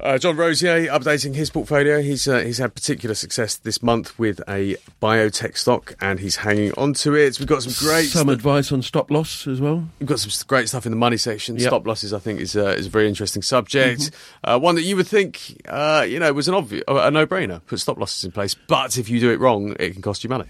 Uh, 0.00 0.14
uh, 0.14 0.18
John 0.18 0.36
Rosier 0.36 0.86
updating 0.86 1.34
his 1.34 1.50
portfolio. 1.50 2.00
He's 2.00 2.28
uh, 2.28 2.40
he's 2.40 2.58
had 2.58 2.74
particular 2.74 3.14
success 3.14 3.56
this 3.56 3.82
month 3.82 4.16
with 4.18 4.40
a 4.48 4.76
biotech 5.02 5.56
stock, 5.56 5.94
and 6.00 6.20
he's 6.20 6.36
hanging 6.36 6.72
on 6.76 6.94
to 6.94 7.14
it. 7.14 7.38
We've 7.38 7.48
got 7.48 7.62
some 7.62 7.86
great 7.86 8.06
Some 8.06 8.28
stu- 8.28 8.32
advice 8.32 8.72
on 8.72 8.82
stop 8.82 9.10
loss 9.10 9.46
as 9.46 9.60
well. 9.60 9.88
We've 9.98 10.08
got 10.08 10.20
some 10.20 10.30
great 10.46 10.68
stuff 10.68 10.86
in 10.86 10.92
the 10.92 10.96
money 10.96 11.16
section. 11.16 11.56
Yep. 11.56 11.66
Stop 11.66 11.86
losses, 11.86 12.12
I 12.12 12.18
think, 12.18 12.40
is 12.40 12.56
uh, 12.56 12.74
is 12.78 12.86
a 12.86 12.90
very 12.90 13.08
interesting 13.08 13.42
subject. 13.42 14.00
Mm-hmm. 14.00 14.50
Uh, 14.50 14.58
one 14.58 14.76
that 14.76 14.82
you 14.82 14.96
would 14.96 15.08
think, 15.08 15.60
uh, 15.68 16.06
you 16.08 16.18
know, 16.20 16.32
was 16.32 16.48
an 16.48 16.54
obvious, 16.54 16.84
a 16.86 17.10
no 17.10 17.26
brainer. 17.26 17.60
Put 17.66 17.80
stop 17.80 17.98
losses 17.98 18.24
in 18.24 18.32
place, 18.32 18.54
but 18.54 18.96
if 18.98 19.08
you 19.08 19.20
do 19.20 19.30
it 19.30 19.40
wrong, 19.40 19.74
it 19.80 19.92
can 19.92 20.02
cost 20.02 20.22
you 20.24 20.30
money. 20.30 20.46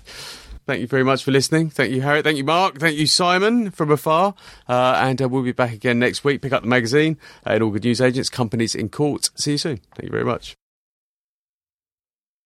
Thank 0.67 0.81
you 0.81 0.87
very 0.87 1.05
much 1.05 1.25
for 1.25 1.31
listening. 1.31 1.69
Thank 1.69 1.93
you, 1.93 2.01
Harriet. 2.01 2.25
Thank 2.25 2.39
you, 2.39 2.45
Mark. 2.45 2.79
Thank 2.79 2.97
you, 2.97 3.07
Simon, 3.07 3.71
from 3.71 3.91
afar. 3.91 4.35
Uh, 4.67 4.99
and 4.99 5.21
uh, 5.21 5.29
we'll 5.29 5.43
be 5.43 5.53
back 5.53 5.73
again 5.73 5.99
next 5.99 6.25
week. 6.25 6.41
Pick 6.41 6.53
up 6.53 6.63
the 6.63 6.69
magazine 6.69 7.19
and 7.45 7.63
all 7.63 7.71
good 7.71 7.85
news 7.85 8.01
agents, 8.01 8.31
companies 8.31 8.75
in 8.75 8.89
court. 8.89 9.31
See 9.35 9.53
you 9.53 9.59
soon. 9.59 9.77
Thank 9.95 10.05
you 10.05 10.11
very 10.11 10.25
much. 10.25 10.57